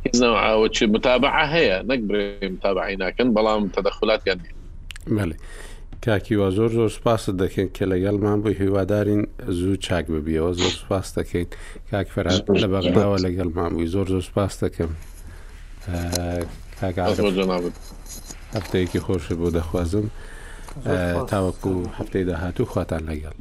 [0.04, 4.40] هیچ نەوەوە چی متابع هەیە نەک برێ متابعی ناکەن بەڵام تەدەخلات یان
[5.18, 5.38] مەلی
[6.06, 9.22] کاکیوە زۆر زۆر سپاس دەکەین کە لەگەڵمان بۆ هیوادارین
[9.58, 11.48] زوو چاک ببیەوە زۆر سپاس دەکەین
[11.92, 14.92] کاک فەرات لە بەغداوە لەگەڵمان بووی زۆر زۆر سپاس دەکەم
[18.56, 20.08] هەفتەیەکی خۆشە بۆ دەخوازم.
[21.32, 23.38] تاوەکو هەفتەی داهاتوو خواتان لەگەڵ.